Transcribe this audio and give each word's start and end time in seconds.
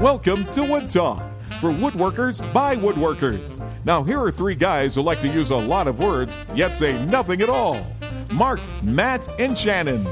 Welcome 0.00 0.44
to 0.52 0.62
Wood 0.62 0.88
Talk 0.88 1.20
for 1.60 1.70
woodworkers 1.70 2.40
by 2.54 2.76
woodworkers. 2.76 3.60
Now, 3.84 4.04
here 4.04 4.22
are 4.22 4.30
three 4.30 4.54
guys 4.54 4.94
who 4.94 5.02
like 5.02 5.20
to 5.22 5.26
use 5.28 5.50
a 5.50 5.56
lot 5.56 5.88
of 5.88 5.98
words 5.98 6.38
yet 6.54 6.76
say 6.76 7.04
nothing 7.06 7.42
at 7.42 7.48
all 7.48 7.84
Mark, 8.30 8.60
Matt, 8.84 9.28
and 9.40 9.58
Shannon. 9.58 10.06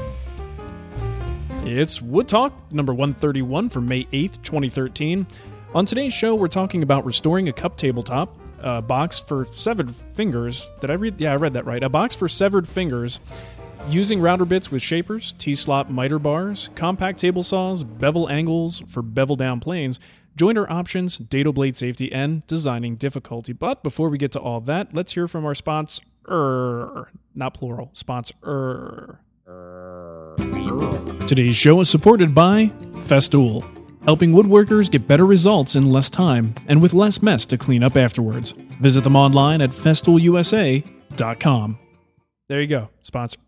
It's 1.63 2.01
Wood 2.01 2.27
Talk, 2.27 2.69
number 2.73 2.93
131 2.93 3.69
for 3.69 3.79
May 3.79 4.03
8th, 4.03 4.41
2013. 4.43 5.25
On 5.73 5.85
today's 5.85 6.13
show, 6.13 6.35
we're 6.35 6.49
talking 6.49 6.83
about 6.83 7.05
restoring 7.05 7.47
a 7.47 7.53
cup 7.53 7.77
tabletop, 7.77 8.37
a 8.59 8.81
box 8.81 9.21
for 9.21 9.45
severed 9.53 9.95
fingers. 10.15 10.69
Did 10.81 10.91
I 10.91 10.95
read? 10.95 11.21
Yeah, 11.21 11.31
I 11.31 11.37
read 11.37 11.53
that 11.53 11.65
right. 11.65 11.81
A 11.81 11.87
box 11.87 12.13
for 12.13 12.27
severed 12.27 12.67
fingers 12.67 13.21
using 13.89 14.21
router 14.21 14.45
bits 14.45 14.71
with 14.71 14.81
shapers, 14.81 15.33
T-slot 15.33 15.91
miter 15.91 16.19
bars, 16.19 16.69
compact 16.75 17.19
table 17.19 17.43
saws, 17.43 17.83
bevel 17.83 18.29
angles 18.29 18.83
for 18.87 19.01
bevel 19.01 19.35
down 19.35 19.59
planes, 19.59 19.99
jointer 20.37 20.69
options, 20.69 21.17
dado 21.17 21.51
blade 21.51 21.75
safety, 21.75 22.11
and 22.11 22.45
designing 22.47 22.95
difficulty. 22.95 23.53
But 23.53 23.83
before 23.83 24.09
we 24.09 24.17
get 24.17 24.31
to 24.33 24.39
all 24.39 24.61
that, 24.61 24.93
let's 24.93 25.13
hear 25.13 25.27
from 25.27 25.45
our 25.45 25.55
sponsor, 25.55 27.09
not 27.35 27.53
plural, 27.53 27.91
sponsor. 27.93 29.19
Today's 31.27 31.55
show 31.55 31.79
is 31.81 31.89
supported 31.89 32.35
by 32.35 32.71
Festool, 33.07 33.65
helping 34.05 34.31
woodworkers 34.31 34.91
get 34.91 35.07
better 35.07 35.25
results 35.25 35.75
in 35.75 35.91
less 35.91 36.09
time 36.09 36.53
and 36.67 36.81
with 36.81 36.93
less 36.93 37.21
mess 37.21 37.45
to 37.47 37.57
clean 37.57 37.83
up 37.83 37.97
afterwards. 37.97 38.51
Visit 38.81 39.03
them 39.03 39.15
online 39.15 39.61
at 39.61 39.71
festoolusa.com. 39.71 41.79
There 42.49 42.61
you 42.61 42.67
go, 42.67 42.89
sponsor. 43.01 43.39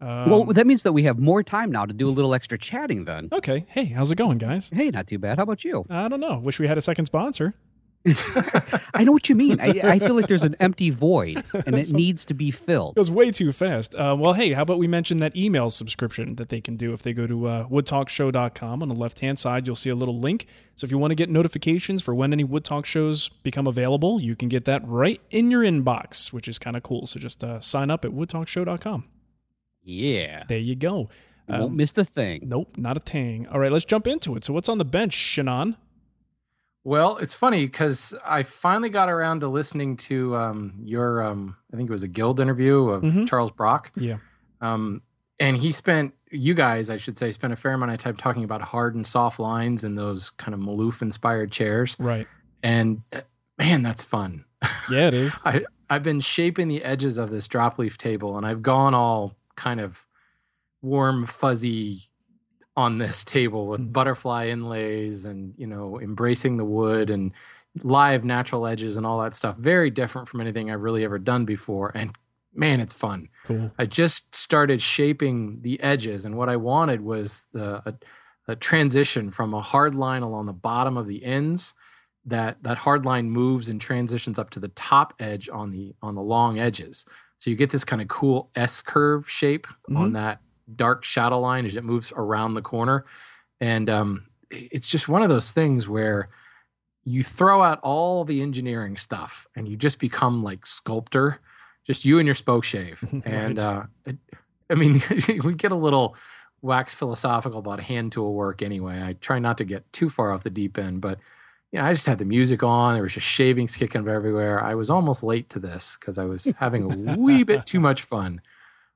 Um, 0.00 0.30
well, 0.30 0.44
that 0.46 0.66
means 0.66 0.82
that 0.82 0.92
we 0.92 1.04
have 1.04 1.18
more 1.18 1.44
time 1.44 1.70
now 1.70 1.86
to 1.86 1.92
do 1.92 2.08
a 2.08 2.10
little 2.10 2.34
extra 2.34 2.58
chatting 2.58 3.04
then. 3.04 3.28
okay. 3.32 3.64
Hey, 3.68 3.84
how's 3.84 4.10
it 4.10 4.16
going, 4.16 4.38
guys? 4.38 4.68
Hey, 4.74 4.90
not 4.90 5.06
too 5.06 5.18
bad. 5.18 5.36
How 5.38 5.44
about 5.44 5.64
you? 5.64 5.84
I 5.88 6.08
don't 6.08 6.18
know. 6.18 6.38
Wish 6.38 6.58
we 6.58 6.66
had 6.66 6.76
a 6.76 6.80
second 6.82 7.06
sponsor. 7.06 7.54
I 8.94 9.04
know 9.04 9.12
what 9.12 9.28
you 9.28 9.34
mean. 9.34 9.60
I, 9.60 9.80
I 9.84 9.98
feel 9.98 10.14
like 10.14 10.26
there's 10.26 10.42
an 10.42 10.56
empty 10.58 10.90
void 10.90 11.42
and 11.66 11.76
it 11.78 11.92
needs 11.92 12.24
to 12.26 12.34
be 12.34 12.50
filled. 12.50 12.92
It 12.92 12.96
goes 12.96 13.10
way 13.10 13.30
too 13.30 13.52
fast. 13.52 13.94
Uh, 13.94 14.16
well, 14.18 14.32
hey, 14.32 14.52
how 14.52 14.62
about 14.62 14.78
we 14.78 14.86
mention 14.88 15.18
that 15.18 15.36
email 15.36 15.70
subscription 15.70 16.34
that 16.36 16.48
they 16.48 16.60
can 16.60 16.76
do 16.76 16.92
if 16.92 17.02
they 17.02 17.12
go 17.12 17.26
to 17.26 17.46
uh, 17.46 17.68
woodtalkshow.com. 17.68 18.82
On 18.82 18.88
the 18.88 18.94
left 18.94 19.20
hand 19.20 19.38
side, 19.38 19.66
you'll 19.66 19.76
see 19.76 19.90
a 19.90 19.94
little 19.94 20.18
link. 20.18 20.46
So 20.76 20.84
if 20.84 20.90
you 20.90 20.98
want 20.98 21.12
to 21.12 21.14
get 21.16 21.30
notifications 21.30 22.02
for 22.02 22.14
when 22.14 22.32
any 22.32 22.44
Wood 22.44 22.64
Talk 22.64 22.86
shows 22.86 23.28
become 23.28 23.66
available, 23.66 24.20
you 24.20 24.34
can 24.34 24.48
get 24.48 24.64
that 24.64 24.82
right 24.86 25.20
in 25.30 25.50
your 25.50 25.62
inbox, 25.62 26.32
which 26.32 26.48
is 26.48 26.58
kind 26.58 26.76
of 26.76 26.82
cool. 26.82 27.06
So 27.06 27.20
just 27.20 27.44
uh, 27.44 27.60
sign 27.60 27.90
up 27.90 28.04
at 28.04 28.10
woodtalkshow.com. 28.10 29.04
Yeah. 29.84 30.44
There 30.48 30.58
you 30.58 30.74
go. 30.74 31.08
You 31.48 31.54
won't 31.58 31.62
Um, 31.72 31.76
miss 31.76 31.92
the 31.92 32.04
thing. 32.04 32.42
nope, 32.44 32.76
not 32.76 32.96
a 32.96 33.00
thing. 33.00 33.46
All 33.48 33.58
right, 33.58 33.70
let's 33.72 33.84
jump 33.84 34.06
into 34.06 34.36
it. 34.36 34.44
So 34.44 34.52
what's 34.52 34.68
on 34.68 34.78
the 34.78 34.84
bench, 34.84 35.12
Shannon? 35.12 35.76
Well, 36.84 37.16
it's 37.18 37.34
funny 37.34 37.64
because 37.66 38.12
I 38.26 38.42
finally 38.42 38.88
got 38.88 39.08
around 39.08 39.40
to 39.40 39.48
listening 39.48 39.96
to 39.98 40.34
um, 40.36 40.74
your, 40.82 41.22
um, 41.22 41.56
I 41.72 41.76
think 41.76 41.88
it 41.88 41.92
was 41.92 42.02
a 42.02 42.08
guild 42.08 42.40
interview 42.40 42.88
of 42.88 43.02
Mhm. 43.02 43.28
Charles 43.28 43.52
Brock. 43.52 43.92
Yeah. 43.96 44.18
Um, 44.60 45.02
and 45.38 45.56
he 45.56 45.70
spent, 45.70 46.14
you 46.30 46.54
guys, 46.54 46.90
I 46.90 46.96
should 46.96 47.16
say, 47.18 47.30
spent 47.30 47.52
a 47.52 47.56
fair 47.56 47.72
amount 47.72 47.92
of 47.92 47.98
time 47.98 48.16
talking 48.16 48.42
about 48.42 48.62
hard 48.62 48.94
and 48.96 49.06
soft 49.06 49.38
lines 49.38 49.84
and 49.84 49.96
those 49.96 50.30
kind 50.30 50.54
of 50.54 50.60
Maloof 50.60 51.02
inspired 51.02 51.52
chairs. 51.52 51.96
Right. 52.00 52.26
And 52.62 53.02
uh, 53.12 53.20
man, 53.58 53.82
that's 53.82 54.02
fun. 54.04 54.44
Yeah, 54.90 55.08
it 55.08 55.14
is. 55.14 55.40
I, 55.44 55.64
I've 55.88 56.02
been 56.02 56.20
shaping 56.20 56.66
the 56.68 56.82
edges 56.82 57.16
of 57.18 57.30
this 57.30 57.46
drop 57.46 57.78
leaf 57.78 57.96
table 57.98 58.36
and 58.36 58.44
I've 58.46 58.62
gone 58.62 58.94
all 58.94 59.36
kind 59.56 59.78
of 59.80 60.06
warm, 60.80 61.26
fuzzy 61.26 62.08
on 62.76 62.98
this 62.98 63.24
table 63.24 63.66
with 63.66 63.80
Mm. 63.80 63.92
butterfly 63.92 64.46
inlays 64.48 65.24
and, 65.26 65.54
you 65.56 65.66
know, 65.66 66.00
embracing 66.00 66.56
the 66.56 66.64
wood 66.64 67.10
and 67.10 67.32
live 67.82 68.24
natural 68.24 68.66
edges 68.66 68.96
and 68.96 69.06
all 69.06 69.20
that 69.22 69.34
stuff. 69.34 69.56
Very 69.56 69.90
different 69.90 70.28
from 70.28 70.40
anything 70.40 70.70
I've 70.70 70.80
really 70.82 71.04
ever 71.04 71.18
done 71.18 71.44
before. 71.44 71.92
And 71.94 72.12
man, 72.54 72.80
it's 72.80 72.94
fun. 72.94 73.28
Cool. 73.46 73.72
I 73.78 73.86
just 73.86 74.34
started 74.34 74.82
shaping 74.82 75.62
the 75.62 75.80
edges, 75.82 76.24
and 76.24 76.36
what 76.36 76.48
I 76.50 76.56
wanted 76.56 77.00
was 77.00 77.46
the 77.52 77.82
a, 77.88 77.94
a 78.48 78.56
transition 78.56 79.30
from 79.30 79.54
a 79.54 79.62
hard 79.62 79.94
line 79.94 80.22
along 80.22 80.46
the 80.46 80.52
bottom 80.52 80.96
of 80.96 81.06
the 81.06 81.24
ends. 81.24 81.74
That 82.24 82.62
that 82.62 82.78
hard 82.78 83.04
line 83.04 83.30
moves 83.30 83.68
and 83.68 83.80
transitions 83.80 84.38
up 84.38 84.50
to 84.50 84.60
the 84.60 84.68
top 84.68 85.14
edge 85.18 85.48
on 85.48 85.72
the 85.72 85.94
on 86.02 86.14
the 86.14 86.22
long 86.22 86.58
edges. 86.58 87.04
So 87.38 87.50
you 87.50 87.56
get 87.56 87.70
this 87.70 87.84
kind 87.84 88.00
of 88.00 88.06
cool 88.08 88.50
S 88.54 88.80
curve 88.82 89.28
shape 89.28 89.66
on 89.96 90.12
that 90.12 90.40
dark 90.74 91.04
shadow 91.04 91.40
line 91.40 91.64
as 91.66 91.76
it 91.76 91.84
moves 91.84 92.12
around 92.16 92.54
the 92.54 92.62
corner, 92.62 93.04
and 93.60 93.88
um, 93.90 94.26
it's 94.50 94.88
just 94.88 95.08
one 95.08 95.22
of 95.22 95.28
those 95.28 95.52
things 95.52 95.88
where 95.88 96.28
you 97.04 97.22
throw 97.22 97.62
out 97.62 97.80
all 97.82 98.24
the 98.24 98.40
engineering 98.42 98.96
stuff 98.96 99.46
and 99.56 99.66
you 99.68 99.76
just 99.76 99.98
become 99.98 100.42
like 100.42 100.64
sculptor 100.66 101.40
just 101.84 102.04
you 102.04 102.20
and 102.20 102.26
your 102.28 102.34
spoke 102.34 102.62
shave. 102.62 103.02
And 103.24 103.58
Right. 103.58 103.58
uh 103.58 103.82
it, 104.06 104.16
i 104.70 104.74
mean 104.74 105.02
we 105.44 105.54
get 105.54 105.72
a 105.72 105.76
little 105.76 106.14
wax 106.60 106.94
philosophical 106.94 107.58
about 107.58 107.80
hand 107.80 108.12
tool 108.12 108.34
work 108.34 108.62
anyway. 108.62 109.02
I 109.02 109.14
try 109.14 109.40
not 109.40 109.58
to 109.58 109.64
get 109.64 109.92
too 109.92 110.08
far 110.08 110.30
off 110.32 110.44
the 110.44 110.50
deep 110.50 110.78
end 110.78 111.00
but 111.00 111.18
you 111.72 111.80
know 111.80 111.86
i 111.86 111.92
just 111.92 112.06
had 112.06 112.18
the 112.18 112.24
music 112.24 112.62
on. 112.62 112.94
There 112.94 113.02
was 113.02 113.14
just 113.14 113.26
shavings 113.26 113.74
kicking 113.74 114.06
everywhere. 114.06 114.62
I 114.62 114.76
was 114.76 114.88
almost 114.90 115.24
late 115.24 115.50
to 115.50 115.58
this 115.58 115.96
because 115.98 116.18
i 116.18 116.24
was 116.24 116.44
having 116.58 116.84
a 116.84 116.88
wee 117.16 117.42
bit 117.42 117.66
too 117.66 117.80
much 117.80 118.02
fun. 118.02 118.40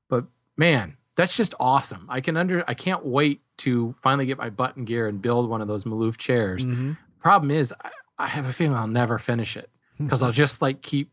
But 0.07 0.25
man 0.55 0.95
that's 1.17 1.35
just 1.35 1.53
awesome. 1.59 2.05
I 2.09 2.21
can 2.21 2.37
under 2.37 2.63
i 2.69 2.73
can't 2.73 3.05
wait 3.05 3.41
to 3.57 3.93
finally 4.01 4.25
get 4.25 4.37
my 4.37 4.49
button 4.49 4.85
gear 4.85 5.07
and 5.09 5.21
build 5.21 5.49
one 5.49 5.61
of 5.61 5.67
those 5.67 5.83
maloof 5.83 6.15
chairs. 6.17 6.63
Mhm. 6.65 6.97
problem 7.19 7.51
is 7.51 7.73
I, 7.83 7.89
I 8.17 8.27
have 8.27 8.45
a 8.47 8.53
feeling 8.53 8.75
i'll 8.77 8.87
never 8.87 9.17
finish 9.19 9.57
it 9.57 9.69
because 9.99 10.21
i'll 10.23 10.31
just 10.31 10.61
like 10.61 10.81
keep 10.81 11.11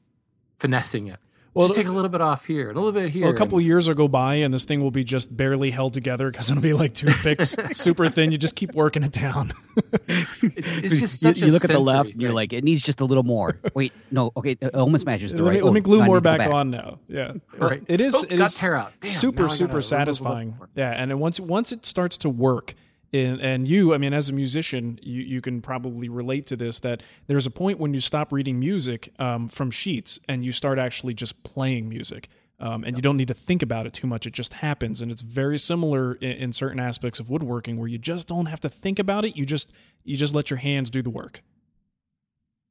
finessing 0.58 1.08
it 1.08 1.18
Well, 1.54 1.68
just 1.68 1.78
take 1.78 1.86
a 1.86 1.92
little 1.92 2.08
bit 2.08 2.20
off 2.20 2.44
here 2.44 2.70
a 2.70 2.74
little 2.74 2.90
bit 2.92 3.10
here 3.10 3.22
Well, 3.24 3.32
a 3.32 3.36
couple 3.36 3.58
and- 3.58 3.64
of 3.64 3.66
years 3.66 3.86
will 3.88 3.94
go 3.94 4.08
by, 4.08 4.34
and 4.36 4.52
this 4.52 4.64
thing 4.64 4.82
will 4.82 4.90
be 4.90 5.04
just 5.04 5.34
barely 5.36 5.70
held 5.70 5.94
together 5.94 6.30
because 6.30 6.50
it'll 6.50 6.62
be 6.62 6.72
like 6.72 6.94
toothpicks, 6.94 7.56
super 7.72 8.08
thin. 8.08 8.32
You 8.32 8.38
just 8.38 8.56
keep 8.56 8.74
working 8.74 9.02
it 9.04 9.12
down. 9.12 9.52
it's, 10.08 10.76
it's 10.76 11.00
just 11.00 11.00
you, 11.00 11.06
such 11.06 11.40
you 11.40 11.46
a 11.46 11.48
look 11.48 11.64
at 11.64 11.70
the 11.70 11.78
left 11.78 11.96
sensory 12.08 12.12
and 12.12 12.22
you're 12.22 12.32
like, 12.32 12.52
it 12.52 12.64
needs 12.64 12.82
just 12.82 13.00
a 13.00 13.04
little 13.04 13.22
more. 13.22 13.58
Wait, 13.74 13.92
no, 14.10 14.32
okay, 14.36 14.56
it 14.60 14.74
almost 14.74 15.06
matches 15.06 15.32
the 15.32 15.42
let, 15.42 15.50
right. 15.50 15.56
me, 15.58 15.62
let 15.62 15.72
me 15.74 15.80
oh, 15.80 15.82
glue 15.82 16.00
I 16.02 16.06
more 16.06 16.16
need 16.16 16.24
to 16.24 16.30
go 16.30 16.38
back, 16.38 16.50
on 16.50 16.70
now. 16.70 16.98
Yeah, 17.08 17.34
Right. 17.56 17.82
it 17.86 18.00
is. 18.00 18.14
Oh, 18.14 18.24
it 18.28 18.36
got 18.36 18.48
is 18.48 18.56
tear 18.56 18.74
out. 18.74 18.92
Damn, 19.00 19.12
super 19.12 19.48
super 19.48 19.80
satisfying. 19.80 20.56
Yeah, 20.74 20.90
and 20.90 21.10
then 21.10 21.18
once 21.20 21.38
once 21.38 21.70
it 21.72 21.86
starts 21.86 22.18
to 22.18 22.28
work. 22.28 22.74
And, 23.14 23.40
and 23.40 23.68
you, 23.68 23.94
I 23.94 23.98
mean, 23.98 24.12
as 24.12 24.28
a 24.28 24.32
musician, 24.32 24.98
you, 25.00 25.22
you 25.22 25.40
can 25.40 25.62
probably 25.62 26.08
relate 26.08 26.46
to 26.48 26.56
this. 26.56 26.80
That 26.80 27.00
there's 27.28 27.46
a 27.46 27.50
point 27.50 27.78
when 27.78 27.94
you 27.94 28.00
stop 28.00 28.32
reading 28.32 28.58
music 28.58 29.12
um, 29.20 29.46
from 29.46 29.70
sheets 29.70 30.18
and 30.28 30.44
you 30.44 30.50
start 30.50 30.80
actually 30.80 31.14
just 31.14 31.44
playing 31.44 31.88
music, 31.88 32.28
um, 32.58 32.82
and 32.82 32.96
you 32.96 33.02
don't 33.02 33.16
need 33.16 33.28
to 33.28 33.34
think 33.34 33.62
about 33.62 33.86
it 33.86 33.92
too 33.92 34.08
much. 34.08 34.26
It 34.26 34.32
just 34.32 34.54
happens, 34.54 35.00
and 35.00 35.12
it's 35.12 35.22
very 35.22 35.58
similar 35.58 36.14
in, 36.14 36.32
in 36.32 36.52
certain 36.52 36.80
aspects 36.80 37.20
of 37.20 37.30
woodworking 37.30 37.76
where 37.78 37.86
you 37.86 37.98
just 37.98 38.26
don't 38.26 38.46
have 38.46 38.58
to 38.60 38.68
think 38.68 38.98
about 38.98 39.24
it. 39.24 39.36
You 39.36 39.46
just 39.46 39.72
you 40.02 40.16
just 40.16 40.34
let 40.34 40.50
your 40.50 40.58
hands 40.58 40.90
do 40.90 41.00
the 41.00 41.10
work. 41.10 41.42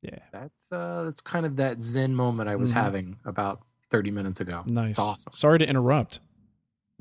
Yeah, 0.01 0.19
that's 0.33 0.69
uh 0.73 1.03
that's 1.05 1.21
kind 1.21 1.45
of 1.45 1.55
that 1.55 1.79
zen 1.79 2.13
moment 2.13 2.49
i 2.49 2.57
was 2.57 2.71
Mhm. 2.73 2.75
having 2.75 3.15
about 3.23 3.61
30 3.89 4.11
minutes 4.11 4.41
ago 4.41 4.63
nice. 4.65 4.99
Awesome 4.99 5.31
Sorry 5.31 5.57
to 5.59 5.65
interrupt. 5.69 6.19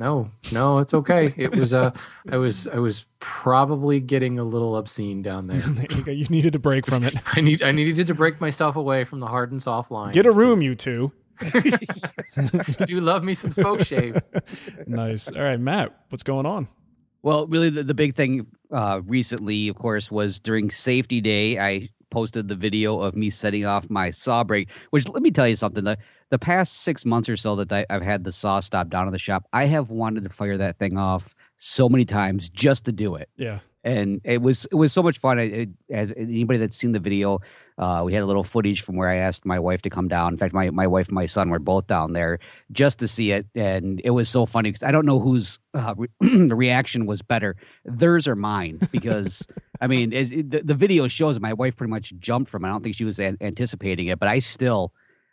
No 0.03 0.31
no 0.51 0.79
it's 0.79 0.93
okay 0.93 1.33
it 1.37 1.55
was 1.55 1.73
uh 1.73 1.91
i 2.31 2.37
was 2.37 2.67
i 2.69 2.79
was 2.79 3.07
probably 3.21 4.01
getting 4.01 4.39
a 4.39 4.45
little 4.45 4.77
obscene 4.77 5.23
down 5.23 5.47
there 5.47 5.61
There 5.61 5.87
you, 5.99 6.03
go. 6.05 6.13
you 6.13 6.27
needed 6.27 6.55
a 6.55 6.59
break 6.59 6.87
from 6.87 7.05
it. 7.05 7.15
i 7.37 7.41
need 7.41 7.63
i 7.63 7.71
needed 7.71 8.07
to 8.09 8.15
break 8.15 8.41
myself 8.41 8.75
away 8.77 9.05
from 9.05 9.21
the 9.21 9.29
hard 9.29 9.53
and 9.53 9.63
soft 9.63 9.91
line. 9.91 10.13
Get 10.13 10.27
a 10.27 10.33
room, 10.33 10.61
you 10.63 10.75
two. 10.75 11.13
do 12.87 13.01
love 13.01 13.25
me 13.25 13.35
some 13.35 13.51
spoke 13.53 13.81
shave 13.81 14.21
nice. 14.87 15.29
All 15.29 15.43
right, 15.43 15.59
Matt, 15.59 15.95
what's 16.11 16.23
going 16.23 16.47
on? 16.47 16.69
Well, 17.23 17.47
really, 17.47 17.71
the, 17.71 17.83
the 17.85 17.95
big 17.95 18.15
thing 18.15 18.47
uh, 18.73 19.01
recently, 19.07 19.69
of 19.69 19.77
course, 19.77 20.11
was 20.11 20.41
during 20.41 20.71
Safety 20.71 21.21
Day. 21.21 21.59
I 21.59 21.89
posted 22.13 22.47
the 22.47 22.55
video 22.55 23.01
of 23.01 23.17
me 23.17 23.31
setting 23.31 23.67
off 23.67 23.91
my 23.91 24.11
saw 24.11 24.45
brake. 24.45 24.69
Which, 24.91 25.09
let 25.09 25.23
me 25.23 25.31
tell 25.31 25.49
you 25.49 25.57
something: 25.57 25.83
the 25.83 25.99
the 26.31 26.39
past 26.39 26.83
six 26.83 27.05
months 27.05 27.29
or 27.29 27.37
so 27.37 27.57
that 27.57 27.73
I, 27.73 27.85
I've 27.91 28.03
had 28.03 28.25
the 28.25 28.33
saw 28.33 28.61
stop 28.61 28.89
down 28.89 29.07
in 29.07 29.13
the 29.13 29.19
shop, 29.19 29.47
I 29.53 29.65
have 29.65 29.91
wanted 29.91 30.23
to 30.23 30.29
fire 30.29 30.57
that 30.59 30.79
thing 30.79 30.97
off 30.97 31.35
so 31.59 31.89
many 31.89 32.05
times 32.05 32.49
just 32.49 32.85
to 32.85 32.93
do 32.93 33.17
it. 33.17 33.29
Yeah. 33.37 33.59
And 33.85 34.21
it 34.25 34.41
was 34.41 34.67
it 34.67 34.75
was 34.75 34.93
so 34.93 35.03
much 35.03 35.19
fun. 35.19 35.39
I, 35.39 35.43
it, 35.43 35.69
as 35.91 36.13
anybody 36.17 36.59
that's 36.59 36.77
seen 36.77 36.93
the 36.93 37.01
video, 37.01 37.41
uh, 37.79 38.03
we 38.05 38.13
had 38.15 38.23
a 38.23 38.27
little 38.27 38.45
footage 38.45 38.83
from 38.83 38.97
where 38.97 39.09
I 39.09 39.17
asked 39.17 39.45
my 39.45 39.59
wife 39.59 39.83
to 39.83 39.91
come 39.91 40.09
down. 40.09 40.33
In 40.33 40.39
fact, 40.39 40.55
my 40.55 40.71
my 40.71 40.87
wife 40.87 41.09
and 41.09 41.15
my 41.15 41.27
son 41.27 41.51
were 41.51 41.59
both 41.59 41.87
down 41.87 42.13
there 42.13 42.39
just 42.71 42.99
to 43.01 43.09
see 43.09 43.33
it, 43.33 43.47
and 43.55 44.01
it 44.05 44.11
was 44.11 44.29
so 44.29 44.47
funny 44.47 44.71
because 44.71 44.83
I 44.83 44.93
don't 44.93 45.07
know 45.07 45.19
whose 45.19 45.59
uh, 45.75 45.95
re- 45.97 46.09
the 46.47 46.55
reaction 46.55 47.07
was 47.07 47.23
better, 47.23 47.57
theirs 47.85 48.29
or 48.29 48.37
mine. 48.37 48.79
Because 48.93 49.47
I 49.81 49.87
mean, 49.87 50.13
as 50.13 50.31
it, 50.31 50.51
the, 50.51 50.63
the 50.63 50.75
video 50.75 51.09
shows, 51.09 51.41
my 51.41 51.53
wife 51.53 51.77
pretty 51.77 51.91
much 51.91 52.13
jumped 52.19 52.51
from. 52.51 52.65
it. 52.65 52.69
I 52.69 52.71
don't 52.73 52.83
think 52.83 52.95
she 52.97 53.05
was 53.05 53.19
an- 53.19 53.39
anticipating 53.41 54.07
it, 54.09 54.19
but 54.19 54.29
I 54.29 54.39
still. 54.39 54.93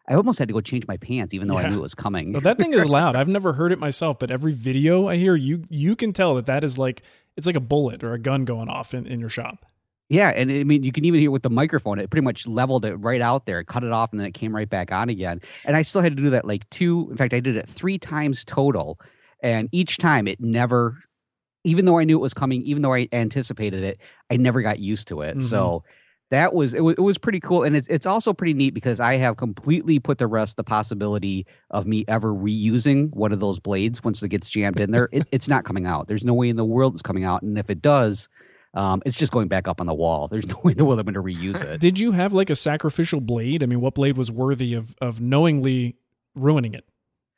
I 0.10 0.16
almost 0.16 0.40
had 0.40 0.48
to 0.48 0.54
go 0.54 0.60
change 0.62 0.88
my 0.88 0.98
pants, 0.98 1.34
even 1.36 1.48
though 1.48 1.58
I 1.58 1.70
knew 1.70 1.78
it 1.78 1.82
was 1.82 1.94
coming. 1.94 2.34
Well, 2.34 2.42
that 2.42 2.58
thing 2.58 2.74
is 2.74 2.86
loud. 2.98 3.16
I've 3.16 3.28
never 3.28 3.54
heard 3.54 3.72
it 3.72 3.78
myself, 3.80 4.18
but 4.20 4.32
every 4.32 4.54
video 4.54 5.08
I 5.08 5.18
hear, 5.18 5.36
you 5.36 5.64
you 5.70 5.96
can 5.96 6.14
tell 6.14 6.34
that 6.36 6.48
that 6.48 6.64
is 6.64 6.78
like 6.78 7.04
it's 7.38 7.46
like 7.46 7.56
a 7.56 7.62
bullet 7.62 8.04
or 8.04 8.14
a 8.14 8.20
gun 8.20 8.44
going 8.44 8.70
off 8.70 8.94
in, 8.94 9.06
in 9.06 9.20
your 9.20 9.30
shop. 9.30 9.66
Yeah, 10.10 10.30
and 10.30 10.52
I 10.52 10.64
mean, 10.64 10.82
you 10.82 10.92
can 10.92 11.06
even 11.06 11.20
hear 11.20 11.30
with 11.30 11.44
the 11.44 11.52
microphone, 11.52 12.00
it 12.00 12.10
pretty 12.10 12.24
much 12.26 12.48
leveled 12.48 12.84
it 12.84 12.96
right 12.96 13.22
out 13.22 13.46
there, 13.46 13.64
cut 13.64 13.84
it 13.84 13.92
off, 13.92 14.12
and 14.12 14.20
then 14.20 14.26
it 14.26 14.34
came 14.34 14.56
right 14.56 14.68
back 14.68 14.92
on 14.92 15.08
again. 15.10 15.40
And 15.66 15.78
I 15.78 15.84
still 15.84 16.02
had 16.02 16.18
to 16.18 16.24
do 16.24 16.32
that 16.32 16.46
like 16.46 16.68
two. 16.72 17.08
In 17.12 17.16
fact, 17.18 17.32
I 17.32 17.40
did 17.40 17.56
it 17.56 17.70
three 17.70 18.00
times 18.00 18.44
total, 18.44 19.00
and 19.44 19.70
each 19.72 19.98
time 20.00 20.28
it 20.28 20.40
never, 20.42 20.98
even 21.64 21.86
though 21.86 22.00
I 22.00 22.06
knew 22.06 22.18
it 22.18 22.22
was 22.22 22.34
coming, 22.34 22.64
even 22.64 22.82
though 22.82 22.96
I 22.96 23.08
anticipated 23.12 23.84
it, 23.84 24.00
I 24.32 24.38
never 24.38 24.64
got 24.64 24.80
used 24.80 25.08
to 25.10 25.22
it. 25.22 25.38
Mhm. 25.38 25.44
So 25.44 25.84
that 26.32 26.54
was 26.54 26.74
it, 26.74 26.82
was 26.82 26.96
it 26.96 27.02
was 27.02 27.18
pretty 27.18 27.40
cool, 27.40 27.64
and 27.64 27.76
it's 27.76 27.88
it's 27.88 28.06
also 28.06 28.34
pretty 28.34 28.54
neat 28.54 28.74
because 28.74 29.00
I 29.00 29.18
have 29.18 29.38
completely 29.38 30.00
put 30.00 30.20
to 30.20 30.28
rest 30.28 30.58
the 30.58 30.64
possibility 30.64 31.46
of 31.70 31.88
me 31.88 32.06
ever 32.08 32.34
reusing 32.34 33.12
one 33.12 33.32
of 33.32 33.40
those 33.40 33.60
blades 33.60 34.04
once 34.04 34.22
it 34.22 34.30
gets 34.30 34.50
jammed 34.50 34.80
in 34.80 34.92
there. 34.92 35.10
it, 35.12 35.28
it's 35.32 35.48
not 35.48 35.66
coming 35.66 35.86
out. 35.86 36.08
There's 36.08 36.26
no 36.26 36.34
way 36.34 36.50
in 36.50 36.56
the 36.56 36.66
world 36.66 36.94
it's 36.94 37.02
coming 37.02 37.26
out, 37.26 37.42
and 37.42 37.58
if 37.58 37.70
it 37.70 37.82
does. 37.82 38.30
Um, 38.76 39.02
it's 39.04 39.18
just 39.18 39.32
going 39.32 39.48
back 39.48 39.68
up 39.68 39.82
on 39.82 39.88
the 39.88 39.96
wall. 39.96 40.28
There's 40.28 40.46
no 40.48 40.62
way 40.64 40.74
in 40.74 40.78
the 40.78 40.86
world 40.86 41.00
I'm 41.00 41.12
going 41.12 41.16
to 41.16 41.24
reuse 41.24 41.60
it. 41.60 41.82
Did 41.82 41.98
you 41.98 42.12
have 42.12 42.34
like 42.34 42.52
a 42.52 42.56
sacrificial 42.56 43.20
blade? 43.20 43.64
I 43.64 43.66
mean, 43.66 43.82
what 43.82 43.96
blade 43.96 44.16
was 44.16 44.32
worthy 44.32 44.76
of 44.76 44.96
of 45.02 45.20
knowingly 45.20 45.96
ruining 46.36 46.76
it? 46.76 46.86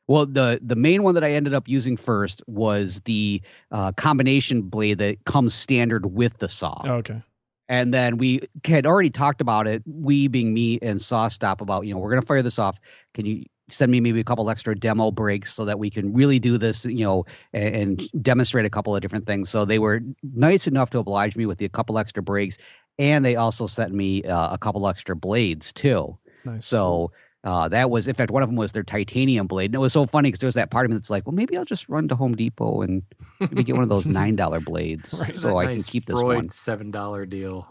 Well, 0.08 0.26
the 0.26 0.60
the 0.62 0.76
main 0.76 1.04
one 1.04 1.16
that 1.16 1.24
I 1.24 1.32
ended 1.32 1.54
up 1.54 1.70
using 1.70 1.96
first 1.96 2.42
was 2.48 3.00
the 3.06 3.42
uh, 3.72 3.94
combination 3.94 4.64
blade 4.64 4.98
that 4.98 5.24
comes 5.24 5.54
standard 5.54 6.06
with 6.06 6.40
the 6.40 6.50
saw. 6.50 6.82
Oh, 6.84 6.96
okay. 6.96 7.24
And 7.72 7.94
then 7.94 8.18
we 8.18 8.42
had 8.66 8.86
already 8.86 9.10
talked 9.10 9.40
about 9.40 9.66
it, 9.66 9.82
we 9.86 10.28
being 10.28 10.54
me 10.54 10.78
and 10.82 11.02
Saw 11.02 11.30
Stop, 11.30 11.62
about, 11.62 11.86
you 11.86 11.94
know, 11.94 12.02
we're 12.02 12.10
going 12.10 12.22
to 12.22 12.28
fire 12.28 12.42
this 12.42 12.60
off. 12.60 12.78
Can 13.14 13.26
you 13.26 13.46
send 13.70 13.90
me 13.94 14.02
maybe 14.02 14.20
a 14.20 14.26
couple 14.26 14.50
extra 14.50 14.76
demo 14.76 15.10
brakes 15.10 15.54
so 15.54 15.64
that 15.64 15.80
we 15.80 15.90
can 15.90 16.12
really 16.12 16.38
do 16.38 16.58
this, 16.58 16.84
you 16.84 17.06
know, 17.06 17.24
and, 17.54 17.74
and 17.74 18.10
demonstrate 18.22 18.66
a 18.66 18.70
couple 18.70 18.94
of 18.94 19.02
different 19.02 19.26
things? 19.26 19.50
So 19.50 19.64
they 19.64 19.80
were 19.80 20.02
nice 20.22 20.68
enough 20.68 20.90
to 20.90 21.00
oblige 21.00 21.38
me 21.38 21.46
with 21.46 21.60
the 21.60 21.70
couple 21.70 21.98
extra 21.98 22.22
brakes. 22.22 22.58
And 23.00 23.24
they 23.24 23.38
also 23.38 23.68
sent 23.68 23.94
me 23.94 24.22
uh, 24.24 24.54
a 24.54 24.58
couple 24.58 24.86
extra 24.86 25.16
blades 25.16 25.72
too. 25.72 26.18
Nice. 26.44 26.68
So 26.68 27.14
uh, 27.44 27.68
that 27.70 27.90
was, 27.90 28.08
in 28.08 28.14
fact, 28.16 28.30
one 28.32 28.44
of 28.44 28.50
them 28.50 28.56
was 28.56 28.72
their 28.72 28.84
titanium 28.84 29.48
blade. 29.48 29.66
And 29.72 29.76
it 29.76 29.80
was 29.80 29.94
so 29.94 30.06
funny 30.06 30.30
because 30.30 30.40
there 30.40 30.48
was 30.48 30.56
that 30.56 30.70
part 30.70 30.86
of 30.86 30.92
me 30.92 30.98
that's 30.98 31.10
like, 31.10 31.26
well, 31.26 31.34
maybe 31.34 31.58
I'll 31.58 31.66
just 31.66 31.90
run 31.90 32.08
to 32.10 32.16
Home 32.16 32.36
Depot 32.36 32.82
and 32.82 33.02
maybe 33.40 33.64
get 33.64 33.74
one 33.76 33.84
of 33.84 33.90
those 33.90 34.04
$9 34.08 34.66
blades 34.66 35.14
Right. 35.20 35.36
so 35.36 35.58
I 35.58 35.66
nice 35.66 35.84
can 35.86 35.92
keep 35.92 36.06
this 36.06 36.20
Freud 36.20 36.36
one. 36.36 36.50
seven 36.50 36.92
dollar 36.92 37.26
deal. 37.26 37.68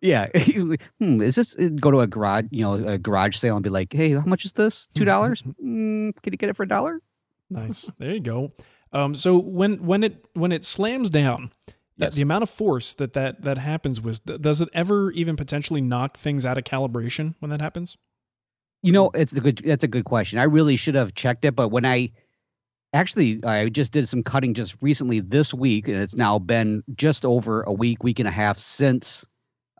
Yeah. 0.00 0.26
hmm, 0.98 1.22
is 1.22 1.36
this 1.36 1.54
go 1.76 1.90
to 1.92 2.00
a 2.00 2.06
garage, 2.08 2.46
you 2.50 2.62
know, 2.62 2.74
a 2.74 2.98
garage 2.98 3.36
sale 3.36 3.54
and 3.56 3.62
be 3.62 3.70
like, 3.70 3.92
hey, 3.92 4.10
how 4.12 4.22
much 4.22 4.44
is 4.44 4.52
this? 4.54 4.88
$2? 4.96 5.04
mm, 5.64 6.22
can 6.22 6.32
you 6.32 6.36
get 6.36 6.48
it 6.50 6.56
for 6.56 6.64
a 6.64 6.68
dollar? 6.68 7.00
Nice. 7.50 7.90
There 7.98 8.12
you 8.12 8.20
go. 8.20 8.52
Um, 8.92 9.14
so 9.14 9.38
when 9.38 9.84
when 9.86 10.02
it 10.04 10.26
when 10.34 10.52
it 10.52 10.64
slams 10.64 11.08
down, 11.10 11.50
uh, 11.68 11.72
Yes. 11.96 12.14
the 12.14 12.22
amount 12.22 12.42
of 12.42 12.50
force 12.50 12.94
that 12.94 13.12
that 13.12 13.42
that 13.42 13.58
happens 13.58 14.00
with, 14.00 14.24
does 14.24 14.60
it 14.60 14.68
ever 14.74 15.12
even 15.12 15.36
potentially 15.36 15.80
knock 15.80 16.16
things 16.18 16.44
out 16.44 16.58
of 16.58 16.64
calibration 16.64 17.34
when 17.38 17.50
that 17.50 17.60
happens? 17.60 17.96
You 18.82 18.92
know, 18.92 19.10
it's 19.14 19.32
a 19.32 19.40
good. 19.40 19.62
That's 19.64 19.84
a 19.84 19.88
good 19.88 20.04
question. 20.04 20.38
I 20.38 20.44
really 20.44 20.76
should 20.76 20.94
have 20.96 21.14
checked 21.14 21.44
it, 21.44 21.54
but 21.54 21.68
when 21.68 21.84
I 21.84 22.10
actually, 22.92 23.42
I 23.44 23.68
just 23.68 23.92
did 23.92 24.08
some 24.08 24.22
cutting 24.22 24.54
just 24.54 24.76
recently 24.80 25.20
this 25.20 25.54
week, 25.54 25.88
and 25.88 25.96
it's 26.02 26.14
now 26.16 26.38
been 26.38 26.82
just 26.94 27.24
over 27.24 27.62
a 27.62 27.72
week, 27.72 28.02
week 28.02 28.18
and 28.18 28.28
a 28.28 28.32
half 28.32 28.58
since 28.58 29.24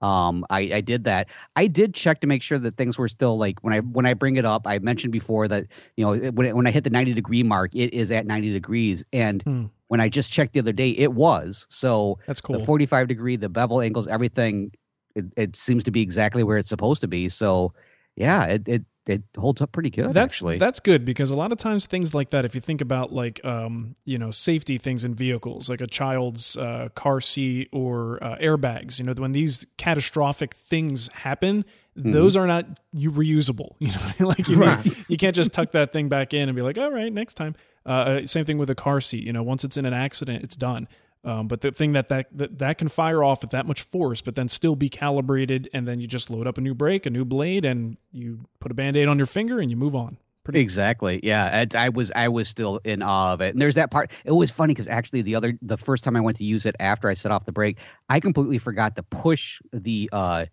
um 0.02 0.44
I, 0.50 0.60
I 0.74 0.80
did 0.80 1.04
that. 1.04 1.28
I 1.54 1.66
did 1.68 1.94
check 1.94 2.20
to 2.22 2.26
make 2.26 2.42
sure 2.42 2.58
that 2.58 2.76
things 2.76 2.98
were 2.98 3.08
still 3.08 3.38
like 3.38 3.60
when 3.62 3.72
I 3.72 3.80
when 3.80 4.06
I 4.06 4.14
bring 4.14 4.36
it 4.36 4.44
up. 4.44 4.66
I 4.66 4.78
mentioned 4.78 5.12
before 5.12 5.46
that 5.48 5.66
you 5.96 6.04
know 6.04 6.30
when 6.30 6.46
it- 6.46 6.56
when 6.56 6.66
I 6.66 6.70
hit 6.70 6.84
the 6.84 6.90
ninety 6.90 7.12
degree 7.14 7.42
mark, 7.42 7.74
it 7.74 7.92
is 7.94 8.10
at 8.10 8.26
ninety 8.26 8.52
degrees, 8.52 9.04
and 9.12 9.42
Hmm. 9.42 9.66
when 9.88 10.00
I 10.00 10.08
just 10.08 10.32
checked 10.32 10.52
the 10.54 10.60
other 10.60 10.72
day, 10.72 10.90
it 10.90 11.12
was. 11.12 11.66
So 11.70 12.18
That's 12.26 12.40
cool. 12.40 12.58
the 12.58 12.64
45 12.64 13.08
degree, 13.08 13.36
the 13.36 13.48
bevel 13.48 13.80
angles, 13.80 14.06
everything, 14.06 14.72
it, 15.14 15.26
it 15.36 15.54
seems 15.56 15.84
to 15.84 15.90
be 15.90 16.00
exactly 16.02 16.42
where 16.42 16.56
it's 16.56 16.68
supposed 16.70 17.02
to 17.02 17.08
be. 17.08 17.28
So, 17.28 17.74
yeah, 18.16 18.44
it 18.46 18.62
it, 18.66 18.84
it 19.06 19.22
holds 19.36 19.60
up 19.60 19.72
pretty 19.72 19.90
good. 19.90 20.14
that's 20.14 20.34
actually. 20.36 20.58
that's 20.58 20.78
good 20.80 21.04
because 21.04 21.30
a 21.32 21.36
lot 21.36 21.50
of 21.50 21.58
times 21.58 21.86
things 21.86 22.14
like 22.14 22.30
that 22.30 22.44
if 22.44 22.54
you 22.54 22.60
think 22.60 22.80
about 22.80 23.12
like 23.12 23.44
um 23.44 23.96
you 24.04 24.16
know 24.16 24.30
safety 24.30 24.78
things 24.78 25.02
in 25.04 25.12
vehicles 25.14 25.68
like 25.68 25.80
a 25.80 25.86
child's 25.88 26.56
uh, 26.56 26.88
car 26.94 27.20
seat 27.20 27.68
or 27.72 28.22
uh, 28.22 28.36
airbags 28.38 28.98
you 29.00 29.04
know 29.04 29.12
when 29.14 29.32
these 29.32 29.66
catastrophic 29.76 30.54
things 30.54 31.08
happen 31.12 31.64
Mm-hmm. 31.94 32.12
those 32.12 32.36
are 32.36 32.46
not 32.46 32.64
you 32.94 33.12
reusable 33.12 33.74
you 33.78 33.88
know 33.88 34.00
like 34.28 34.48
you 34.48 34.56
Right. 34.56 34.82
need- 34.82 34.96
you 35.08 35.18
can't 35.18 35.36
just 35.36 35.52
tuck 35.52 35.72
that 35.72 35.92
thing 35.92 36.08
back 36.08 36.32
in 36.32 36.48
and 36.48 36.56
be 36.56 36.62
like 36.62 36.78
all 36.78 36.90
right 36.90 37.12
next 37.12 37.34
time 37.34 37.54
uh, 37.84 37.88
uh, 37.90 38.26
same 38.26 38.46
thing 38.46 38.56
with 38.56 38.70
a 38.70 38.74
car 38.74 38.98
seat 39.02 39.22
you 39.26 39.30
know 39.34 39.42
once 39.42 39.62
it's 39.62 39.76
in 39.76 39.84
an 39.84 39.92
accident 39.92 40.42
it's 40.42 40.56
done 40.56 40.88
um, 41.24 41.46
but 41.48 41.60
the 41.60 41.70
thing 41.70 41.92
that, 41.92 42.08
that 42.08 42.26
that 42.32 42.58
that 42.58 42.78
can 42.78 42.88
fire 42.88 43.22
off 43.22 43.42
with 43.42 43.50
that 43.50 43.66
much 43.66 43.82
force, 43.82 44.20
but 44.20 44.34
then 44.34 44.48
still 44.48 44.76
be 44.76 44.88
calibrated, 44.88 45.68
and 45.72 45.86
then 45.86 46.00
you 46.00 46.06
just 46.06 46.30
load 46.30 46.46
up 46.46 46.58
a 46.58 46.60
new 46.60 46.74
brake, 46.74 47.06
a 47.06 47.10
new 47.10 47.24
blade, 47.24 47.64
and 47.64 47.96
you 48.10 48.46
put 48.60 48.72
a 48.72 48.74
band-aid 48.74 49.08
on 49.08 49.18
your 49.18 49.26
finger, 49.26 49.60
and 49.60 49.70
you 49.70 49.76
move 49.76 49.94
on. 49.94 50.18
Pretty 50.44 50.58
Exactly. 50.58 51.20
Yeah, 51.22 51.60
it, 51.60 51.76
I 51.76 51.90
was 51.90 52.10
I 52.16 52.26
was 52.26 52.48
still 52.48 52.80
in 52.84 53.00
awe 53.00 53.32
of 53.32 53.40
it. 53.40 53.54
And 53.54 53.62
there's 53.62 53.76
that 53.76 53.92
part. 53.92 54.10
It 54.24 54.32
was 54.32 54.50
funny 54.50 54.74
because 54.74 54.88
actually 54.88 55.22
the 55.22 55.36
other 55.36 55.56
the 55.62 55.76
first 55.76 56.02
time 56.02 56.16
I 56.16 56.20
went 56.20 56.36
to 56.38 56.44
use 56.44 56.66
it 56.66 56.74
after 56.80 57.08
I 57.08 57.14
set 57.14 57.30
off 57.30 57.44
the 57.44 57.52
brake, 57.52 57.78
I 58.08 58.18
completely 58.18 58.58
forgot 58.58 58.96
to 58.96 59.04
push 59.04 59.60
the 59.72 60.10
uh 60.12 60.46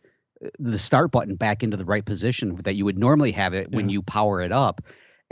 the 0.60 0.77
start 0.77 1.12
button 1.12 1.36
back 1.36 1.63
into 1.63 1.75
the 1.75 1.86
right 1.86 2.06
position 2.06 2.56
that 2.63 2.75
you 2.75 2.86
would 2.86 3.00
normally 3.00 3.31
have 3.31 3.56
it 3.56 3.71
when 3.71 3.89
you 3.89 4.04
power 4.04 4.42
it 4.42 4.51
up. 4.51 4.81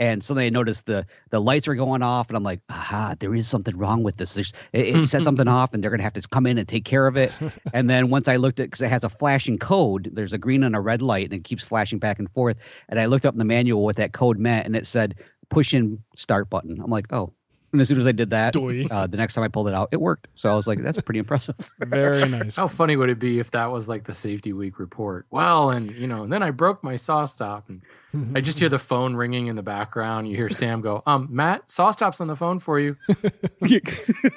And 0.00 0.22
suddenly 0.22 0.46
I 0.46 0.50
noticed 0.50 0.86
the 0.86 1.06
the 1.30 1.40
lights 1.40 1.66
were 1.66 1.74
going 1.74 2.02
off, 2.02 2.28
and 2.28 2.36
I'm 2.36 2.42
like, 2.42 2.60
aha, 2.68 3.14
there 3.18 3.34
is 3.34 3.48
something 3.48 3.76
wrong 3.76 4.02
with 4.02 4.16
this. 4.16 4.34
There's, 4.34 4.52
it, 4.72 4.96
it 4.96 5.04
set 5.04 5.22
something 5.22 5.48
off, 5.58 5.74
and 5.74 5.82
they're 5.82 5.90
gonna 5.90 6.02
have 6.02 6.12
to 6.14 6.22
come 6.28 6.46
in 6.46 6.58
and 6.58 6.68
take 6.68 6.84
care 6.84 7.06
of 7.06 7.16
it. 7.16 7.32
And 7.72 7.90
then 7.90 8.08
once 8.08 8.28
I 8.28 8.36
looked 8.36 8.60
at 8.60 8.66
because 8.66 8.80
it 8.80 8.90
has 8.90 9.04
a 9.04 9.08
flashing 9.08 9.58
code, 9.58 10.10
there's 10.12 10.32
a 10.32 10.38
green 10.38 10.62
and 10.62 10.76
a 10.76 10.80
red 10.80 11.02
light, 11.02 11.24
and 11.26 11.34
it 11.34 11.44
keeps 11.44 11.64
flashing 11.64 11.98
back 11.98 12.18
and 12.18 12.30
forth. 12.30 12.56
And 12.88 13.00
I 13.00 13.06
looked 13.06 13.26
up 13.26 13.34
in 13.34 13.38
the 13.38 13.44
manual 13.44 13.84
what 13.84 13.96
that 13.96 14.12
code 14.12 14.38
meant, 14.38 14.66
and 14.66 14.76
it 14.76 14.86
said 14.86 15.16
push 15.50 15.74
in 15.74 16.02
start 16.16 16.50
button. 16.50 16.80
I'm 16.80 16.90
like, 16.90 17.12
oh. 17.12 17.32
And 17.72 17.80
as 17.82 17.88
soon 17.88 18.00
as 18.00 18.06
I 18.06 18.12
did 18.12 18.30
that, 18.30 18.56
uh, 18.56 19.06
the 19.06 19.16
next 19.18 19.34
time 19.34 19.44
I 19.44 19.48
pulled 19.48 19.68
it 19.68 19.74
out, 19.74 19.88
it 19.92 20.00
worked. 20.00 20.28
So 20.34 20.50
I 20.50 20.54
was 20.54 20.66
like, 20.66 20.82
that's 20.82 20.98
pretty 21.02 21.18
impressive. 21.18 21.56
Very 21.78 22.26
nice. 22.28 22.56
How 22.56 22.66
funny 22.68 22.96
would 22.96 23.10
it 23.10 23.18
be 23.18 23.38
if 23.40 23.50
that 23.50 23.70
was 23.70 23.88
like 23.88 24.04
the 24.04 24.14
safety 24.14 24.52
week 24.54 24.78
report? 24.78 25.26
Well, 25.30 25.70
and 25.70 25.90
you 25.92 26.06
know, 26.06 26.22
and 26.22 26.32
then 26.32 26.42
I 26.42 26.50
broke 26.50 26.82
my 26.82 26.96
saw 26.96 27.26
stop, 27.26 27.68
and 27.68 27.82
I 28.34 28.40
just 28.40 28.58
hear 28.58 28.68
the 28.70 28.78
phone 28.78 29.16
ringing 29.16 29.48
in 29.48 29.56
the 29.56 29.62
background. 29.62 30.28
You 30.30 30.36
hear 30.36 30.48
Sam 30.48 30.80
go, 30.80 31.02
"Um, 31.06 31.28
Matt, 31.30 31.68
saw 31.68 31.90
stop's 31.90 32.20
on 32.22 32.26
the 32.28 32.36
phone 32.36 32.58
for 32.58 32.80
you." 32.80 32.96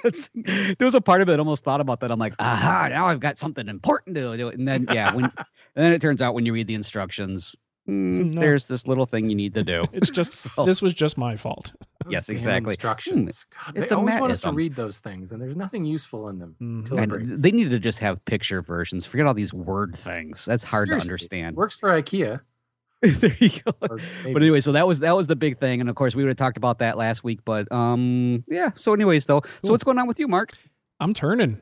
It's- 0.04 0.30
there 0.77 0.86
was 0.86 0.95
a 0.95 1.01
part 1.01 1.22
of 1.22 1.30
it 1.30 1.31
that 1.31 1.39
almost 1.39 1.63
thought 1.63 1.82
about 1.82 2.00
that. 2.01 2.12
I'm 2.12 2.20
like, 2.20 2.34
aha, 2.39 2.88
now 2.89 3.08
I've 3.08 3.20
got 3.20 3.38
something 3.38 3.67
important 3.67 4.15
to 4.15 4.36
do. 4.38 4.50
And 4.50 4.67
then, 4.67 4.88
yeah, 4.91 5.13
when 5.13 5.25
and 5.25 5.36
then 5.75 5.94
it 5.94 6.01
turns 6.01 6.22
out 6.22 6.34
when 6.34 6.46
you 6.46 6.53
read 6.53 6.67
the 6.67 6.74
instructions, 6.74 7.55
mm, 7.88 8.34
No. 8.34 8.41
there's 8.41 8.67
this 8.67 8.88
little 8.88 9.05
thing 9.05 9.29
you 9.29 9.36
need 9.36 9.53
to 9.53 9.63
do. 9.63 9.84
It's 9.94 10.10
just 10.10 10.34
So- 10.34 10.65
this 10.65 10.82
was 10.82 10.94
just 10.94 11.17
my 11.17 11.36
fault. 11.38 11.72
Those 12.03 12.12
Yes, 12.13 12.29
exactly. 12.29 12.74
Instructions. 12.74 13.46
God, 13.65 13.77
it's 13.77 13.89
they 13.89 13.96
a 13.96 13.98
always 14.00 14.20
want 14.20 14.31
us 14.31 14.41
to 14.41 14.51
read 14.51 14.75
those 14.75 15.00
things, 15.00 15.31
and 15.31 15.41
there's 15.41 15.55
nothing 15.55 15.86
useful 15.86 16.29
in 16.29 16.39
them. 16.39 16.55
Mhm. 16.62 16.91
And 17.22 17.38
they 17.38 17.51
need 17.51 17.70
to 17.70 17.79
just 17.79 18.00
have 18.00 18.24
picture 18.25 18.62
versions. 18.62 19.05
Forget 19.05 19.25
all 19.27 19.34
these 19.34 19.53
word 19.53 19.96
things. 19.96 20.46
That's 20.46 20.63
hard 20.63 20.88
Seriously. 20.88 21.08
to 21.08 21.13
understand. 21.13 21.55
Works 21.55 21.77
for 21.79 21.89
IKEA. 21.89 22.41
there 23.01 23.36
you 23.39 23.50
go. 23.50 23.72
But 23.79 24.00
anyway, 24.43 24.62
so 24.62 24.72
that 24.74 24.86
was 24.86 25.00
that 25.00 25.15
was 25.15 25.25
the 25.27 25.36
big 25.36 25.60
thing, 25.60 25.81
and 25.81 25.89
of 25.89 25.96
course 25.96 26.15
we 26.15 26.22
would 26.24 26.29
have 26.29 26.38
talked 26.38 26.58
about 26.58 26.79
that 26.79 26.98
last 26.98 27.24
week. 27.24 27.39
But 27.43 27.72
um, 27.72 28.43
yeah. 28.48 28.72
So, 28.75 28.93
anyways, 28.93 29.25
though, 29.25 29.41
so 29.63 29.72
what's 29.72 29.84
going 29.84 29.98
on 29.98 30.08
with 30.08 30.20
you, 30.20 30.27
Mark? 30.27 30.51
I'm 31.00 31.13
turning 31.15 31.60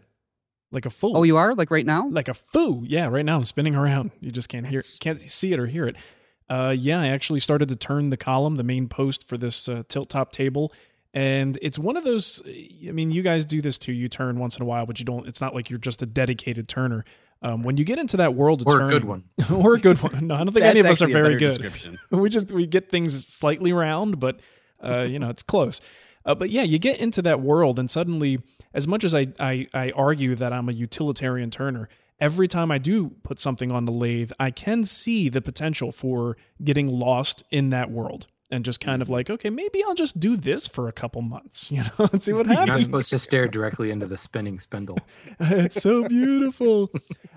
like 0.71 0.85
a 0.85 0.89
fool. 0.89 1.15
Oh, 1.17 1.23
you 1.23 1.37
are 1.37 1.55
like 1.55 1.71
right 1.71 1.85
now. 1.85 2.09
like 2.09 2.27
a 2.27 2.33
foo. 2.33 2.83
Yeah, 2.85 3.07
right 3.07 3.23
now 3.25 3.37
I'm 3.37 3.45
spinning 3.45 3.73
around. 3.73 4.11
You 4.19 4.31
just 4.31 4.49
can't 4.49 4.67
hear, 4.67 4.83
can't 4.99 5.19
see 5.21 5.53
it 5.53 5.59
or 5.59 5.65
hear 5.67 5.87
it. 5.87 5.95
Uh, 6.49 6.75
yeah, 6.77 6.99
I 6.99 7.07
actually 7.07 7.39
started 7.39 7.69
to 7.69 7.75
turn 7.75 8.09
the 8.09 8.17
column, 8.17 8.55
the 8.55 8.63
main 8.63 8.87
post 8.87 9.27
for 9.27 9.37
this 9.37 9.69
uh, 9.69 9.83
tilt 9.87 10.09
top 10.09 10.31
table, 10.31 10.73
and 11.13 11.59
it's 11.61 11.77
one 11.77 11.95
of 11.95 12.03
those. 12.03 12.41
I 12.45 12.91
mean, 12.91 13.11
you 13.11 13.21
guys 13.21 13.45
do 13.45 13.61
this 13.61 13.77
too. 13.77 13.93
You 13.93 14.07
turn 14.07 14.39
once 14.39 14.57
in 14.57 14.63
a 14.63 14.65
while, 14.65 14.85
but 14.85 14.99
you 14.99 15.05
don't. 15.05 15.27
It's 15.27 15.41
not 15.41 15.53
like 15.53 15.69
you're 15.69 15.79
just 15.79 16.01
a 16.01 16.05
dedicated 16.05 16.67
turner. 16.67 17.05
Um, 17.41 17.63
when 17.63 17.77
you 17.77 17.85
get 17.85 17.99
into 17.99 18.17
that 18.17 18.35
world 18.35 18.61
of 18.61 18.67
or 18.67 18.81
a 18.81 18.89
good 18.89 19.05
one. 19.05 19.23
or 19.55 19.75
a 19.75 19.79
good 19.79 20.01
one. 20.01 20.27
No, 20.27 20.35
I 20.35 20.39
don't 20.39 20.51
think 20.51 20.65
any 20.65 20.81
of 20.81 20.87
us 20.87 21.01
are 21.01 21.07
That's 21.07 21.15
actually 21.15 21.19
a 21.19 21.23
very 21.23 21.35
good 21.37 21.99
we 22.11 22.29
just 22.29 22.51
we 22.51 22.67
get 22.67 22.89
things 22.89 23.25
slightly 23.27 23.71
round, 23.71 24.19
but 24.19 24.39
uh, 24.83 25.05
you 25.09 25.19
know 25.19 25.29
it's 25.29 25.43
close. 25.43 25.79
Uh, 26.25 26.35
but 26.35 26.49
yeah, 26.49 26.63
you 26.63 26.79
get 26.79 26.99
into 26.99 27.21
that 27.21 27.39
world, 27.41 27.79
and 27.79 27.89
suddenly, 27.89 28.39
as 28.73 28.87
much 28.87 29.03
as 29.03 29.15
I, 29.15 29.27
I 29.39 29.67
I 29.73 29.91
argue 29.91 30.35
that 30.35 30.51
I'm 30.51 30.67
a 30.67 30.73
utilitarian 30.73 31.49
turner, 31.49 31.89
every 32.19 32.47
time 32.47 32.71
I 32.71 32.77
do 32.77 33.11
put 33.23 33.39
something 33.39 33.71
on 33.71 33.85
the 33.85 33.91
lathe, 33.91 34.31
I 34.39 34.51
can 34.51 34.83
see 34.83 35.29
the 35.29 35.41
potential 35.41 35.91
for 35.91 36.37
getting 36.63 36.87
lost 36.87 37.43
in 37.51 37.69
that 37.69 37.91
world. 37.91 38.27
And 38.51 38.65
just 38.65 38.79
kind 38.79 39.03
of 39.03 39.09
like, 39.09 39.29
okay, 39.29 39.51
maybe 39.51 39.83
I'll 39.83 39.93
just 39.93 40.19
do 40.19 40.35
this 40.35 40.67
for 40.67 40.87
a 40.87 40.91
couple 40.91 41.21
months, 41.21 41.71
you 41.71 41.83
know, 41.83 42.09
and 42.11 42.23
see 42.23 42.33
what 42.33 42.47
happens. 42.47 42.67
You're 42.67 42.77
not 42.77 42.83
supposed 42.83 43.09
to 43.11 43.19
stare 43.19 43.47
directly 43.47 43.91
into 43.91 44.07
the 44.07 44.17
spinning 44.17 44.57
spindle. 44.57 44.97
it's 45.39 45.79
so 45.79 46.07
beautiful. 46.07 46.91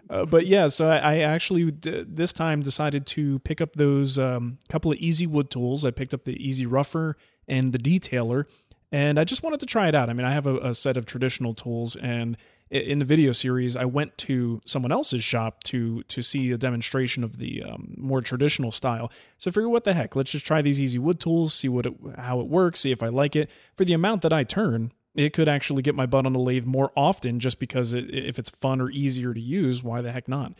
Uh, 0.09 0.25
but 0.25 0.47
yeah, 0.47 0.69
so 0.69 0.89
I, 0.89 0.97
I 0.97 1.19
actually 1.19 1.71
d- 1.71 2.07
this 2.09 2.33
time 2.33 2.61
decided 2.61 3.05
to 3.09 3.41
pick 3.41 3.61
up 3.61 3.75
those 3.75 4.19
um, 4.19 4.57
couple 4.71 4.91
of 4.91 4.97
easy 5.01 5.27
wood 5.27 5.51
tools. 5.51 5.85
I 5.85 5.91
picked 5.91 6.15
up 6.15 6.25
the 6.25 6.43
easy 6.43 6.65
rougher 6.65 7.19
and 7.47 7.75
the 7.75 7.79
detailer, 7.79 8.47
and 8.91 9.19
I 9.19 9.25
just 9.25 9.43
wanted 9.43 9.61
to 9.61 9.67
try 9.67 9.89
it 9.89 9.95
out. 9.95 10.09
I 10.09 10.15
mean, 10.15 10.27
I 10.27 10.33
have 10.33 10.47
a, 10.47 10.57
a 10.59 10.75
set 10.75 10.97
of 10.97 11.05
traditional 11.05 11.53
tools, 11.53 11.95
and 11.97 12.39
in 12.73 12.99
the 12.99 13.05
video 13.05 13.33
series, 13.33 13.77
I 13.77 13.85
went 13.85 14.17
to 14.19 14.63
someone 14.65 14.93
else's 14.93 15.23
shop 15.23 15.63
to 15.65 16.03
to 16.05 16.23
see 16.23 16.51
a 16.53 16.59
demonstration 16.59 17.23
of 17.23 17.39
the 17.39 17.63
um, 17.63 17.95
more 17.99 18.21
traditional 18.23 18.73
style. 18.73 19.13
So 19.39 19.51
I 19.51 19.53
figured, 19.53 19.71
what 19.71 19.85
the 19.85 19.93
heck? 19.93 20.17
Let's 20.17 20.31
just 20.31 20.47
try 20.47 20.63
these 20.63 20.81
easy 20.81 20.99
wood 20.99 21.21
tools, 21.21 21.55
see 21.55 21.69
what 21.69 21.87
it, 21.87 21.95
how 22.17 22.41
it 22.41 22.47
works, 22.47 22.81
see 22.81 22.91
if 22.91 23.03
I 23.03 23.09
like 23.09 23.37
it. 23.37 23.51
For 23.77 23.85
the 23.85 23.93
amount 23.93 24.23
that 24.23 24.33
I 24.33 24.45
turn, 24.45 24.93
it 25.15 25.35
could 25.35 25.49
actually 25.49 25.83
get 25.83 25.95
my 25.95 26.07
butt 26.07 26.25
on 26.25 26.33
the 26.33 26.39
lathe 26.39 26.65
more 26.65 26.91
often, 26.97 27.39
just 27.39 27.59
because 27.59 27.93
it, 27.93 28.09
if 28.11 28.39
it's 28.39 28.51
fun 28.51 28.81
or 28.81 28.91
easier 28.91 29.35
to 29.35 29.41
use, 29.41 29.83
why 29.83 30.01
the 30.01 30.13
heck 30.13 30.27
not? 30.27 30.55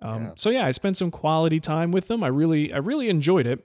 Um, 0.00 0.22
Yeah. 0.22 0.30
So 0.36 0.50
yeah, 0.50 0.66
I 0.66 0.70
spent 0.70 0.96
some 0.96 1.10
quality 1.10 1.58
time 1.58 1.90
with 1.90 2.06
them. 2.06 2.22
I 2.22 2.28
really, 2.28 2.72
I 2.72 2.78
really 2.78 3.08
enjoyed 3.08 3.46
it. 3.46 3.64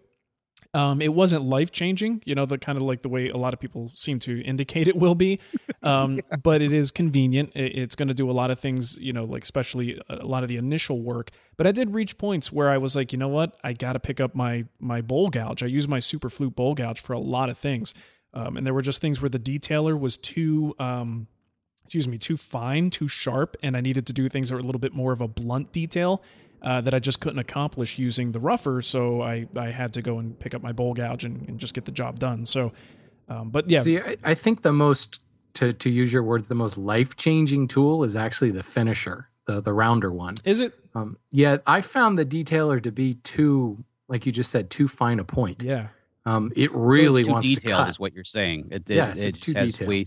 Um, 0.74 1.02
it 1.02 1.14
wasn't 1.14 1.44
life 1.44 1.72
changing, 1.72 2.22
you 2.26 2.34
know, 2.34 2.46
the 2.46 2.58
kind 2.58 2.78
of 2.78 2.84
like 2.84 3.02
the 3.02 3.10
way 3.10 3.28
a 3.28 3.36
lot 3.36 3.54
of 3.54 3.60
people 3.60 3.92
seem 3.96 4.20
to 4.22 4.42
indicate 4.44 4.88
it 4.88 4.96
will 4.96 5.16
be. 5.16 5.40
Um, 5.84 6.20
but 6.44 6.62
it 6.62 6.72
is 6.72 6.92
convenient. 6.92 7.54
It, 7.56 7.76
it's 7.76 7.96
going 7.96 8.08
to 8.08 8.14
do 8.14 8.30
a 8.30 8.34
lot 8.34 8.52
of 8.52 8.60
things, 8.60 9.00
you 9.00 9.14
know, 9.14 9.24
like 9.26 9.42
especially 9.42 10.00
a 10.08 10.28
lot 10.28 10.44
of 10.44 10.50
the 10.50 10.58
initial 10.58 11.02
work. 11.02 11.32
But 11.58 11.66
I 11.66 11.72
did 11.72 11.96
reach 11.96 12.20
points 12.20 12.52
where 12.52 12.70
I 12.70 12.78
was 12.78 12.96
like, 12.96 13.12
you 13.12 13.18
know 13.18 13.28
what, 13.28 13.58
I 13.64 13.74
got 13.74 13.94
to 13.94 14.00
pick 14.00 14.20
up 14.20 14.36
my 14.36 14.66
my 14.80 15.02
bowl 15.02 15.32
gouge. 15.32 15.64
I 15.64 15.66
use 15.66 15.88
my 15.88 15.98
super 15.98 16.30
flute 16.30 16.56
bowl 16.56 16.76
gouge 16.76 17.00
for 17.00 17.14
a 17.14 17.20
lot 17.20 17.50
of 17.50 17.58
things, 17.58 17.96
um, 18.36 18.58
and 18.58 18.68
there 18.68 18.76
were 18.76 18.84
just 18.84 19.02
things 19.02 19.24
where 19.24 19.30
the 19.30 19.40
detailer 19.40 20.00
was 20.00 20.18
too. 20.18 20.76
Um, 20.78 21.26
excuse 21.84 22.08
me, 22.08 22.20
too 22.20 22.38
fine, 22.38 22.92
too 22.92 23.08
sharp, 23.08 23.58
and 23.64 23.76
I 23.76 23.82
needed 23.82 24.06
to 24.06 24.14
do 24.14 24.30
things 24.30 24.50
that 24.50 24.56
were 24.56 24.62
a 24.62 24.64
little 24.64 24.80
bit 24.80 24.94
more 24.94 25.14
of 25.14 25.20
a 25.20 25.28
blunt 25.28 25.72
detail 25.72 26.22
uh, 26.62 26.82
that 26.82 26.94
I 26.94 27.00
just 27.00 27.20
couldn't 27.20 27.40
accomplish 27.40 27.98
using 27.98 28.32
the 28.32 28.40
rougher. 28.40 28.82
So 28.82 29.22
I, 29.22 29.48
I 29.56 29.70
had 29.72 29.94
to 29.94 30.02
go 30.02 30.20
and 30.20 30.38
pick 30.40 30.54
up 30.54 30.62
my 30.62 30.72
bowl 30.72 30.94
gouge 30.94 31.26
and, 31.26 31.48
and 31.50 31.60
just 31.60 31.74
get 31.74 31.86
the 31.86 31.92
job 31.92 32.20
done. 32.20 32.46
So, 32.46 32.72
um, 33.30 33.50
but 33.50 33.70
yeah, 33.70 33.82
See, 33.82 34.00
I, 34.00 34.18
I 34.24 34.34
think 34.34 34.62
the 34.62 34.74
most 34.74 35.22
to 35.56 35.74
to 35.74 35.90
use 35.90 36.14
your 36.14 36.24
words, 36.24 36.48
the 36.48 36.56
most 36.56 36.78
life 36.78 37.16
changing 37.16 37.68
tool 37.68 38.04
is 38.04 38.16
actually 38.16 38.52
the 38.52 38.64
finisher, 38.64 39.28
the 39.48 39.62
the 39.62 39.74
rounder 39.74 40.12
one. 40.12 40.36
is 40.46 40.60
it? 40.60 40.74
Um, 40.94 41.18
yeah, 41.32 41.58
I 41.66 41.82
found 41.82 42.20
the 42.20 42.26
detailer 42.26 42.82
to 42.84 42.92
be 42.92 43.14
too, 43.16 43.84
like 44.10 44.26
you 44.26 44.32
just 44.32 44.52
said, 44.52 44.70
too 44.70 44.88
fine 44.90 45.20
a 45.20 45.24
point. 45.24 45.64
Yeah. 45.64 45.88
Um, 46.26 46.52
it 46.56 46.70
So 46.70 46.78
really 46.78 47.22
it's 47.22 47.28
too 47.28 47.34
wants 47.34 47.48
detailed, 47.50 47.78
to 47.80 47.84
cut. 47.86 47.90
is 47.90 48.00
what 48.00 48.14
you're 48.14 48.24
saying. 48.26 48.68
It, 48.72 48.90
it, 48.90 48.96
Yes, 48.96 49.18
it 49.18 49.28
it's 49.30 49.38
too 49.40 49.54
just 49.54 49.58
has 49.64 49.72
detailed. 49.74 49.90
way- 49.90 50.06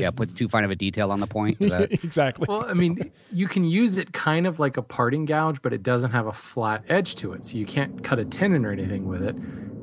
yeah, 0.00 0.08
It's- 0.08 0.16
puts 0.16 0.34
too 0.34 0.48
fine 0.48 0.64
of 0.64 0.70
a 0.70 0.76
detail 0.76 1.10
on 1.12 1.20
the 1.20 1.26
point. 1.26 1.58
That- 1.60 1.92
exactly. 2.04 2.46
Well, 2.48 2.64
I 2.68 2.72
mean, 2.74 3.10
you 3.32 3.46
can 3.46 3.64
use 3.64 3.98
it 3.98 4.12
kind 4.12 4.46
of 4.46 4.58
like 4.58 4.76
a 4.76 4.82
parting 4.82 5.24
gouge, 5.24 5.62
but 5.62 5.72
it 5.72 5.82
doesn't 5.82 6.10
have 6.12 6.26
a 6.26 6.32
flat 6.32 6.84
edge 6.88 7.14
to 7.16 7.32
it, 7.32 7.44
so 7.44 7.56
you 7.58 7.66
can't 7.66 8.02
cut 8.04 8.18
a 8.18 8.24
tenon 8.24 8.64
or 8.64 8.70
anything 8.72 9.06
with 9.06 9.22
it. 9.22 9.36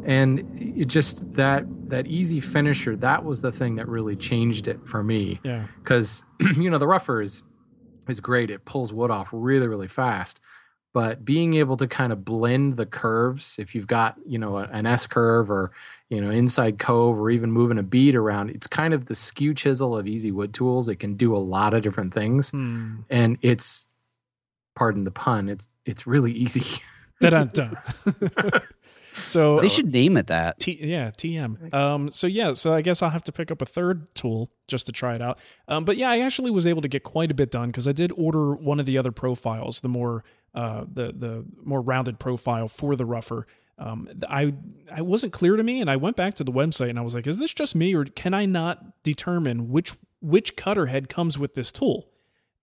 And 0.05 0.45
it 0.59 0.85
just 0.85 1.33
that 1.33 1.65
that 1.89 2.07
easy 2.07 2.39
finisher, 2.39 2.95
that 2.97 3.25
was 3.25 3.41
the 3.41 3.51
thing 3.51 3.75
that 3.75 3.87
really 3.87 4.15
changed 4.15 4.67
it 4.67 4.85
for 4.87 5.03
me. 5.03 5.39
yeah. 5.43 5.65
because 5.83 6.23
you 6.57 6.69
know 6.69 6.77
the 6.77 6.87
rougher 6.87 7.21
is 7.21 7.43
is 8.07 8.19
great 8.21 8.49
it 8.49 8.63
pulls 8.63 8.93
wood 8.93 9.11
off 9.11 9.27
really 9.33 9.67
really 9.67 9.87
fast 9.87 10.39
but 10.97 11.23
being 11.23 11.53
able 11.53 11.77
to 11.77 11.85
kind 11.87 12.11
of 12.11 12.25
blend 12.25 12.75
the 12.75 12.85
curves 12.87 13.57
if 13.59 13.75
you've 13.75 13.85
got 13.85 14.15
you 14.25 14.39
know 14.39 14.57
an 14.57 14.87
s 14.87 15.05
curve 15.05 15.51
or 15.51 15.69
you 16.09 16.19
know 16.19 16.31
inside 16.31 16.79
cove 16.79 17.19
or 17.19 17.29
even 17.29 17.51
moving 17.51 17.77
a 17.77 17.83
bead 17.83 18.15
around 18.15 18.49
it's 18.49 18.65
kind 18.65 18.95
of 18.95 19.05
the 19.05 19.13
skew 19.13 19.53
chisel 19.53 19.95
of 19.95 20.07
easy 20.07 20.31
wood 20.31 20.55
tools 20.55 20.89
it 20.89 20.95
can 20.95 21.13
do 21.15 21.35
a 21.35 21.43
lot 21.55 21.75
of 21.75 21.83
different 21.83 22.11
things 22.15 22.49
Hmm. 22.49 23.01
and 23.11 23.37
it's 23.43 23.85
pardon 24.75 25.03
the 25.03 25.11
pun 25.11 25.49
it's 25.49 25.67
it's 25.85 26.07
really 26.07 26.31
easy 26.31 26.81
Da-da-da. 27.21 27.69
so 29.25 29.59
they 29.59 29.69
should 29.69 29.91
name 29.91 30.17
it 30.17 30.27
that. 30.27 30.59
T- 30.59 30.77
yeah, 30.79 31.09
TM. 31.11 31.73
Um, 31.73 32.11
so 32.11 32.27
yeah, 32.27 32.53
so 32.53 32.73
I 32.73 32.81
guess 32.81 33.01
I'll 33.01 33.09
have 33.09 33.23
to 33.23 33.31
pick 33.31 33.49
up 33.51 33.61
a 33.61 33.65
third 33.65 34.13
tool 34.13 34.51
just 34.67 34.85
to 34.85 34.91
try 34.91 35.15
it 35.15 35.21
out. 35.21 35.39
Um, 35.67 35.83
but 35.83 35.97
yeah, 35.97 36.11
I 36.11 36.19
actually 36.19 36.51
was 36.51 36.67
able 36.67 36.83
to 36.83 36.87
get 36.87 37.01
quite 37.03 37.31
a 37.31 37.33
bit 37.33 37.49
done 37.51 37.69
because 37.69 37.87
I 37.87 37.91
did 37.91 38.11
order 38.15 38.53
one 38.53 38.79
of 38.79 38.85
the 38.85 38.97
other 38.99 39.11
profiles, 39.11 39.79
the 39.79 39.89
more 39.89 40.23
uh, 40.57 40.85
the 40.91 41.13
the 41.13 41.45
more 41.63 41.81
rounded 41.81 42.17
profile 42.19 42.67
for 42.67 42.95
the 42.95 43.05
rougher. 43.05 43.45
Um, 43.77 44.09
I 44.27 44.53
I 44.91 45.01
wasn't 45.01 45.33
clear 45.33 45.55
to 45.55 45.63
me, 45.63 45.81
and 45.81 45.89
I 45.89 45.97
went 45.97 46.15
back 46.15 46.33
to 46.35 46.43
the 46.43 46.51
website 46.51 46.89
and 46.89 46.99
I 46.99 47.03
was 47.03 47.13
like, 47.13 47.27
is 47.27 47.37
this 47.37 47.53
just 47.53 47.75
me, 47.75 47.95
or 47.95 48.05
can 48.05 48.33
I 48.33 48.45
not 48.47 49.03
determine 49.03 49.69
which 49.69 49.93
which 50.19 50.55
cutter 50.55 50.87
head 50.87 51.09
comes 51.09 51.37
with 51.37 51.53
this 51.53 51.71
tool? 51.71 52.09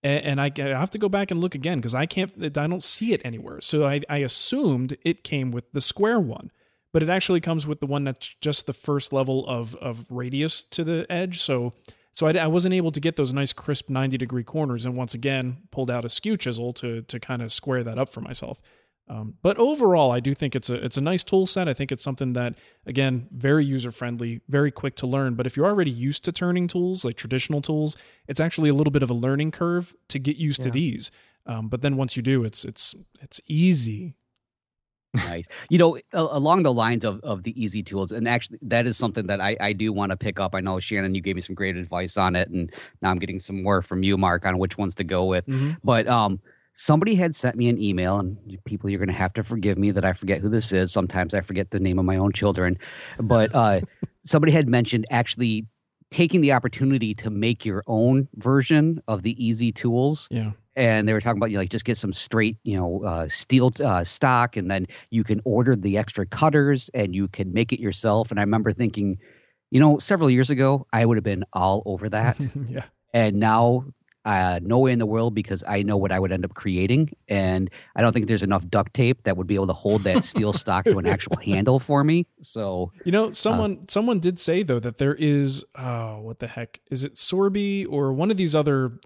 A- 0.03 0.25
and 0.29 0.41
I, 0.41 0.51
I 0.57 0.79
have 0.83 0.91
to 0.91 0.97
go 0.97 1.09
back 1.09 1.31
and 1.31 1.39
look 1.39 1.55
again 1.55 1.79
because 1.79 1.95
I 1.95 2.05
can't, 2.05 2.31
I 2.43 2.67
don't 2.67 2.83
see 2.83 3.13
it 3.13 3.21
anywhere. 3.23 3.61
So 3.61 3.85
I, 3.87 4.01
I 4.09 4.17
assumed 4.17 4.97
it 5.03 5.23
came 5.23 5.51
with 5.51 5.71
the 5.71 5.81
square 5.81 6.19
one, 6.19 6.51
but 6.91 7.01
it 7.01 7.09
actually 7.09 7.41
comes 7.41 7.65
with 7.65 7.79
the 7.79 7.87
one 7.87 8.03
that's 8.03 8.35
just 8.41 8.67
the 8.67 8.73
first 8.73 9.13
level 9.13 9.47
of 9.47 9.75
of 9.75 10.05
radius 10.09 10.63
to 10.65 10.83
the 10.83 11.05
edge. 11.09 11.41
So 11.41 11.71
so 12.15 12.25
I, 12.25 12.31
I 12.31 12.47
wasn't 12.47 12.73
able 12.73 12.91
to 12.91 12.99
get 12.99 13.15
those 13.15 13.33
nice 13.33 13.53
crisp 13.53 13.89
ninety 13.89 14.17
degree 14.17 14.43
corners, 14.43 14.85
and 14.85 14.95
once 14.97 15.13
again 15.13 15.57
pulled 15.69 15.91
out 15.91 16.03
a 16.03 16.09
skew 16.09 16.37
chisel 16.37 16.73
to 16.73 17.03
to 17.03 17.19
kind 17.19 17.41
of 17.43 17.53
square 17.53 17.83
that 17.83 17.99
up 17.99 18.09
for 18.09 18.21
myself. 18.21 18.59
Um, 19.07 19.35
but 19.43 19.55
overall, 19.57 20.11
I 20.11 20.19
do 20.19 20.33
think 20.33 20.55
it's 20.55 20.69
a 20.69 20.83
it's 20.83 20.97
a 20.97 21.01
nice 21.01 21.23
tool 21.23 21.45
set. 21.45 21.67
I 21.67 21.75
think 21.75 21.91
it's 21.91 22.03
something 22.03 22.33
that 22.33 22.55
again 22.87 23.27
very 23.31 23.63
user 23.63 23.91
friendly, 23.91 24.41
very 24.49 24.71
quick 24.71 24.95
to 24.95 25.07
learn. 25.07 25.35
But 25.35 25.45
if 25.45 25.55
you're 25.55 25.67
already 25.67 25.91
used 25.91 26.25
to 26.25 26.31
turning 26.31 26.67
tools 26.67 27.05
like 27.05 27.15
traditional 27.15 27.61
tools, 27.61 27.95
it's 28.27 28.39
actually 28.39 28.69
a 28.69 28.73
little 28.73 28.91
bit 28.91 29.03
of 29.03 29.11
a 29.11 29.13
learning 29.13 29.51
curve 29.51 29.95
to 30.07 30.17
get 30.17 30.37
used 30.37 30.63
to 30.63 30.71
these. 30.71 31.11
Um, 31.45 31.67
but 31.67 31.81
then 31.81 31.97
once 31.97 32.17
you 32.17 32.23
do, 32.23 32.43
it's 32.43 32.65
it's 32.65 32.95
it's 33.21 33.39
easy. 33.45 34.15
Nice. 35.15 35.47
You 35.69 35.77
know, 35.77 35.99
along 36.13 36.63
the 36.63 36.73
lines 36.73 37.03
of, 37.03 37.19
of 37.21 37.43
the 37.43 37.59
easy 37.61 37.83
tools, 37.83 38.11
and 38.11 38.27
actually, 38.27 38.59
that 38.61 38.87
is 38.87 38.97
something 38.97 39.27
that 39.27 39.41
I, 39.41 39.57
I 39.59 39.73
do 39.73 39.91
want 39.93 40.11
to 40.11 40.17
pick 40.17 40.39
up. 40.39 40.55
I 40.55 40.59
know, 40.59 40.79
Shannon, 40.79 41.15
you 41.15 41.21
gave 41.21 41.35
me 41.35 41.41
some 41.41 41.55
great 41.55 41.75
advice 41.75 42.17
on 42.17 42.35
it, 42.35 42.49
and 42.49 42.71
now 43.01 43.11
I'm 43.11 43.19
getting 43.19 43.39
some 43.39 43.63
more 43.63 43.81
from 43.81 44.03
you, 44.03 44.17
Mark, 44.17 44.45
on 44.45 44.57
which 44.57 44.77
ones 44.77 44.95
to 44.95 45.03
go 45.03 45.25
with. 45.25 45.45
But 45.83 46.07
um, 46.07 46.39
somebody 46.73 47.15
had 47.15 47.35
sent 47.35 47.55
me 47.55 47.69
an 47.69 47.81
email, 47.81 48.17
and 48.17 48.37
people, 48.65 48.89
you're 48.89 48.99
going 48.99 49.07
to 49.07 49.13
have 49.13 49.33
to 49.33 49.43
forgive 49.43 49.77
me 49.77 49.91
that 49.91 50.05
I 50.05 50.13
forget 50.13 50.41
who 50.41 50.49
this 50.49 50.71
is. 50.71 50.91
Sometimes 50.91 51.33
I 51.33 51.41
forget 51.41 51.71
the 51.71 51.79
name 51.79 51.99
of 51.99 52.05
my 52.05 52.17
own 52.17 52.31
children. 52.31 52.77
But 53.19 53.53
uh, 53.55 53.81
somebody 54.25 54.51
had 54.51 54.67
mentioned 54.67 55.05
actually 55.09 55.67
taking 56.11 56.41
the 56.41 56.51
opportunity 56.53 57.13
to 57.13 57.29
make 57.29 57.65
your 57.65 57.83
own 57.87 58.27
version 58.35 59.01
of 59.07 59.23
the 59.23 59.43
easy 59.43 59.71
tools 59.71 60.27
Yeah. 60.31 60.51
And 60.75 61.07
they 61.07 61.13
were 61.13 61.21
talking 61.21 61.37
about 61.37 61.51
you 61.51 61.55
know, 61.55 61.61
like 61.61 61.69
just 61.69 61.85
get 61.85 61.97
some 61.97 62.13
straight 62.13 62.57
you 62.63 62.77
know 62.77 63.03
uh, 63.03 63.27
steel 63.27 63.71
uh, 63.83 64.03
stock 64.03 64.57
and 64.57 64.69
then 64.69 64.85
you 65.09 65.23
can 65.23 65.41
order 65.45 65.75
the 65.75 65.97
extra 65.97 66.25
cutters 66.25 66.89
and 66.93 67.15
you 67.15 67.27
can 67.27 67.53
make 67.53 67.71
it 67.71 67.79
yourself 67.79 68.31
and 68.31 68.39
i 68.39 68.43
remember 68.43 68.71
thinking 68.71 69.17
you 69.71 69.79
know 69.79 69.97
several 69.99 70.29
years 70.29 70.49
ago 70.49 70.85
i 70.93 71.05
would 71.05 71.17
have 71.17 71.23
been 71.23 71.43
all 71.53 71.81
over 71.85 72.09
that 72.09 72.37
yeah. 72.69 72.83
and 73.13 73.39
now 73.39 73.85
uh, 74.25 74.59
no 74.63 74.79
way 74.79 74.91
in 74.91 74.99
the 74.99 75.05
world 75.05 75.33
because 75.33 75.63
i 75.67 75.81
know 75.83 75.95
what 75.97 76.11
i 76.11 76.19
would 76.19 76.31
end 76.31 76.43
up 76.43 76.53
creating 76.53 77.15
and 77.29 77.69
i 77.95 78.01
don't 78.01 78.11
think 78.11 78.27
there's 78.27 78.43
enough 78.43 78.67
duct 78.69 78.93
tape 78.93 79.23
that 79.23 79.37
would 79.37 79.47
be 79.47 79.55
able 79.55 79.67
to 79.67 79.73
hold 79.73 80.03
that 80.03 80.23
steel 80.23 80.51
stock 80.51 80.83
to 80.83 80.97
an 80.97 81.05
actual 81.05 81.35
handle 81.43 81.79
for 81.79 82.03
me 82.03 82.25
so 82.41 82.91
You 83.05 83.11
know, 83.11 83.31
someone 83.31 83.87
someone 83.87 84.19
did 84.19 84.39
say 84.39 84.63
though 84.63 84.79
that 84.79 84.97
there 84.97 85.15
is 85.15 85.63
oh 85.75 86.19
what 86.21 86.39
the 86.39 86.47
heck 86.47 86.79
is 86.89 87.05
it 87.05 87.15
Sorby 87.15 87.85
or 87.89 88.11
one 88.13 88.31
of 88.31 88.37
these 88.37 88.55
other 88.55 88.99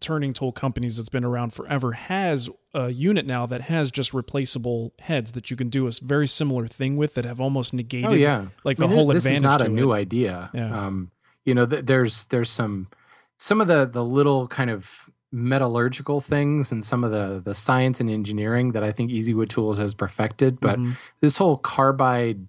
turning 0.00 0.32
tool 0.32 0.52
companies 0.52 0.96
that's 0.96 1.08
been 1.08 1.24
around 1.24 1.52
forever 1.54 1.92
has 1.92 2.48
a 2.74 2.90
unit 2.90 3.24
now 3.26 3.46
that 3.46 3.62
has 3.62 3.90
just 3.90 4.12
replaceable 4.12 4.92
heads 4.98 5.32
that 5.32 5.50
you 5.50 5.56
can 5.56 5.70
do 5.70 5.86
a 5.88 5.90
very 6.02 6.28
similar 6.28 6.66
thing 6.66 6.96
with 6.98 7.14
that 7.14 7.24
have 7.24 7.40
almost 7.40 7.72
negated 7.72 8.10
oh 8.10 8.14
yeah 8.14 8.46
like 8.64 8.78
I 8.78 8.82
mean, 8.82 8.90
the 8.90 8.96
whole 8.96 9.06
this 9.06 9.24
advantage 9.24 9.38
is 9.38 9.50
not 9.50 9.60
to 9.60 9.66
a 9.66 9.68
new 9.68 9.92
it. 9.92 9.96
idea. 10.00 10.50
Yeah. 10.52 10.86
Um, 10.86 11.10
you 11.44 11.54
know, 11.54 11.64
th- 11.64 11.84
there's 11.86 12.24
there's 12.26 12.50
some 12.50 12.88
some 13.38 13.60
of 13.60 13.68
the 13.68 13.84
the 13.86 14.04
little 14.04 14.48
kind 14.48 14.70
of 14.70 15.10
metallurgical 15.32 16.20
things 16.20 16.72
and 16.72 16.84
some 16.84 17.04
of 17.04 17.10
the 17.10 17.40
the 17.44 17.54
science 17.54 18.00
and 18.00 18.08
engineering 18.10 18.72
that 18.72 18.82
I 18.82 18.92
think 18.92 19.10
Easywood 19.10 19.48
Tools 19.48 19.78
has 19.78 19.94
perfected. 19.94 20.60
But 20.60 20.78
Mhm. 20.78 20.96
this 21.20 21.36
whole 21.36 21.58
carbide, 21.58 22.46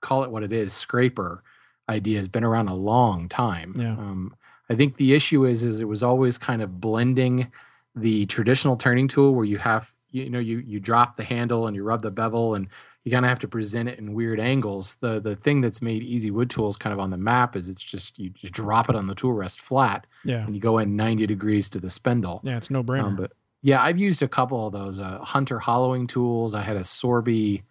call 0.00 0.22
it 0.24 0.30
what 0.30 0.42
it 0.42 0.52
is, 0.52 0.72
scraper 0.72 1.42
idea 1.88 2.18
has 2.18 2.28
been 2.28 2.44
around 2.44 2.68
a 2.68 2.74
long 2.74 3.28
time. 3.28 3.74
Yeah. 3.78 3.92
Um, 3.92 4.34
I 4.68 4.74
think 4.74 4.96
the 4.96 5.12
issue 5.14 5.44
is 5.44 5.62
is 5.64 5.80
it 5.80 5.88
was 5.88 6.02
always 6.02 6.38
kind 6.38 6.62
of 6.62 6.80
blending 6.80 7.50
the 7.94 8.26
traditional 8.26 8.76
turning 8.76 9.08
tool 9.08 9.34
where 9.34 9.44
you 9.44 9.58
have 9.58 9.92
you 10.12 10.28
know 10.28 10.38
you 10.38 10.58
you 10.58 10.78
drop 10.80 11.16
the 11.16 11.24
handle 11.24 11.66
and 11.66 11.74
you 11.76 11.82
rub 11.82 12.02
the 12.02 12.10
bevel 12.10 12.54
and 12.54 12.68
you 13.04 13.10
kind 13.12 13.24
of 13.24 13.28
have 13.30 13.38
to 13.40 13.48
present 13.48 13.88
it 13.88 13.98
in 13.98 14.12
weird 14.12 14.38
angles. 14.40 14.96
The 15.00 15.20
the 15.20 15.34
thing 15.36 15.60
that's 15.60 15.80
made 15.80 16.02
Easy 16.02 16.30
Wood 16.30 16.50
Tools 16.50 16.76
kind 16.76 16.92
of 16.92 17.00
on 17.00 17.10
the 17.10 17.16
map 17.16 17.56
is 17.56 17.68
it's 17.68 17.82
just 17.82 18.18
you 18.18 18.30
just 18.30 18.52
drop 18.52 18.88
it 18.90 18.96
on 18.96 19.06
the 19.06 19.14
tool 19.14 19.32
rest 19.32 19.60
flat 19.60 20.06
yeah 20.24 20.44
and 20.44 20.54
you 20.54 20.60
go 20.60 20.78
in 20.78 20.96
90 20.96 21.26
degrees 21.26 21.68
to 21.70 21.78
the 21.80 21.90
spindle. 21.90 22.40
yeah 22.44 22.56
it's 22.56 22.70
no 22.70 22.82
brainer 22.82 23.04
Um, 23.04 23.16
but 23.16 23.32
yeah, 23.62 23.82
I've 23.82 23.98
used 23.98 24.22
a 24.22 24.28
couple 24.28 24.66
of 24.66 24.72
those 24.72 24.98
uh, 25.00 25.18
Hunter 25.18 25.58
hollowing 25.58 26.06
tools. 26.06 26.54
I 26.54 26.62
had 26.62 26.76
a 26.76 26.80
Sorby, 26.84 27.62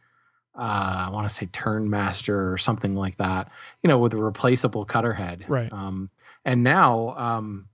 uh, 0.55 1.05
I 1.07 1.09
want 1.09 1.27
to 1.27 1.33
say 1.33 1.48
Turnmaster 1.48 2.51
or 2.53 2.57
something 2.57 2.95
like 2.95 3.17
that. 3.17 3.50
You 3.83 3.88
know, 3.88 3.98
with 3.98 4.13
a 4.13 4.17
replaceable 4.17 4.86
cutter 4.86 5.13
head. 5.13 5.45
Right. 5.48 5.71
Um, 5.74 6.09
and 6.45 6.63
now 6.63 7.15
um, 7.17 7.69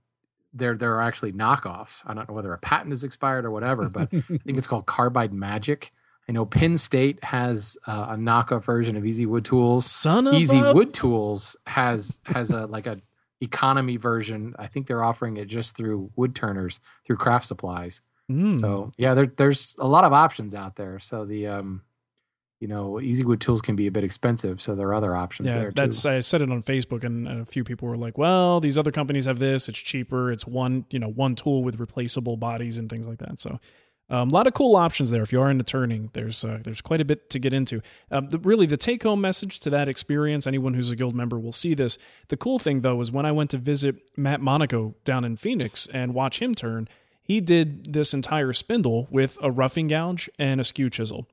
there 0.54 0.76
there 0.76 0.94
are 0.94 1.02
actually 1.02 1.32
knockoffs. 1.32 2.02
I 2.06 2.14
don't 2.14 2.28
know 2.28 2.34
whether 2.34 2.52
a 2.52 2.58
patent 2.58 2.92
is 2.92 3.04
expired 3.04 3.44
or 3.44 3.50
whatever, 3.50 3.88
but 3.88 4.08
I 4.14 4.20
think 4.20 4.56
it's 4.58 4.66
called 4.66 4.86
Carbide 4.86 5.32
Magic. 5.32 5.92
I 6.28 6.32
know 6.32 6.44
Penn 6.44 6.76
State 6.76 7.22
has 7.24 7.76
uh, 7.86 8.08
a 8.10 8.16
knockoff 8.16 8.64
version 8.64 8.96
of 8.96 9.06
Easy 9.06 9.26
Wood 9.26 9.44
Tools. 9.44 9.86
son 9.86 10.26
of 10.26 10.34
Easy 10.34 10.58
a- 10.58 10.72
Wood 10.72 10.92
Tools 10.92 11.56
has 11.66 12.20
has 12.26 12.50
a 12.50 12.66
like 12.66 12.86
a 12.86 13.00
economy 13.40 13.96
version. 13.96 14.54
I 14.58 14.66
think 14.66 14.86
they're 14.86 15.04
offering 15.04 15.36
it 15.36 15.46
just 15.46 15.76
through 15.76 16.10
wood 16.16 16.34
turners 16.34 16.80
through 17.04 17.16
craft 17.16 17.46
supplies. 17.46 18.00
Mm. 18.30 18.60
So 18.60 18.92
yeah, 18.96 19.14
there, 19.14 19.26
there's 19.26 19.76
a 19.78 19.86
lot 19.86 20.04
of 20.04 20.12
options 20.12 20.54
out 20.54 20.76
there. 20.76 20.98
So 20.98 21.24
the 21.24 21.46
um, 21.46 21.82
you 22.60 22.68
know, 22.68 23.00
easy 23.00 23.24
wood 23.24 23.40
tools 23.40 23.60
can 23.60 23.76
be 23.76 23.86
a 23.86 23.90
bit 23.90 24.02
expensive. 24.02 24.62
So 24.62 24.74
there 24.74 24.88
are 24.88 24.94
other 24.94 25.14
options 25.14 25.48
yeah, 25.48 25.58
there 25.58 25.72
that's 25.74 26.02
too. 26.02 26.08
I 26.08 26.20
said 26.20 26.40
it 26.40 26.50
on 26.50 26.62
Facebook, 26.62 27.04
and, 27.04 27.28
and 27.28 27.42
a 27.42 27.44
few 27.44 27.64
people 27.64 27.86
were 27.86 27.98
like, 27.98 28.16
"Well, 28.16 28.60
these 28.60 28.78
other 28.78 28.90
companies 28.90 29.26
have 29.26 29.38
this. 29.38 29.68
It's 29.68 29.78
cheaper. 29.78 30.32
It's 30.32 30.46
one, 30.46 30.86
you 30.90 30.98
know, 30.98 31.08
one 31.08 31.34
tool 31.34 31.62
with 31.62 31.78
replaceable 31.78 32.36
bodies 32.36 32.78
and 32.78 32.88
things 32.88 33.06
like 33.06 33.18
that." 33.18 33.40
So, 33.40 33.60
um, 34.08 34.28
a 34.28 34.32
lot 34.32 34.46
of 34.46 34.54
cool 34.54 34.76
options 34.76 35.10
there. 35.10 35.22
If 35.22 35.32
you 35.32 35.40
are 35.40 35.50
into 35.50 35.64
turning, 35.64 36.10
there's 36.12 36.44
uh, 36.44 36.60
there's 36.62 36.80
quite 36.80 37.00
a 37.00 37.04
bit 37.04 37.28
to 37.30 37.38
get 37.38 37.52
into. 37.52 37.82
Um, 38.10 38.28
the, 38.28 38.38
really, 38.38 38.66
the 38.66 38.76
take 38.76 39.02
home 39.02 39.20
message 39.20 39.58
to 39.60 39.70
that 39.70 39.88
experience, 39.88 40.46
anyone 40.46 40.74
who's 40.74 40.90
a 40.90 40.96
guild 40.96 41.14
member 41.14 41.38
will 41.38 41.52
see 41.52 41.74
this. 41.74 41.98
The 42.28 42.36
cool 42.36 42.58
thing 42.58 42.82
though 42.82 43.00
is 43.00 43.10
when 43.10 43.26
I 43.26 43.32
went 43.32 43.50
to 43.50 43.58
visit 43.58 43.96
Matt 44.16 44.40
Monaco 44.40 44.94
down 45.04 45.24
in 45.24 45.36
Phoenix 45.36 45.88
and 45.92 46.14
watch 46.14 46.40
him 46.40 46.54
turn, 46.54 46.88
he 47.20 47.40
did 47.40 47.92
this 47.92 48.14
entire 48.14 48.52
spindle 48.52 49.08
with 49.10 49.38
a 49.42 49.50
roughing 49.50 49.88
gouge 49.88 50.30
and 50.38 50.60
a 50.60 50.64
skew 50.64 50.88
chisel. 50.88 51.26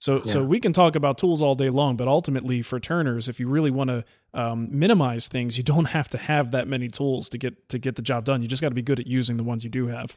So, 0.00 0.22
so 0.22 0.44
we 0.44 0.60
can 0.60 0.72
talk 0.72 0.94
about 0.94 1.18
tools 1.18 1.42
all 1.42 1.56
day 1.56 1.70
long, 1.70 1.96
but 1.96 2.06
ultimately 2.06 2.62
for 2.62 2.78
turners, 2.78 3.28
if 3.28 3.40
you 3.40 3.48
really 3.48 3.72
want 3.72 3.90
to 3.90 4.04
um, 4.32 4.68
minimize 4.70 5.26
things, 5.26 5.56
you 5.56 5.64
don't 5.64 5.86
have 5.90 6.08
to 6.10 6.18
have 6.18 6.52
that 6.52 6.68
many 6.68 6.88
tools 6.88 7.28
to 7.30 7.38
get 7.38 7.68
to 7.70 7.78
get 7.78 7.96
the 7.96 8.02
job 8.02 8.24
done. 8.24 8.40
You 8.40 8.48
just 8.48 8.62
got 8.62 8.68
to 8.68 8.76
be 8.76 8.82
good 8.82 9.00
at 9.00 9.08
using 9.08 9.38
the 9.38 9.42
ones 9.42 9.64
you 9.64 9.70
do 9.70 9.88
have. 9.88 10.16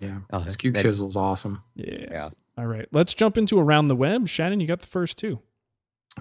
Yeah, 0.00 0.18
Oh, 0.32 0.48
skew 0.48 0.72
that- 0.72 0.82
chisel's 0.82 1.16
awesome. 1.16 1.62
Yeah. 1.74 2.06
Yeah. 2.10 2.30
All 2.58 2.66
right, 2.66 2.86
let's 2.92 3.14
jump 3.14 3.38
into 3.38 3.58
around 3.58 3.88
the 3.88 3.96
web. 3.96 4.28
Shannon, 4.28 4.60
you 4.60 4.66
got 4.66 4.80
the 4.80 4.86
first 4.86 5.16
two. 5.16 5.38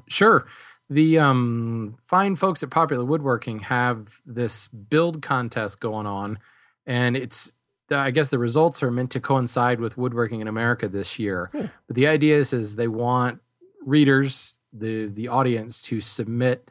Sure. 0.08 0.46
The 0.90 1.20
um, 1.20 1.98
fine 2.06 2.36
folks 2.36 2.64
at 2.64 2.70
Popular 2.70 3.04
Woodworking 3.04 3.60
have 3.60 4.20
this 4.26 4.68
build 4.68 5.22
contest 5.22 5.80
going 5.80 6.06
on, 6.08 6.40
and 6.86 7.16
it's 7.18 7.52
I 7.92 8.12
guess 8.12 8.30
the 8.30 8.38
results 8.40 8.82
are 8.84 8.92
meant 8.92 9.12
to 9.12 9.20
coincide 9.20 9.80
with 9.80 9.98
Woodworking 9.98 10.42
in 10.42 10.48
America 10.48 10.88
this 10.88 11.20
year. 11.20 11.50
Cool. 11.52 11.70
But 11.88 11.96
the 11.96 12.08
idea 12.08 12.38
is, 12.38 12.54
is 12.54 12.76
they 12.76 12.88
want 12.88 13.42
readers, 13.86 14.56
the 14.74 15.08
the 15.08 15.28
audience, 15.28 15.82
to 15.84 16.00
submit 16.02 16.70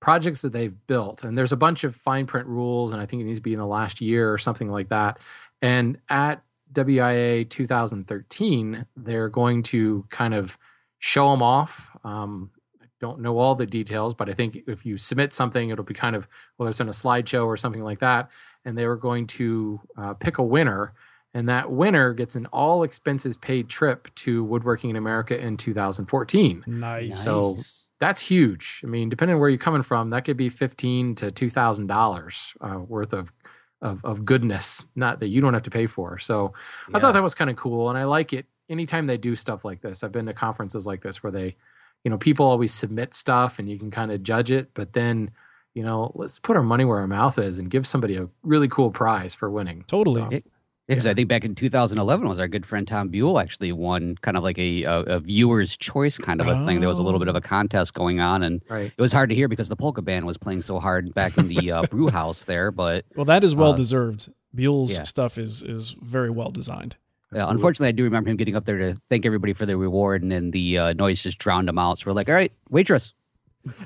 projects 0.00 0.42
that 0.42 0.52
they've 0.52 0.76
built, 0.86 1.24
and 1.24 1.36
there's 1.38 1.52
a 1.52 1.56
bunch 1.56 1.84
of 1.84 1.94
fine 1.96 2.26
print 2.26 2.46
rules, 2.48 2.92
and 2.92 3.00
I 3.00 3.06
think 3.06 3.22
it 3.22 3.26
needs 3.26 3.38
to 3.38 3.42
be 3.42 3.52
in 3.52 3.58
the 3.58 3.66
last 3.66 4.00
year 4.00 4.32
or 4.32 4.38
something 4.38 4.70
like 4.70 4.88
that. 4.88 5.18
And 5.62 5.98
at 6.08 6.42
WIA 6.72 7.48
2013, 7.48 8.86
they're 8.96 9.28
going 9.28 9.62
to 9.64 10.06
kind 10.10 10.34
of 10.34 10.58
show 10.98 11.30
them 11.30 11.42
off. 11.42 11.90
Um, 12.04 12.50
I 12.82 12.86
don't 13.00 13.20
know 13.20 13.38
all 13.38 13.54
the 13.54 13.66
details, 13.66 14.14
but 14.14 14.28
I 14.28 14.34
think 14.34 14.58
if 14.66 14.84
you 14.84 14.98
submit 14.98 15.32
something, 15.32 15.70
it'll 15.70 15.84
be 15.84 15.94
kind 15.94 16.16
of 16.16 16.28
whether 16.56 16.70
it's 16.70 16.80
in 16.80 16.88
a 16.88 16.92
slideshow 16.92 17.46
or 17.46 17.56
something 17.56 17.82
like 17.82 18.00
that. 18.00 18.28
And 18.64 18.76
they 18.76 18.86
were 18.86 18.96
going 18.96 19.26
to 19.28 19.80
uh, 19.96 20.14
pick 20.14 20.38
a 20.38 20.42
winner, 20.42 20.92
and 21.32 21.48
that 21.48 21.70
winner 21.70 22.12
gets 22.12 22.34
an 22.34 22.46
all 22.46 22.82
expenses 22.82 23.36
paid 23.36 23.68
trip 23.68 24.12
to 24.16 24.44
Woodworking 24.44 24.90
in 24.90 24.96
America 24.96 25.38
in 25.38 25.56
2014. 25.56 26.64
Nice. 26.66 27.24
So- 27.24 27.56
That's 28.00 28.20
huge. 28.20 28.80
I 28.84 28.86
mean, 28.86 29.08
depending 29.08 29.34
on 29.34 29.40
where 29.40 29.48
you're 29.48 29.58
coming 29.58 29.82
from, 29.82 30.10
that 30.10 30.24
could 30.24 30.36
be 30.36 30.48
fifteen 30.50 31.16
to 31.16 31.32
two 31.32 31.50
thousand 31.50 31.88
dollars 31.88 32.54
uh, 32.60 32.78
worth 32.78 33.12
of, 33.12 33.32
of 33.80 34.04
of 34.04 34.24
goodness, 34.24 34.84
not 34.94 35.20
that 35.20 35.28
you 35.28 35.40
don't 35.40 35.54
have 35.54 35.62
to 35.62 35.70
pay 35.70 35.86
for. 35.86 36.18
So 36.18 36.52
I 36.92 36.98
thought 37.00 37.12
that 37.12 37.22
was 37.22 37.34
kind 37.34 37.50
of 37.50 37.56
cool, 37.56 37.88
and 37.88 37.98
I 37.98 38.04
like 38.04 38.32
it. 38.32 38.46
Anytime 38.68 39.06
they 39.06 39.16
do 39.16 39.34
stuff 39.34 39.64
like 39.64 39.80
this, 39.80 40.02
I've 40.02 40.12
been 40.12 40.26
to 40.26 40.34
conferences 40.34 40.86
like 40.86 41.02
this 41.02 41.22
where 41.22 41.32
they, 41.32 41.56
you 42.04 42.10
know, 42.10 42.18
people 42.18 42.44
always 42.44 42.72
submit 42.74 43.14
stuff 43.14 43.58
and 43.58 43.68
you 43.68 43.78
can 43.78 43.90
kind 43.90 44.12
of 44.12 44.22
judge 44.22 44.50
it, 44.50 44.70
but 44.74 44.92
then, 44.92 45.30
you 45.72 45.82
know, 45.82 46.12
let's 46.14 46.38
put 46.38 46.54
our 46.56 46.62
money 46.62 46.84
where 46.84 46.98
our 46.98 47.06
mouth 47.06 47.38
is 47.38 47.58
and 47.58 47.70
give 47.70 47.86
somebody 47.86 48.16
a 48.16 48.28
really 48.42 48.68
cool 48.68 48.90
prize 48.90 49.34
for 49.34 49.48
winning. 49.48 49.84
totally. 49.86 50.26
Yeah, 50.30 50.40
because 50.88 51.06
I 51.06 51.14
think 51.14 51.28
back 51.28 51.44
in 51.44 51.54
2011 51.54 52.26
was 52.28 52.38
our 52.38 52.48
good 52.48 52.64
friend 52.66 52.88
Tom 52.88 53.08
Buell 53.08 53.38
actually 53.38 53.72
won 53.72 54.16
kind 54.22 54.36
of 54.36 54.42
like 54.42 54.58
a, 54.58 54.82
a, 54.84 55.00
a 55.00 55.20
viewer's 55.20 55.76
choice 55.76 56.16
kind 56.18 56.40
of 56.40 56.46
a 56.48 56.64
thing. 56.66 56.80
There 56.80 56.88
was 56.88 56.98
a 56.98 57.02
little 57.02 57.20
bit 57.20 57.28
of 57.28 57.36
a 57.36 57.40
contest 57.40 57.94
going 57.94 58.20
on, 58.20 58.42
and 58.42 58.62
Right. 58.68 58.92
it 58.96 59.00
was 59.00 59.12
hard 59.12 59.28
to 59.30 59.34
hear 59.36 59.48
because 59.48 59.68
the 59.68 59.76
polka 59.76 60.02
band 60.02 60.26
was 60.26 60.36
playing 60.38 60.62
so 60.62 60.80
hard 60.80 61.12
back 61.14 61.36
in 61.38 61.48
the 61.48 61.70
uh, 61.70 61.82
brew 61.90 62.08
house 62.08 62.44
there. 62.44 62.70
But 62.70 63.04
Well, 63.14 63.26
that 63.26 63.44
is 63.44 63.54
well 63.54 63.72
Uh, 63.72 63.76
deserved. 63.76 64.30
Buell's 64.54 64.92
yeah. 64.96 65.02
stuff 65.02 65.36
is 65.38 65.62
is 65.62 65.94
very 66.02 66.30
well 66.30 66.50
designed. 66.50 66.96
Absolutely. 67.30 67.54
unfortunately, 67.54 67.88
I 67.88 67.92
do 67.92 68.04
remember 68.04 68.30
him 68.30 68.38
getting 68.38 68.56
up 68.56 68.64
there 68.64 68.78
to 68.78 68.94
thank 69.10 69.26
everybody 69.26 69.52
for 69.52 69.66
their 69.66 69.76
reward, 69.76 70.22
and 70.22 70.32
then 70.32 70.50
the 70.52 70.78
uh, 70.78 70.92
noise 70.94 71.22
just 71.22 71.36
drowned 71.38 71.68
him 71.68 71.78
out. 71.78 71.98
So 71.98 72.04
we're 72.06 72.14
like, 72.14 72.30
"All 72.30 72.34
right, 72.34 72.50
waitress." 72.70 73.12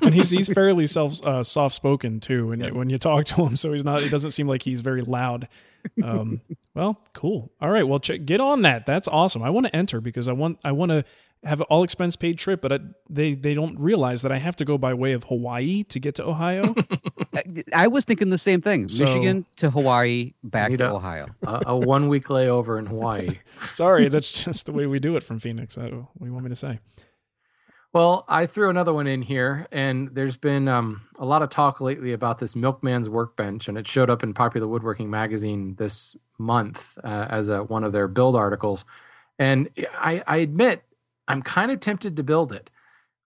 and 0.01 0.13
he's 0.13 0.29
he's 0.29 0.47
fairly 0.53 0.85
self 0.85 1.21
uh, 1.25 1.43
soft 1.43 1.75
spoken 1.75 2.21
too. 2.21 2.53
And 2.53 2.61
Yes. 2.61 2.71
when 2.73 2.89
you 2.89 2.97
talk 2.97 3.25
to 3.25 3.45
him, 3.45 3.57
so 3.57 3.73
he's 3.73 3.83
not. 3.83 4.01
He 4.01 4.07
doesn't 4.07 4.31
seem 4.31 4.47
like 4.47 4.61
he's 4.61 4.79
very 4.79 5.01
loud. 5.01 5.49
Um, 6.03 6.41
well, 6.73 7.01
cool. 7.13 7.51
All 7.61 7.69
right. 7.69 7.87
Well, 7.87 7.99
check, 7.99 8.25
get 8.25 8.39
on 8.41 8.61
that. 8.63 8.85
That's 8.85 9.07
awesome. 9.07 9.41
I 9.43 9.49
want 9.49 9.65
to 9.67 9.75
enter 9.75 10.01
because 10.01 10.27
I 10.27 10.31
want 10.33 10.59
I 10.63 10.71
want 10.71 10.91
to 10.91 11.03
have 11.43 11.59
an 11.59 11.65
all 11.69 11.83
expense 11.83 12.15
paid 12.15 12.37
trip, 12.37 12.61
but 12.61 12.71
I, 12.71 12.79
they 13.09 13.33
they 13.35 13.53
don't 13.53 13.77
realize 13.77 14.21
that 14.21 14.31
I 14.31 14.37
have 14.37 14.55
to 14.57 14.65
go 14.65 14.77
by 14.77 14.93
way 14.93 15.11
of 15.11 15.25
Hawaii 15.25 15.83
to 15.85 15.99
get 15.99 16.15
to 16.15 16.25
Ohio. 16.25 16.73
I, 17.35 17.63
I 17.73 17.87
was 17.87 18.05
thinking 18.05 18.29
the 18.29 18.37
same 18.37 18.61
thing: 18.61 18.87
So- 18.87 19.03
Michigan 19.03 19.45
to 19.57 19.69
Hawaii, 19.69 20.33
back 20.43 20.75
to 20.77 20.89
a- 20.89 20.93
Ohio. 20.95 21.27
a, 21.45 21.61
a 21.67 21.77
one 21.77 22.07
week 22.07 22.27
layover 22.27 22.79
in 22.79 22.85
Hawaii. 22.85 23.29
Sorry, 23.73 24.07
that's 24.07 24.31
just 24.45 24.65
the 24.65 24.71
way 24.71 24.85
we 24.85 24.99
do 24.99 25.17
it 25.17 25.23
from 25.23 25.39
Phoenix. 25.39 25.77
I, 25.77 25.83
what 25.83 25.91
do 25.91 26.25
you 26.25 26.31
want 26.33 26.45
me 26.45 26.49
to 26.49 26.55
say? 26.55 26.79
Well, 27.93 28.25
I 28.27 28.47
threw 28.47 28.71
another 28.71 28.91
one 28.91 29.05
in 29.05 29.21
here, 29.21 29.67
and 29.71 30.09
there's 30.15 30.35
been 30.35 30.67
um, 30.67 31.01
a 31.19 31.25
lot 31.25 31.43
of 31.43 31.49
talk 31.49 31.79
lately 31.79 32.11
about 32.11 32.39
this 32.39 32.55
Milkman's 32.55 33.07
Workbench, 33.07 33.67
and 33.67 33.77
it 33.77 33.87
showed 33.87 34.09
up 34.09 34.23
in 34.23 34.33
Popular 34.33 34.67
Woodworking 34.67 35.11
magazine 35.11 35.75
this 35.75 36.15
month 36.39 36.97
uh, 37.03 37.27
as 37.29 37.49
a, 37.49 37.63
one 37.63 37.83
of 37.83 37.91
their 37.91 38.07
build 38.07 38.35
articles. 38.35 38.83
And 39.37 39.69
I, 39.99 40.23
I 40.25 40.37
admit, 40.37 40.83
I'm 41.27 41.43
kind 41.43 41.69
of 41.71 41.79
tempted 41.81 42.17
to 42.17 42.23
build 42.23 42.51
it. 42.51 42.71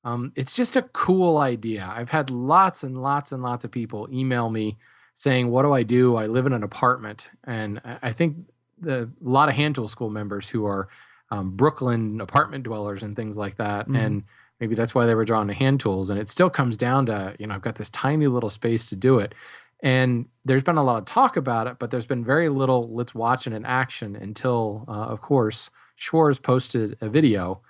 Um, 0.03 0.34
it's 0.36 0.53
just 0.53 0.75
a 0.75 0.82
cool 0.82 1.38
idea. 1.38 1.89
I've 1.95 2.10
had 2.10 2.30
lots 2.30 2.84
and 2.84 3.01
lots 3.01 3.32
and 3.32 3.41
lots 3.41 3.63
of 3.63 3.71
people 3.71 4.10
email 4.12 4.49
me 4.49 4.77
saying, 5.15 5.49
"What 5.49 5.63
do 5.63 5.71
I 5.73 5.84
do? 5.84 6.15
I 6.17 6.27
live 6.27 6.45
in 6.45 6.53
an 6.53 6.63
apartment," 6.63 7.32
and 7.43 7.82
I 8.01 8.12
think 8.13 8.38
the, 8.80 9.03
a 9.25 9.30
lot 9.30 9.49
of 9.49 9.56
hand 9.56 9.75
tool 9.75 9.88
school 9.88 10.10
members 10.10 10.49
who 10.49 10.65
are 10.65 10.88
um, 11.32 11.56
Brooklyn 11.56 12.21
apartment 12.21 12.63
dwellers 12.65 13.03
and 13.03 13.15
things 13.15 13.38
like 13.38 13.58
that, 13.58 13.88
Mhm. 13.89 13.97
and 13.97 14.23
maybe 14.60 14.76
that's 14.76 14.96
why 14.96 15.06
they 15.06 15.15
were 15.15 15.26
drawn 15.26 15.48
to 15.48 15.54
hand 15.54 15.80
tools. 15.80 16.10
And 16.10 16.20
it 16.20 16.30
still 16.30 16.50
comes 16.50 16.78
down 16.78 17.06
to 17.08 17.36
you 17.39 17.48
know 17.48 17.56
I've 17.56 17.62
got 17.62 17.76
this 17.76 17.89
tiny 17.89 18.28
little 18.28 18.50
space 18.50 18.88
to 18.89 18.96
do 18.96 19.20
it, 19.20 19.34
and 19.82 20.26
there's 20.46 20.63
been 20.63 20.78
a 20.78 20.84
lot 20.84 20.98
of 20.98 21.06
talk 21.06 21.38
about 21.38 21.67
it, 21.67 21.78
but 21.80 21.91
there's 21.91 22.06
been 22.06 22.24
very 22.24 22.50
little 22.50 22.93
let's 22.93 23.13
watch 23.15 23.48
it 23.48 23.54
in 23.54 23.65
action 23.65 24.15
until, 24.15 24.86
uh, 24.88 24.91
of 24.91 25.22
course, 25.22 25.70
Schwarz 25.96 26.39
posted 26.39 26.98
a 27.02 27.10
video. 27.10 27.62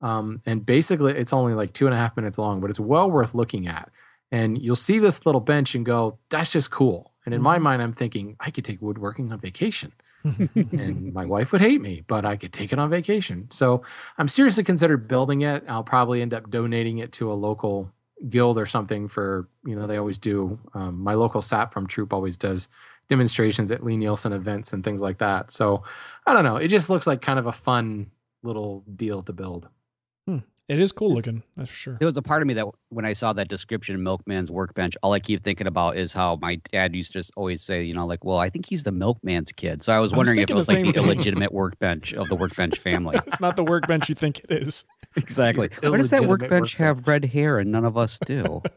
Um, 0.00 0.42
and 0.46 0.66
basically, 0.66 1.12
it's 1.12 1.32
only 1.32 1.54
like 1.54 1.72
two 1.72 1.86
and 1.86 1.94
a 1.94 1.98
half 1.98 2.16
minutes 2.16 2.38
long, 2.38 2.60
but 2.60 2.70
it's 2.70 2.80
well 2.80 3.10
worth 3.10 3.34
looking 3.34 3.68
at. 3.68 3.90
And 4.32 4.60
you'll 4.60 4.74
see 4.76 4.98
this 4.98 5.24
little 5.26 5.40
bench 5.40 5.74
and 5.74 5.84
go, 5.86 6.18
that's 6.30 6.50
just 6.52 6.70
cool. 6.70 7.12
And 7.24 7.34
in 7.34 7.40
my 7.42 7.58
Mm-hmm. 7.58 7.64
mind, 7.64 7.82
I'm 7.82 7.92
thinking, 7.92 8.36
I 8.40 8.50
could 8.50 8.64
take 8.64 8.82
woodworking 8.82 9.30
on 9.32 9.38
vacation. 9.38 9.92
And 10.24 11.12
my 11.12 11.24
wife 11.24 11.52
would 11.52 11.60
hate 11.60 11.80
me, 11.80 12.02
but 12.06 12.24
I 12.24 12.36
could 12.36 12.52
take 12.52 12.72
it 12.72 12.78
on 12.78 12.90
vacation. 12.90 13.48
So 13.50 13.82
I'm 14.18 14.28
seriously 14.28 14.64
considered 14.64 15.08
building 15.08 15.42
it. 15.42 15.64
I'll 15.68 15.84
probably 15.84 16.22
end 16.22 16.34
up 16.34 16.50
donating 16.50 16.98
it 16.98 17.12
to 17.12 17.30
a 17.30 17.34
local 17.34 17.92
guild 18.28 18.58
or 18.58 18.66
something 18.66 19.08
for, 19.08 19.48
you 19.64 19.74
know, 19.74 19.86
they 19.86 19.96
always 19.96 20.18
do. 20.18 20.58
Um, 20.74 21.00
my 21.00 21.14
local 21.14 21.40
SAPFM 21.40 21.88
chapter 21.88 22.14
always 22.14 22.36
does 22.36 22.68
demonstrations 23.08 23.72
at 23.72 23.84
Lie-Nielsen 23.84 24.32
events 24.32 24.72
and 24.72 24.84
things 24.84 25.00
like 25.00 25.18
that. 25.18 25.50
So 25.50 25.82
I 26.26 26.32
don't 26.32 26.44
know. 26.44 26.56
It 26.56 26.68
just 26.68 26.88
looks 26.88 27.06
like 27.06 27.20
kind 27.20 27.38
of 27.38 27.46
a 27.46 27.52
fun 27.52 28.10
little 28.42 28.84
deal 28.94 29.22
to 29.24 29.32
build. 29.32 29.68
It 30.72 30.80
is 30.80 30.90
cool 30.90 31.12
looking. 31.12 31.42
That's 31.54 31.68
for 31.68 31.76
sure. 31.76 31.96
There 31.98 32.06
was 32.06 32.16
a 32.16 32.22
part 32.22 32.40
of 32.40 32.48
me 32.48 32.54
that 32.54 32.66
when 32.88 33.04
I 33.04 33.12
saw 33.12 33.34
that 33.34 33.48
description, 33.48 33.98
Milkman's 34.00 34.50
Workbench, 34.50 34.96
all 35.02 35.12
I 35.12 35.20
keep 35.20 35.42
thinking 35.42 35.66
about 35.66 35.98
is 35.98 36.14
how 36.14 36.38
my 36.40 36.56
dad 36.72 36.96
used 36.96 37.12
to 37.12 37.18
just 37.18 37.30
always 37.36 37.62
say, 37.62 37.82
you 37.82 37.92
know, 37.92 38.06
like, 38.06 38.24
well, 38.24 38.38
I 38.38 38.48
think 38.48 38.64
he's 38.64 38.82
the 38.82 38.90
milkman's 38.90 39.52
kid. 39.52 39.82
So 39.82 39.92
I 39.92 39.98
was 39.98 40.14
I 40.14 40.16
was 40.16 40.16
wondering 40.16 40.38
if 40.38 40.48
thinking 40.48 40.56
it 40.56 40.58
was 40.58 40.66
the 40.68 40.72
like 40.76 40.84
the 40.86 40.92
thing. 40.92 41.04
illegitimate 41.04 41.52
workbench 41.52 42.14
of 42.14 42.28
the 42.30 42.36
workbench 42.36 42.78
family. 42.78 43.20
It's 43.26 43.40
not 43.40 43.56
the 43.56 43.64
workbench 43.64 44.08
you 44.08 44.14
think 44.14 44.38
it 44.40 44.50
is. 44.50 44.86
exactly. 45.16 45.68
your 45.82 45.92
Why 45.92 45.98
does 45.98 46.08
that 46.08 46.22
illegitimate 46.22 46.50
workbench 46.50 46.74
have 46.76 47.06
red 47.06 47.26
hair 47.26 47.58
and 47.58 47.70
none 47.70 47.84
of 47.84 47.98
us 47.98 48.18
do? 48.24 48.62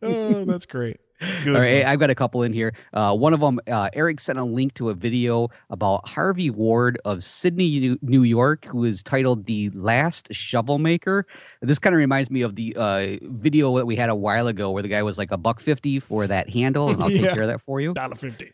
Oh, 0.00 0.44
that's 0.46 0.64
great. 0.64 0.98
Good. 1.44 1.54
All 1.54 1.60
right, 1.62 1.84
I've 1.86 1.98
got 1.98 2.10
a 2.10 2.14
couple 2.14 2.42
in 2.42 2.52
here. 2.52 2.72
Uh, 2.92 3.14
one 3.14 3.32
of 3.32 3.40
them, 3.40 3.60
uh, 3.70 3.88
Eric 3.92 4.20
sent 4.20 4.38
a 4.38 4.44
link 4.44 4.74
to 4.74 4.90
a 4.90 4.94
video 4.94 5.48
about 5.70 6.08
Harvey 6.08 6.50
Ward 6.50 6.98
of 7.04 7.22
Sydney, 7.22 7.96
New- 8.02 8.22
York, 8.22 8.64
who 8.66 8.84
is 8.84 9.02
titled 9.02 9.46
"The 9.46 9.70
Last 9.70 10.28
Shovel 10.32 10.78
Maker." 10.78 11.26
This 11.60 11.78
kind 11.78 11.94
of 11.94 11.98
reminds 11.98 12.30
me 12.30 12.42
of 12.42 12.56
the 12.56 12.74
uh, 12.76 13.16
video 13.22 13.76
that 13.76 13.86
we 13.86 13.96
had 13.96 14.08
a 14.10 14.14
while 14.14 14.46
ago, 14.48 14.70
where 14.70 14.82
the 14.82 14.88
guy 14.88 15.02
was 15.02 15.18
like 15.18 15.30
a 15.32 15.36
buck 15.38 15.60
fifty 15.60 15.98
for 16.00 16.26
that 16.26 16.50
handle, 16.50 16.88
and 16.90 17.02
I'll 17.02 17.08
take 17.10 17.20
Yeah. 17.22 17.34
care 17.34 17.42
of 17.42 17.48
that 17.48 17.60
for 17.60 17.80
you. 17.80 17.94
Dollar 17.94 18.14
fifty. 18.16 18.52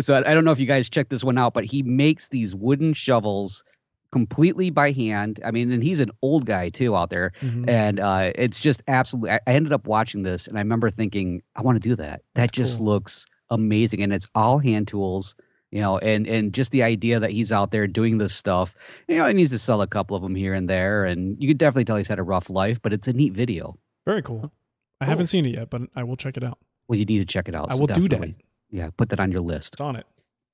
So 0.00 0.14
I 0.14 0.30
I 0.30 0.34
don't 0.34 0.44
know 0.44 0.52
if 0.52 0.60
you 0.60 0.66
guys 0.66 0.88
checked 0.88 1.10
this 1.10 1.24
one 1.24 1.38
out, 1.38 1.54
but 1.54 1.64
he 1.64 1.82
makes 1.82 2.28
these 2.28 2.54
wooden 2.54 2.92
shovels 2.92 3.64
completely 4.12 4.70
by 4.70 4.92
hand. 4.92 5.40
I 5.44 5.50
mean, 5.50 5.70
and 5.72 5.82
he's 5.82 6.00
an 6.00 6.10
old 6.22 6.46
guy 6.46 6.68
too 6.70 6.96
out 6.96 7.10
there, 7.10 7.32
Mhm. 7.42 7.68
and 7.68 8.00
uh, 8.00 8.32
it's 8.34 8.60
just 8.60 8.82
absolutely. 8.88 9.30
I, 9.32 9.40
I 9.46 9.52
ended 9.54 9.72
up 9.72 9.86
watching 9.86 10.22
this, 10.22 10.46
and 10.48 10.56
I 10.58 10.60
remember 10.60 10.90
thinking, 10.90 11.42
I 11.54 11.62
want 11.62 11.80
to 11.82 11.88
do 11.88 11.96
that. 11.96 12.22
That 12.34 12.52
just 12.52 12.78
cool. 12.78 12.86
looks 12.86 13.26
amazing, 13.50 14.02
and 14.02 14.12
it's 14.12 14.26
all 14.34 14.58
hand 14.58 14.88
tools. 14.88 15.34
You 15.72 15.80
know, 15.80 15.98
and 15.98 16.26
and 16.28 16.52
just 16.54 16.70
the 16.70 16.84
idea 16.84 17.18
that 17.20 17.32
he's 17.32 17.50
out 17.50 17.72
there 17.72 17.86
doing 17.88 18.18
this 18.18 18.34
stuff. 18.34 18.76
You 19.08 19.16
know, 19.18 19.26
he 19.26 19.34
needs 19.34 19.50
to 19.50 19.58
sell 19.58 19.82
a 19.82 19.86
couple 19.86 20.16
of 20.16 20.22
them 20.22 20.34
here 20.36 20.54
and 20.54 20.70
there, 20.70 21.04
and 21.04 21.36
you 21.42 21.48
could 21.48 21.58
definitely 21.58 21.84
tell 21.84 21.96
he's 21.96 22.08
had 22.08 22.20
a 22.20 22.22
rough 22.22 22.48
life. 22.48 22.80
But 22.80 22.92
it's 22.92 23.08
a 23.08 23.12
neat 23.12 23.32
video. 23.32 23.76
Very 24.06 24.22
cool. 24.22 24.52
I 25.00 25.04
haven't 25.06 25.26
seen 25.26 25.44
it 25.44 25.54
yet, 25.54 25.68
but 25.68 25.82
I 25.96 26.04
will 26.04 26.16
check 26.16 26.36
it 26.36 26.44
out. 26.44 26.58
Well, 26.88 26.98
you 26.98 27.04
need 27.04 27.18
to 27.18 27.24
check 27.26 27.48
it 27.48 27.54
out. 27.54 27.70
I 27.70 27.74
so 27.74 27.80
will 27.80 27.86
do 27.88 28.08
that. 28.08 28.34
Yeah, 28.70 28.90
put 28.96 29.08
that 29.10 29.18
on 29.20 29.32
your 29.32 29.40
list. 29.42 29.74
It's 29.74 29.80
on 29.80 29.96
it. 29.96 30.06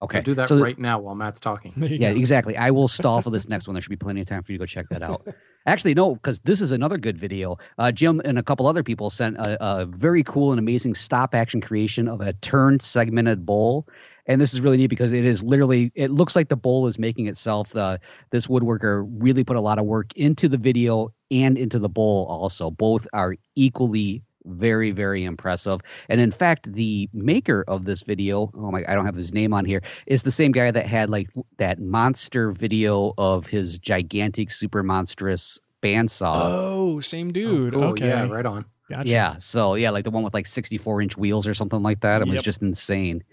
Okay, 0.02 0.18
I'll 0.18 0.24
do 0.24 0.34
that 0.34 0.48
so 0.48 0.58
right 0.58 0.78
now 0.78 0.98
while 0.98 1.14
Matt's 1.14 1.38
talking. 1.38 1.72
Yeah, 1.76 2.12
go. 2.12 2.18
exactly. 2.18 2.56
I 2.56 2.70
will 2.70 2.88
stall 2.88 3.22
for 3.22 3.30
this 3.30 3.48
next 3.48 3.68
one. 3.68 3.74
There 3.74 3.82
should 3.82 3.90
be 3.90 3.96
plenty 3.96 4.20
of 4.20 4.26
time 4.26 4.42
for 4.42 4.50
you 4.50 4.58
to 4.58 4.62
go 4.62 4.66
check 4.66 4.88
that 4.90 5.02
out. 5.02 5.26
Actually, 5.66 5.94
no, 5.94 6.14
because 6.14 6.40
this 6.40 6.60
is 6.60 6.72
another 6.72 6.98
good 6.98 7.16
video. 7.16 7.56
Uh, 7.78 7.92
Jim 7.92 8.20
and 8.24 8.36
a 8.38 8.42
couple 8.42 8.66
other 8.66 8.82
people 8.82 9.10
sent 9.10 9.36
a, 9.36 9.64
a 9.64 9.86
very 9.86 10.24
cool 10.24 10.50
and 10.50 10.58
amazing 10.58 10.94
stop 10.94 11.34
action 11.34 11.60
creation 11.60 12.08
of 12.08 12.20
a 12.20 12.32
turned 12.34 12.82
segmented 12.82 13.46
bowl. 13.46 13.86
And 14.26 14.40
this 14.40 14.52
is 14.52 14.60
really 14.60 14.76
neat 14.76 14.88
because 14.88 15.12
it 15.12 15.24
is 15.24 15.42
literally, 15.42 15.92
it 15.94 16.10
looks 16.10 16.34
like 16.34 16.48
the 16.48 16.56
bowl 16.56 16.86
is 16.88 16.98
making 16.98 17.28
itself. 17.28 17.74
Uh, 17.76 17.98
this 18.30 18.48
woodworker 18.48 19.06
really 19.18 19.44
put 19.44 19.56
a 19.56 19.60
lot 19.60 19.78
of 19.78 19.84
work 19.84 20.12
into 20.16 20.48
the 20.48 20.58
video 20.58 21.12
and 21.30 21.56
into 21.56 21.78
the 21.78 21.88
bowl 21.88 22.26
also. 22.26 22.70
Both 22.70 23.06
are 23.12 23.36
equally 23.54 24.22
very 24.44 24.90
very 24.90 25.24
impressive 25.24 25.80
and 26.08 26.20
in 26.20 26.30
fact 26.30 26.72
the 26.72 27.08
maker 27.12 27.64
of 27.68 27.84
this 27.84 28.02
video 28.02 28.50
oh 28.56 28.70
my 28.70 28.84
i 28.88 28.94
don't 28.94 29.06
have 29.06 29.14
his 29.14 29.32
name 29.32 29.52
on 29.54 29.64
here 29.64 29.82
is 30.06 30.22
the 30.24 30.32
same 30.32 30.52
guy 30.52 30.70
that 30.70 30.86
had 30.86 31.08
like 31.10 31.28
that 31.58 31.78
monster 31.80 32.50
video 32.52 33.12
of 33.18 33.46
his 33.46 33.78
gigantic 33.78 34.50
super 34.50 34.82
monstrous 34.82 35.58
bandsaw 35.82 36.32
Oh, 36.34 37.00
same 37.00 37.32
dude. 37.32 37.74
Oh, 37.74 37.78
cool. 37.80 37.88
Okay. 37.90 38.08
Yeah, 38.08 38.26
right 38.28 38.46
on. 38.46 38.64
Gotcha. 38.90 39.08
yeah 39.08 39.36
so 39.38 39.74
yeah 39.74 39.88
like 39.90 40.04
the 40.04 40.10
one 40.10 40.22
with 40.22 40.34
like 40.34 40.46
64 40.46 41.00
inch 41.00 41.16
wheels 41.16 41.46
or 41.46 41.54
something 41.54 41.82
like 41.82 42.00
that 42.00 42.20
it 42.20 42.28
was 42.28 42.42
just 42.42 42.60
insane 42.60 43.24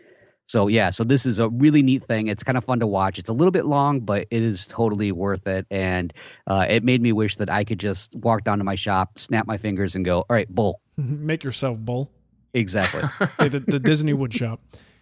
so 0.46 0.68
yeah 0.70 0.90
so 0.90 1.04
this 1.04 1.26
is 1.26 1.38
a 1.40 1.50
really 1.50 1.82
neat 1.82 2.02
thing 2.04 2.28
it's 2.28 2.44
kind 2.44 2.58
of 2.58 2.64
fun 2.64 2.80
to 2.80 2.88
watch 2.88 3.20
it's 3.20 3.28
a 3.28 3.34
little 3.34 3.52
bit 3.52 3.66
long 3.66 4.00
but 4.00 4.26
it 4.32 4.42
is 4.42 4.68
totally 4.68 5.12
worth 5.12 5.48
it 5.48 5.66
and 5.70 6.14
uh, 6.48 6.66
it 6.70 6.84
made 6.86 7.02
me 7.02 7.12
wish 7.12 7.36
that 7.36 7.50
i 7.50 7.66
could 7.66 7.80
just 7.80 8.16
walk 8.18 8.46
down 8.46 8.58
to 8.60 8.64
my 8.64 8.76
shop 8.76 9.20
snap 9.20 9.48
my 9.48 9.58
fingers 9.58 9.96
and 9.96 10.06
go 10.06 10.20
all 10.20 10.26
right 10.30 10.48
bull 10.48 10.80
Make 11.26 11.44
yourself 11.44 11.78
bull. 11.78 12.12
exactly 12.54 13.02
Say 13.40 13.50
the, 13.50 13.60
the 13.60 13.80
Disney 13.80 14.14
Woodshop. 14.14 14.60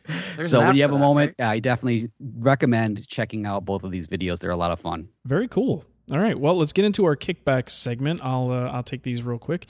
There's 0.35 0.51
so 0.51 0.61
when 0.61 0.75
you 0.75 0.83
have 0.83 0.91
a 0.91 0.93
that, 0.93 0.99
moment, 0.99 1.35
right? 1.37 1.47
I 1.49 1.59
definitely 1.59 2.09
recommend 2.39 3.07
checking 3.07 3.45
out 3.45 3.65
both 3.65 3.83
of 3.83 3.91
these 3.91 4.07
videos. 4.07 4.39
They're 4.39 4.51
a 4.51 4.57
lot 4.57 4.71
of 4.71 4.79
fun. 4.79 5.09
Very 5.25 5.47
cool. 5.47 5.83
All 6.11 6.19
right. 6.19 6.39
Well, 6.39 6.55
let's 6.55 6.71
get 6.71 6.85
into 6.85 7.03
our 7.03 7.17
kickback 7.17 7.69
segment. 7.69 8.21
I'll 8.23 8.51
uh, 8.51 8.69
I'll 8.69 8.83
take 8.83 9.03
these 9.03 9.23
real 9.23 9.39
quick. 9.39 9.65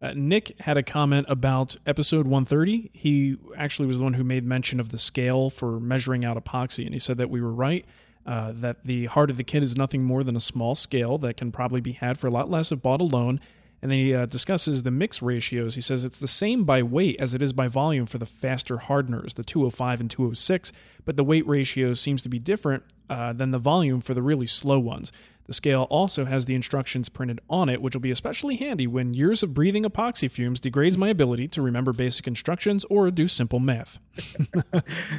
Uh, 0.00 0.14
Nick 0.16 0.58
had 0.60 0.76
a 0.76 0.82
comment 0.82 1.26
about 1.28 1.76
episode 1.86 2.26
130. 2.26 2.90
He 2.92 3.36
actually 3.56 3.86
was 3.86 3.98
the 3.98 4.04
one 4.04 4.14
who 4.14 4.24
made 4.24 4.44
mention 4.44 4.80
of 4.80 4.88
the 4.88 4.98
scale 4.98 5.48
for 5.50 5.78
measuring 5.78 6.24
out 6.24 6.42
epoxy, 6.42 6.84
and 6.84 6.92
he 6.92 6.98
said 6.98 7.18
that 7.18 7.30
we 7.30 7.40
were 7.40 7.52
right. 7.52 7.84
Uh, 8.24 8.52
that 8.54 8.84
the 8.84 9.06
heart 9.06 9.30
of 9.30 9.36
the 9.36 9.44
kit 9.44 9.62
is 9.62 9.76
nothing 9.76 10.02
more 10.04 10.22
than 10.22 10.36
a 10.36 10.40
small 10.40 10.74
scale 10.76 11.18
that 11.18 11.36
can 11.36 11.50
probably 11.50 11.80
be 11.80 11.92
had 11.92 12.18
for 12.18 12.28
a 12.28 12.30
lot 12.30 12.48
less 12.48 12.70
if 12.72 12.80
bought 12.80 13.00
alone. 13.00 13.40
And 13.82 13.90
then 13.90 13.98
he 13.98 14.14
uh, 14.14 14.26
discusses 14.26 14.84
the 14.84 14.92
mix 14.92 15.20
ratios. 15.20 15.74
He 15.74 15.80
says 15.80 16.04
it's 16.04 16.20
the 16.20 16.28
same 16.28 16.62
by 16.62 16.84
weight 16.84 17.16
as 17.18 17.34
it 17.34 17.42
is 17.42 17.52
by 17.52 17.66
volume 17.66 18.06
for 18.06 18.18
the 18.18 18.26
faster 18.26 18.78
hardeners, 18.78 19.34
the 19.34 19.42
205 19.42 20.00
and 20.00 20.10
206, 20.10 20.70
but 21.04 21.16
the 21.16 21.24
weight 21.24 21.46
ratio 21.48 21.92
seems 21.92 22.22
to 22.22 22.28
be 22.28 22.38
different 22.38 22.84
uh, 23.10 23.32
than 23.32 23.50
the 23.50 23.58
volume 23.58 24.00
for 24.00 24.14
the 24.14 24.22
really 24.22 24.46
slow 24.46 24.78
ones. 24.78 25.10
The 25.46 25.52
scale 25.52 25.82
also 25.90 26.24
has 26.24 26.44
the 26.44 26.54
instructions 26.54 27.08
printed 27.08 27.40
on 27.50 27.68
it, 27.68 27.82
which 27.82 27.94
will 27.94 28.00
be 28.00 28.10
especially 28.10 28.56
handy 28.56 28.86
when 28.86 29.12
years 29.12 29.42
of 29.42 29.54
breathing 29.54 29.84
epoxy 29.84 30.30
fumes 30.30 30.60
degrades 30.60 30.96
my 30.96 31.08
ability 31.08 31.48
to 31.48 31.62
remember 31.62 31.92
basic 31.92 32.26
instructions 32.26 32.84
or 32.88 33.10
do 33.10 33.26
simple 33.26 33.58
math. 33.58 33.98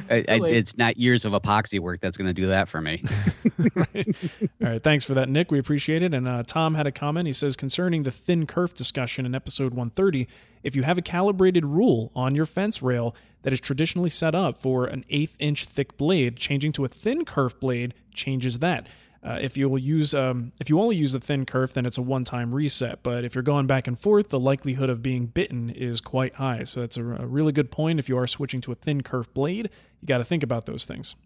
I, 0.08 0.24
I, 0.28 0.40
it's 0.46 0.78
not 0.78 0.96
years 0.96 1.24
of 1.24 1.32
epoxy 1.32 1.78
work 1.78 2.00
that's 2.00 2.16
going 2.16 2.28
to 2.28 2.34
do 2.34 2.46
that 2.46 2.68
for 2.68 2.80
me. 2.80 3.04
right. 3.74 4.16
All 4.62 4.68
right. 4.70 4.82
Thanks 4.82 5.04
for 5.04 5.14
that, 5.14 5.28
Nick. 5.28 5.50
We 5.50 5.58
appreciate 5.58 6.02
it. 6.02 6.14
And 6.14 6.26
uh, 6.26 6.42
Tom 6.44 6.74
had 6.74 6.86
a 6.86 6.92
comment. 6.92 7.26
He 7.26 7.32
says 7.32 7.54
concerning 7.54 8.04
the 8.04 8.10
thin 8.10 8.46
kerf 8.46 8.74
discussion 8.74 9.26
in 9.26 9.34
episode 9.34 9.74
130, 9.74 10.26
if 10.62 10.74
you 10.74 10.84
have 10.84 10.96
a 10.96 11.02
calibrated 11.02 11.66
rule 11.66 12.10
on 12.14 12.34
your 12.34 12.46
fence 12.46 12.82
rail 12.82 13.14
that 13.42 13.52
is 13.52 13.60
traditionally 13.60 14.08
set 14.08 14.34
up 14.34 14.56
for 14.56 14.86
an 14.86 15.04
eighth 15.10 15.36
inch 15.38 15.66
thick 15.66 15.96
blade, 15.96 16.36
changing 16.36 16.72
to 16.72 16.84
a 16.84 16.88
thin 16.88 17.24
kerf 17.24 17.60
blade 17.60 17.92
changes 18.12 18.60
that. 18.60 18.88
Uh, 19.24 19.38
if 19.40 19.56
you'll 19.56 19.78
use, 19.78 20.12
um, 20.12 20.52
if 20.60 20.68
you 20.68 20.78
only 20.78 20.96
use 20.96 21.14
a 21.14 21.20
thin 21.20 21.46
kerf, 21.46 21.72
then 21.72 21.86
it's 21.86 21.96
a 21.96 22.02
one-time 22.02 22.54
reset. 22.54 23.02
But 23.02 23.24
if 23.24 23.34
you're 23.34 23.42
going 23.42 23.66
back 23.66 23.86
and 23.86 23.98
forth, 23.98 24.28
the 24.28 24.38
likelihood 24.38 24.90
of 24.90 25.02
being 25.02 25.26
bitten 25.26 25.70
is 25.70 26.02
quite 26.02 26.34
high. 26.34 26.64
So 26.64 26.80
that's 26.80 26.98
a, 26.98 27.02
a 27.02 27.26
really 27.26 27.52
good 27.52 27.70
point. 27.70 27.98
If 27.98 28.08
you 28.08 28.18
are 28.18 28.26
switching 28.26 28.60
to 28.62 28.72
a 28.72 28.74
thin 28.74 29.02
kerf 29.02 29.32
blade, 29.32 29.70
you 30.02 30.06
got 30.06 30.18
to 30.18 30.24
think 30.24 30.42
about 30.42 30.66
those 30.66 30.84
things. 30.84 31.16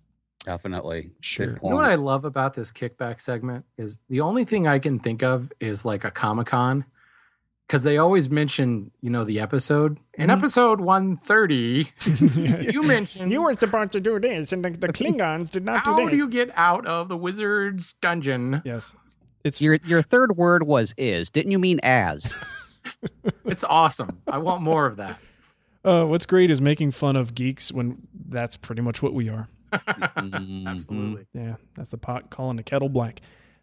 Definitely. 0.45 1.11
Sure. 1.21 1.47
You 1.47 1.71
know 1.71 1.77
what. 1.77 1.85
I 1.85 1.97
love 1.97 2.25
about 2.25 2.55
this 2.55 2.71
kickback 2.71 3.21
segment 3.21 3.65
is 3.77 3.99
the 4.09 4.21
only 4.21 4.45
thing 4.45 4.69
I 4.69 4.79
can 4.79 5.01
think 5.01 5.23
of 5.25 5.53
is 5.59 5.85
like 5.85 6.05
a 6.05 6.11
Comic 6.13 6.47
Con 6.47 6.85
because 7.69 7.83
they 7.85 7.99
always 7.99 8.29
mention, 8.31 8.91
you 9.03 9.11
know, 9.11 9.23
the 9.25 9.39
episode. 9.39 9.99
In 10.15 10.29
Mhm. 10.31 10.37
episode 10.39 10.81
130, 10.81 11.93
you 12.73 12.83
mentioned 12.83 13.31
You 13.31 13.43
weren't 13.43 13.59
supposed 13.61 13.93
to 13.93 14.01
do 14.01 14.19
this, 14.19 14.53
and 14.53 14.65
the, 14.65 14.71
the 14.71 14.89
Klingons 14.89 15.51
did 15.51 15.65
not 15.65 15.85
do 15.85 15.91
how 15.91 16.09
do 16.09 16.17
you 16.17 16.29
get 16.29 16.51
out 16.57 16.87
of 16.87 17.09
the 17.09 17.17
wizard's 17.17 17.95
dungeon? 18.01 18.63
yes, 18.65 18.95
it's 19.45 19.61
Your 19.63 19.79
your 19.85 20.03
third 20.03 20.37
word 20.37 20.63
was 20.67 20.95
is. 20.99 21.31
Didn't 21.31 21.53
you 21.53 21.59
mean 21.59 21.79
as? 21.83 22.33
It's 23.45 23.65
awesome. 23.65 24.23
I 24.27 24.39
want 24.39 24.63
more 24.63 24.87
of 24.87 24.97
that. 24.97 25.19
uh, 25.85 26.05
what's 26.05 26.25
great 26.25 26.51
is 26.51 26.61
making 26.61 26.93
fun 26.93 27.17
of 27.17 27.35
geeks 27.35 27.71
when 27.71 27.99
that's 28.29 28.57
pretty 28.57 28.81
much 28.81 29.03
what 29.03 29.13
we 29.13 29.29
are. 29.29 29.49
Mhm. 29.73 30.67
Absolutely. 30.67 31.27
Yeah, 31.35 31.57
that's 31.77 31.91
the 31.91 31.99
pot 31.99 32.31
calling 32.31 32.57
the 32.57 32.63
kettle 32.63 32.89
black. 32.89 33.21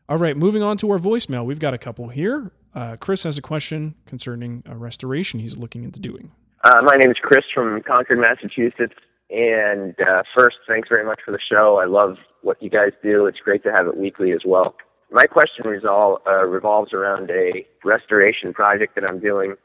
All 0.08 0.18
right, 0.18 0.38
moving 0.38 0.62
on 0.62 0.78
to 0.78 0.91
our 0.91 1.00
voicemail. 1.00 1.44
We've 1.46 1.58
got 1.60 1.74
a 1.74 1.80
couple 1.80 2.10
here. 2.10 2.52
Uh, 2.75 2.97
Chris 2.99 3.23
has 3.23 3.38
a 3.38 3.41
question 3.41 3.95
concerning 4.05 4.61
a 4.65 4.75
restoration 4.75 5.39
he's 5.39 5.57
looking 5.57 5.83
into 5.83 5.99
doing. 5.99 6.31
Uh, 6.63 6.81
my 6.83 6.97
name 6.97 7.09
is 7.09 7.17
Chris 7.21 7.45
from 7.53 7.81
Concord, 7.83 8.19
Massachusetts. 8.19 8.93
And 9.29 9.95
uh, 9.99 10.23
first, 10.38 10.57
thanks 10.67 10.89
very 10.89 11.05
much 11.05 11.19
for 11.25 11.31
the 11.31 11.39
show. 11.39 11.79
I 11.81 11.85
love 11.85 12.17
what 12.41 12.61
you 12.61 12.69
guys 12.69 12.91
do. 13.01 13.25
It's 13.25 13.39
great 13.39 13.63
to 13.63 13.71
have 13.71 13.88
it 13.88 13.97
weekly 13.97 14.33
as 14.33 14.41
well. 14.45 14.75
My 15.11 15.25
question 15.25 15.65
resol- 15.65 16.19
uh, 16.27 16.45
revolves 16.45 16.93
around 16.93 17.31
a 17.31 17.65
restoration 17.83 18.53
project 18.53 18.95
that 18.95 19.03
I'm 19.03 19.19
doing. 19.19 19.55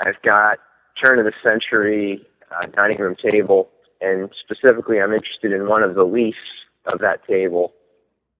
I've 0.00 0.20
got 0.22 0.58
turn 1.02 1.18
of 1.18 1.24
the 1.24 1.32
century 1.46 2.26
uh, 2.50 2.66
dining 2.66 2.98
room 2.98 3.16
table, 3.16 3.68
and 4.00 4.30
specifically, 4.40 5.00
I'm 5.00 5.12
interested 5.12 5.52
in 5.52 5.68
one 5.68 5.82
of 5.82 5.94
the 5.94 6.04
leaves 6.04 6.36
of 6.86 7.00
that 7.00 7.26
table, 7.26 7.74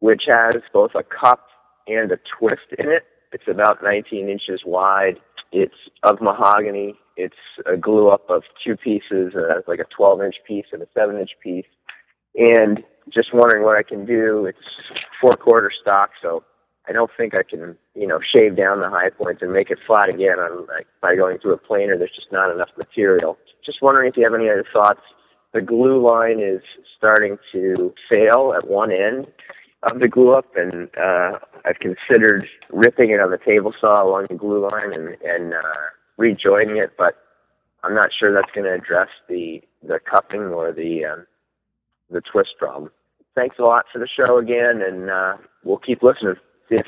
which 0.00 0.24
has 0.26 0.56
both 0.72 0.92
a 0.94 1.02
cup 1.02 1.46
and 1.86 2.10
a 2.10 2.18
twist 2.38 2.66
in 2.78 2.90
it. 2.90 3.04
It's 3.36 3.48
about 3.48 3.82
19 3.82 4.30
inches 4.30 4.62
wide. 4.64 5.20
It's 5.52 5.74
of 6.02 6.22
mahogany. 6.22 6.94
It's 7.18 7.36
a 7.70 7.76
glue 7.76 8.08
up 8.08 8.30
of 8.30 8.44
two 8.64 8.78
pieces, 8.78 9.34
uh, 9.36 9.60
like 9.66 9.78
a 9.78 9.84
12 9.94 10.22
inch 10.22 10.36
piece 10.46 10.64
and 10.72 10.80
a 10.80 10.86
7 10.94 11.18
inch 11.18 11.32
piece. 11.42 11.66
And 12.34 12.82
just 13.12 13.34
wondering 13.34 13.62
what 13.62 13.76
I 13.76 13.82
can 13.82 14.06
do. 14.06 14.46
It's 14.46 14.66
four 15.20 15.36
quarter 15.36 15.70
stock, 15.70 16.12
so 16.22 16.44
I 16.88 16.92
don't 16.92 17.10
think 17.14 17.34
I 17.34 17.42
can, 17.42 17.76
you 17.94 18.06
know, 18.06 18.20
shave 18.22 18.56
down 18.56 18.80
the 18.80 18.88
high 18.88 19.10
points 19.10 19.42
and 19.42 19.52
make 19.52 19.70
it 19.70 19.80
flat 19.86 20.08
again 20.08 20.38
on 20.38 20.66
like 20.66 20.86
by 21.02 21.14
going 21.14 21.36
through 21.38 21.52
a 21.52 21.58
planer. 21.58 21.98
There's 21.98 22.16
just 22.16 22.32
not 22.32 22.50
enough 22.50 22.70
material. 22.78 23.36
Just 23.66 23.82
wondering 23.82 24.08
if 24.08 24.16
you 24.16 24.24
have 24.24 24.34
any 24.34 24.48
other 24.48 24.64
thoughts. 24.72 25.02
The 25.52 25.60
glue 25.60 26.00
line 26.00 26.40
is 26.40 26.62
starting 26.96 27.36
to 27.52 27.92
fail 28.08 28.54
at 28.56 28.66
one 28.66 28.92
end 28.92 29.26
of 29.90 30.00
the 30.00 30.08
glue 30.08 30.32
up, 30.32 30.46
and 30.56 30.88
uh, 30.96 31.38
I've 31.64 31.78
considered 31.78 32.46
ripping 32.70 33.10
it 33.10 33.20
on 33.20 33.30
the 33.30 33.38
table 33.38 33.72
saw 33.80 34.02
along 34.04 34.26
the 34.30 34.36
glue 34.36 34.68
line 34.68 34.92
and, 34.92 35.16
and 35.22 35.54
uh, 35.54 35.86
rejoining 36.16 36.76
it, 36.76 36.92
but 36.98 37.14
I'm 37.82 37.94
not 37.94 38.10
sure 38.18 38.32
that's 38.32 38.50
going 38.54 38.64
to 38.64 38.74
address 38.74 39.08
the 39.28 39.62
the 39.82 39.98
cupping 39.98 40.40
or 40.40 40.72
the 40.72 41.04
um, 41.04 41.26
the 42.10 42.20
twist 42.20 42.54
problem. 42.58 42.90
Thanks 43.34 43.56
a 43.58 43.62
lot 43.62 43.84
for 43.92 43.98
the 43.98 44.08
show 44.08 44.38
again, 44.38 44.82
and 44.82 45.10
uh, 45.10 45.36
we'll 45.62 45.78
keep 45.78 46.02
listening. 46.02 46.34
See 46.68 46.76
ya. 46.76 46.82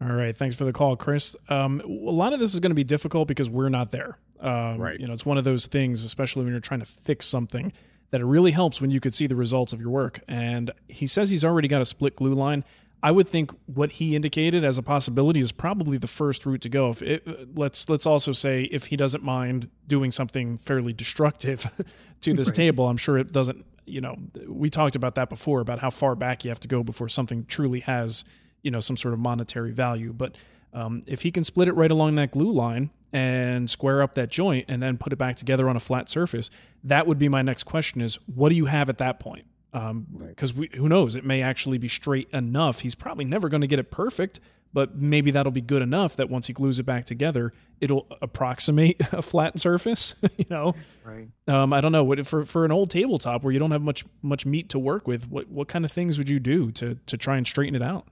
All 0.00 0.14
right, 0.14 0.34
thanks 0.34 0.56
for 0.56 0.64
the 0.64 0.72
call, 0.72 0.96
Chris. 0.96 1.34
Um, 1.48 1.80
a 1.80 1.86
lot 1.88 2.32
of 2.32 2.40
this 2.40 2.54
is 2.54 2.60
going 2.60 2.70
to 2.70 2.76
be 2.76 2.84
difficult 2.84 3.26
because 3.28 3.50
we're 3.50 3.68
not 3.68 3.90
there. 3.90 4.18
Um, 4.40 4.78
Right. 4.78 4.98
You 4.98 5.06
know, 5.06 5.12
it's 5.12 5.26
one 5.26 5.38
of 5.38 5.44
those 5.44 5.66
things, 5.66 6.04
especially 6.04 6.44
when 6.44 6.52
you're 6.52 6.60
trying 6.60 6.80
to 6.80 6.86
fix 6.86 7.26
something, 7.26 7.72
that 8.10 8.20
it 8.20 8.24
really 8.24 8.52
helps 8.52 8.80
when 8.80 8.90
you 8.90 9.00
could 9.00 9.14
see 9.14 9.26
the 9.26 9.36
results 9.36 9.72
of 9.72 9.80
your 9.80 9.90
work. 9.90 10.20
And 10.26 10.70
he 10.88 11.06
says 11.06 11.30
he's 11.30 11.44
already 11.44 11.68
got 11.68 11.82
a 11.82 11.86
split 11.86 12.16
glue 12.16 12.34
line. 12.34 12.64
I 13.02 13.12
would 13.12 13.28
think 13.28 13.52
what 13.66 13.92
he 13.92 14.16
indicated 14.16 14.64
as 14.64 14.76
a 14.76 14.82
possibility 14.82 15.40
is 15.40 15.52
probably 15.52 15.98
the 15.98 16.08
first 16.08 16.44
route 16.44 16.62
to 16.62 16.68
go. 16.68 16.90
If 16.90 17.02
it, 17.02 17.56
let's 17.56 17.88
let's 17.88 18.06
also 18.06 18.32
say 18.32 18.62
if 18.64 18.86
he 18.86 18.96
doesn't 18.96 19.22
mind 19.22 19.70
doing 19.86 20.10
something 20.10 20.58
fairly 20.58 20.92
destructive 20.92 21.70
to 22.22 22.34
this 22.34 22.50
table, 22.50 22.88
I'm 22.88 22.96
sure 22.96 23.16
it 23.16 23.32
doesn't. 23.32 23.64
You 23.86 24.00
know, 24.00 24.16
we 24.46 24.68
talked 24.68 24.96
about 24.96 25.14
that 25.14 25.30
before 25.30 25.60
about 25.60 25.78
how 25.78 25.90
far 25.90 26.14
back 26.14 26.44
you 26.44 26.50
have 26.50 26.60
to 26.60 26.68
go 26.68 26.82
before 26.82 27.08
something 27.08 27.46
truly 27.46 27.80
has 27.80 28.24
you 28.62 28.70
know 28.70 28.80
some 28.80 28.96
sort 28.96 29.14
of 29.14 29.20
monetary 29.20 29.70
value. 29.70 30.12
But 30.12 30.34
um, 30.72 31.04
if 31.06 31.22
he 31.22 31.30
can 31.30 31.44
split 31.44 31.68
it 31.68 31.74
right 31.74 31.90
along 31.90 32.16
that 32.16 32.32
glue 32.32 32.50
line 32.50 32.90
and 33.12 33.68
square 33.70 34.02
up 34.02 34.14
that 34.14 34.30
joint 34.30 34.66
and 34.68 34.82
then 34.82 34.98
put 34.98 35.12
it 35.12 35.16
back 35.16 35.36
together 35.36 35.68
on 35.68 35.76
a 35.76 35.80
flat 35.80 36.08
surface, 36.08 36.50
that 36.84 37.06
would 37.06 37.18
be 37.18 37.28
my 37.28 37.42
next 37.42 37.64
question: 37.64 38.00
is 38.00 38.18
what 38.26 38.50
do 38.50 38.54
you 38.54 38.66
have 38.66 38.88
at 38.88 38.98
that 38.98 39.20
point? 39.20 39.46
Because 39.72 40.52
um, 40.56 40.68
who 40.74 40.88
knows? 40.88 41.14
It 41.14 41.24
may 41.24 41.42
actually 41.42 41.78
be 41.78 41.88
straight 41.88 42.28
enough. 42.32 42.80
He's 42.80 42.94
probably 42.94 43.24
never 43.24 43.48
going 43.48 43.60
to 43.60 43.66
get 43.66 43.78
it 43.78 43.90
perfect, 43.90 44.40
but 44.72 44.96
maybe 44.96 45.30
that'll 45.30 45.52
be 45.52 45.60
good 45.60 45.82
enough 45.82 46.16
that 46.16 46.30
once 46.30 46.46
he 46.46 46.52
glues 46.52 46.78
it 46.78 46.84
back 46.84 47.04
together, 47.04 47.52
it'll 47.80 48.06
approximate 48.22 49.00
a 49.12 49.22
flat 49.22 49.58
surface. 49.58 50.14
you 50.36 50.46
know, 50.50 50.74
right? 51.04 51.28
Um, 51.46 51.72
I 51.72 51.80
don't 51.80 51.92
know. 51.92 52.04
What 52.04 52.26
for 52.26 52.44
for 52.44 52.64
an 52.64 52.72
old 52.72 52.90
tabletop 52.90 53.42
where 53.42 53.52
you 53.52 53.58
don't 53.58 53.70
have 53.70 53.82
much 53.82 54.04
much 54.22 54.46
meat 54.46 54.68
to 54.70 54.78
work 54.78 55.06
with? 55.06 55.28
What 55.28 55.48
what 55.48 55.68
kind 55.68 55.84
of 55.84 55.92
things 55.92 56.18
would 56.18 56.28
you 56.28 56.40
do 56.40 56.70
to 56.72 56.98
to 57.06 57.16
try 57.16 57.36
and 57.36 57.46
straighten 57.46 57.74
it 57.74 57.82
out? 57.82 58.06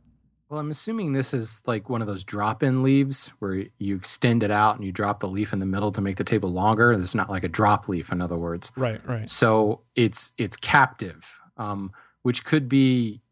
Well, 0.48 0.60
I'm 0.60 0.70
assuming 0.70 1.12
this 1.12 1.34
is 1.34 1.60
like 1.66 1.88
one 1.88 2.00
of 2.00 2.06
those 2.06 2.22
drop-in 2.22 2.84
leaves 2.84 3.32
where 3.40 3.64
you 3.78 3.96
extend 3.96 4.44
it 4.44 4.50
out 4.50 4.76
and 4.76 4.84
you 4.84 4.92
drop 4.92 5.18
the 5.18 5.28
leaf 5.28 5.52
in 5.52 5.58
the 5.58 5.66
middle 5.66 5.90
to 5.90 6.00
make 6.00 6.18
the 6.18 6.24
table 6.24 6.52
longer. 6.52 6.92
It's 6.92 7.16
not 7.16 7.28
like 7.28 7.42
a 7.42 7.48
drop 7.48 7.88
leaf, 7.88 8.12
in 8.12 8.20
other 8.20 8.36
words. 8.36 8.70
Right, 8.76 9.04
right. 9.08 9.28
So 9.28 9.80
it's 9.96 10.32
it's 10.38 10.56
captive, 10.56 11.40
um, 11.56 11.92
which 12.22 12.44
could 12.44 12.68
be 12.68 13.22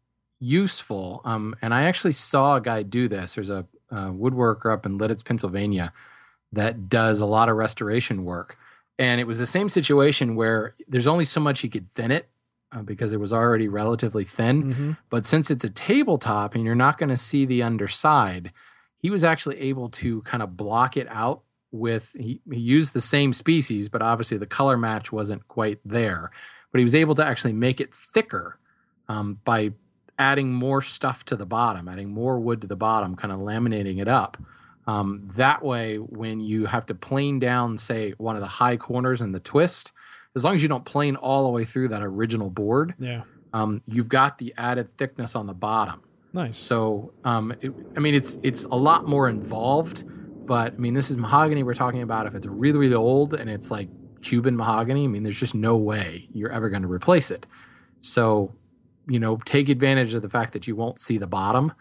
useful. 0.41 1.21
Um, 1.23 1.55
and 1.61 1.73
I 1.73 1.83
actually 1.83 2.11
saw 2.11 2.57
a 2.57 2.61
guy 2.61 2.83
do 2.83 3.07
this. 3.07 3.35
There's 3.35 3.49
a, 3.49 3.65
a 3.89 3.95
woodworker 4.07 4.73
up 4.73 4.85
in 4.85 4.99
Lititz, 4.99 5.23
Pennsylvania, 5.23 5.93
that 6.51 6.89
does 6.89 7.21
a 7.21 7.25
lot 7.25 7.47
of 7.47 7.55
restoration 7.55 8.25
work. 8.25 8.57
And 8.99 9.21
it 9.21 9.27
was 9.27 9.39
the 9.39 9.47
same 9.47 9.69
situation 9.69 10.35
where 10.35 10.73
there's 10.87 11.07
only 11.07 11.25
so 11.25 11.39
much 11.39 11.61
he 11.61 11.69
could 11.69 11.89
thin 11.93 12.11
it 12.11 12.27
uh, 12.75 12.81
because 12.81 13.13
it 13.13 13.19
was 13.19 13.31
already 13.31 13.67
relatively 13.67 14.25
thin. 14.25 14.63
Mm-hmm. 14.63 14.91
But 15.09 15.25
since 15.25 15.49
it's 15.49 15.63
a 15.63 15.69
tabletop 15.69 16.55
and 16.55 16.63
you're 16.63 16.75
not 16.75 16.97
going 16.97 17.09
to 17.09 17.17
see 17.17 17.45
the 17.45 17.63
underside, 17.63 18.51
he 18.97 19.09
was 19.09 19.23
actually 19.23 19.59
able 19.61 19.89
to 19.89 20.21
kind 20.23 20.43
of 20.43 20.57
block 20.57 20.97
it 20.97 21.07
out 21.09 21.41
with 21.71 22.15
he, 22.19 22.41
he 22.51 22.59
used 22.59 22.93
the 22.93 23.01
same 23.01 23.33
species, 23.33 23.89
but 23.89 24.01
obviously 24.01 24.37
the 24.37 24.45
color 24.45 24.77
match 24.77 25.11
wasn't 25.11 25.47
quite 25.47 25.79
there. 25.85 26.31
But 26.71 26.79
he 26.79 26.83
was 26.83 26.95
able 26.95 27.15
to 27.15 27.25
actually 27.25 27.53
make 27.53 27.79
it 27.79 27.95
thicker 27.95 28.59
um, 29.07 29.39
by 29.45 29.71
adding 30.17 30.53
more 30.53 30.81
stuff 30.81 31.23
to 31.25 31.35
the 31.35 31.45
bottom, 31.45 31.87
adding 31.87 32.09
more 32.09 32.39
wood 32.39 32.61
to 32.61 32.67
the 32.67 32.75
bottom, 32.75 33.15
kind 33.15 33.33
of 33.33 33.39
laminating 33.39 34.01
it 34.01 34.07
up. 34.07 34.37
Um, 34.87 35.31
that 35.35 35.63
way, 35.63 35.97
when 35.97 36.41
you 36.41 36.65
have 36.65 36.85
to 36.87 36.95
plane 36.95 37.39
down, 37.39 37.77
say, 37.77 38.11
one 38.17 38.35
of 38.35 38.41
the 38.41 38.47
high 38.47 38.77
corners 38.77 39.19
in 39.21 39.31
the 39.31 39.39
twist, 39.39 39.91
as 40.35 40.43
long 40.43 40.55
as 40.55 40.61
you 40.61 40.67
don't 40.69 40.85
plane 40.85 41.15
all 41.15 41.43
the 41.43 41.49
way 41.49 41.65
through 41.65 41.87
that 41.89 42.03
original 42.03 42.49
board, 42.49 42.93
Yeah. 42.99 43.21
um, 43.53 43.81
you've 43.87 44.09
got 44.09 44.37
the 44.37 44.53
added 44.57 44.91
thickness 44.97 45.35
on 45.35 45.47
the 45.47 45.53
bottom. 45.53 46.01
Nice. 46.33 46.57
So, 46.57 47.13
um, 47.23 47.53
it, 47.61 47.71
I 47.95 47.99
mean, 48.01 48.13
it's 48.15 48.37
it's 48.43 48.65
a 48.65 48.75
lot 48.75 49.07
more 49.07 49.29
involved, 49.29 50.03
but 50.45 50.73
I 50.73 50.77
mean, 50.77 50.93
this 50.93 51.09
is 51.09 51.17
mahogany 51.17 51.63
we're 51.63 51.73
talking 51.75 52.01
about. 52.01 52.25
If 52.27 52.35
it's 52.35 52.45
really 52.47 52.77
really 52.77 52.95
old 52.95 53.33
and 53.33 53.49
it's 53.49 53.71
like 53.71 53.87
Cuban 54.21 54.57
mahogany, 54.57 55.05
I 55.05 55.07
mean, 55.07 55.23
there's 55.23 55.39
just 55.39 55.55
no 55.55 55.77
way 55.77 56.27
you're 56.33 56.51
ever 56.51 56.69
going 56.69 56.81
to 56.81 56.87
replace 56.89 57.31
it. 57.31 57.45
So, 58.01 58.53
you 59.07 59.19
know, 59.19 59.37
take 59.45 59.69
advantage 59.69 60.13
of 60.13 60.21
the 60.23 60.29
fact 60.29 60.51
that 60.53 60.67
you 60.67 60.75
won't 60.75 60.99
see 60.99 61.17
the 61.17 61.27
bottom, 61.27 61.71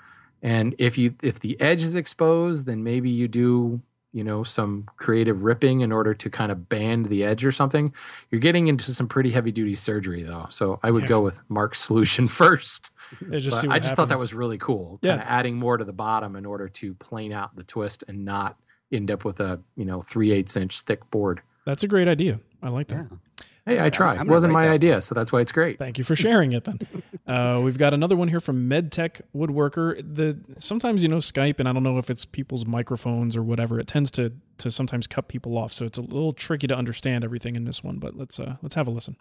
and 0.40 0.74
if 0.78 0.96
you 0.96 1.16
if 1.22 1.40
the 1.40 1.60
edge 1.60 1.82
is 1.82 1.96
exposed, 1.96 2.66
then 2.66 2.84
maybe 2.84 3.10
you 3.10 3.26
do 3.26 3.80
you 4.14 4.24
know 4.24 4.42
some 4.44 4.88
creative 4.96 5.44
ripping 5.44 5.80
in 5.80 5.92
order 5.92 6.14
to 6.14 6.30
kind 6.30 6.50
of 6.50 6.68
band 6.70 7.06
the 7.06 7.22
edge 7.24 7.44
or 7.44 7.52
something. 7.52 7.92
You're 8.30 8.40
getting 8.40 8.68
into 8.68 8.90
some 8.92 9.08
pretty 9.08 9.32
heavy 9.32 9.52
duty 9.52 9.74
surgery 9.74 10.22
though, 10.22 10.46
so 10.50 10.78
I 10.82 10.90
would 10.90 11.02
Yeah. 11.02 11.08
go 11.10 11.20
with 11.20 11.40
Mark's 11.50 11.80
solution 11.80 12.28
first. 12.40 12.92
Yeah, 13.30 13.38
just 13.40 13.56
But 13.56 13.60
see 13.60 13.68
what 13.68 13.74
I 13.74 13.78
just 13.80 13.96
thought 13.96 14.08
that 14.08 14.18
was 14.18 14.32
really 14.32 14.56
cool. 14.56 14.98
Yeah. 15.02 15.10
Kind 15.12 15.22
of 15.22 15.28
adding 15.28 15.56
more 15.56 15.76
to 15.76 15.84
the 15.84 15.92
bottom 15.92 16.36
in 16.36 16.46
order 16.46 16.68
to 16.68 16.94
plane 16.94 17.32
out 17.32 17.54
the 17.56 17.64
twist 17.64 18.02
and 18.08 18.24
not 18.24 18.56
end 18.92 19.10
up 19.10 19.24
with 19.24 19.40
a 19.40 19.60
you 19.76 19.84
know 19.84 20.00
three 20.00 20.30
eighths 20.30 20.56
inch 20.56 20.80
thick 20.82 21.10
board. 21.10 21.42
That's 21.66 21.82
a 21.82 21.88
great 21.88 22.06
idea. 22.08 22.38
I 22.62 22.68
like 22.68 22.86
that. 22.88 23.06
Yeah. 23.10 23.44
Hey, 23.66 23.80
I 23.80 23.88
tried. 23.88 24.20
It 24.20 24.26
wasn't 24.26 24.52
my 24.52 24.66
that 24.66 24.72
idea, 24.72 25.00
so 25.00 25.14
that's 25.14 25.32
why 25.32 25.40
it's 25.40 25.52
great. 25.52 25.78
Thank 25.78 25.96
you 25.96 26.04
for 26.04 26.14
sharing 26.14 26.52
it. 26.52 26.64
Then 26.64 26.80
uh, 27.26 27.60
we've 27.62 27.78
got 27.78 27.94
another 27.94 28.14
one 28.14 28.28
here 28.28 28.40
from 28.40 28.68
MedTech 28.68 29.22
Woodworker. 29.34 29.96
The 29.96 30.38
sometimes 30.58 31.02
you 31.02 31.08
know 31.08 31.16
Skype, 31.16 31.58
and 31.60 31.68
I 31.68 31.72
don't 31.72 31.82
know 31.82 31.96
if 31.96 32.10
it's 32.10 32.26
people's 32.26 32.66
microphones 32.66 33.36
or 33.36 33.42
whatever. 33.42 33.80
It 33.80 33.86
tends 33.86 34.10
to 34.12 34.34
to 34.58 34.70
sometimes 34.70 35.06
cut 35.06 35.28
people 35.28 35.56
off, 35.56 35.72
so 35.72 35.86
it's 35.86 35.96
a 35.96 36.02
little 36.02 36.34
tricky 36.34 36.66
to 36.66 36.76
understand 36.76 37.24
everything 37.24 37.56
in 37.56 37.64
this 37.64 37.82
one. 37.82 37.98
But 37.98 38.16
let's 38.16 38.38
uh, 38.38 38.56
let's 38.60 38.74
have 38.74 38.86
a 38.86 38.90
listen. 38.90 39.16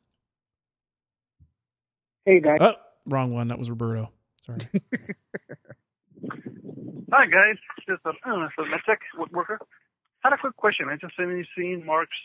Hey 2.25 2.41
guys. 2.41 2.57
Oh, 2.59 2.75
wrong 3.05 3.33
one. 3.33 3.47
That 3.47 3.59
was 3.59 3.69
Roberto. 3.69 4.11
Sorry. 4.45 4.59
Hi 7.13 7.25
guys. 7.27 7.55
This 7.87 7.95
is 7.95 7.99
uh, 8.05 8.11
so 8.57 8.63
Metek 8.63 8.97
woodworker. 9.17 9.57
Had 10.23 10.31
a 10.31 10.37
quick 10.37 10.55
question. 10.55 10.87
I 10.89 10.95
just 10.95 11.15
finished 11.15 11.49
seeing 11.53 11.85
Mark's 11.85 12.15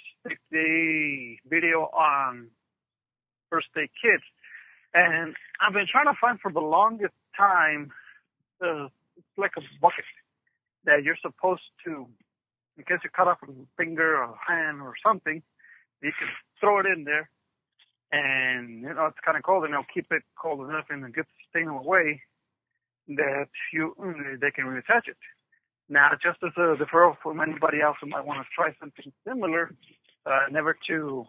day 0.53 1.41
video 1.51 1.91
on 1.93 2.47
first 3.51 3.67
day 3.75 3.91
kits, 4.01 4.23
and 4.95 5.35
I've 5.61 5.73
been 5.73 5.89
trying 5.91 6.07
to 6.07 6.15
find 6.21 6.39
for 6.39 6.53
the 6.53 6.61
longest 6.61 7.15
time. 7.37 7.91
Uh, 8.63 8.87
it's 9.17 9.27
like 9.37 9.51
a 9.57 9.63
bucket 9.83 10.05
that 10.85 11.03
you're 11.03 11.19
supposed 11.21 11.63
to, 11.87 12.07
in 12.77 12.85
case 12.85 12.99
you 13.03 13.11
cut 13.11 13.27
off 13.27 13.39
a 13.43 13.51
finger 13.77 14.23
or 14.23 14.37
hand 14.47 14.81
or 14.81 14.95
something, 15.05 15.43
you 16.01 16.13
can 16.17 16.29
throw 16.61 16.79
it 16.79 16.87
in 16.87 17.03
there, 17.03 17.29
and 18.13 18.83
you 18.83 18.95
know 18.95 19.07
it's 19.07 19.19
kind 19.27 19.37
of 19.37 19.43
cold, 19.43 19.65
and 19.65 19.73
it'll 19.73 19.85
keep 19.93 20.07
it 20.13 20.23
cold 20.41 20.61
enough 20.69 20.87
and 20.91 21.03
get 21.13 21.27
the 21.27 21.43
stain 21.51 21.67
away 21.67 22.23
that 23.09 23.49
you 23.73 23.93
they 24.41 24.53
can 24.53 24.67
reattach 24.67 25.09
it. 25.09 25.17
Now, 25.89 26.11
just 26.23 26.39
as 26.43 26.53
a 26.57 26.77
deferral 26.77 27.17
from 27.23 27.41
anybody 27.41 27.81
else 27.81 27.97
who 28.01 28.09
might 28.09 28.25
want 28.25 28.41
to 28.41 28.47
try 28.55 28.75
something 28.79 29.11
similar, 29.27 29.71
uh, 30.27 30.41
never 30.51 30.77
to 30.89 31.27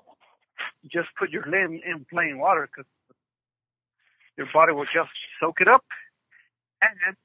just 0.91 1.08
put 1.17 1.30
your 1.30 1.45
limb 1.48 1.80
in 1.86 2.06
plain 2.10 2.38
water 2.38 2.67
because 2.67 2.89
your 4.38 4.48
body 4.54 4.74
will 4.74 4.86
just 4.86 5.12
soak 5.39 5.62
it 5.62 5.67
up, 5.69 5.86
and 6.82 7.15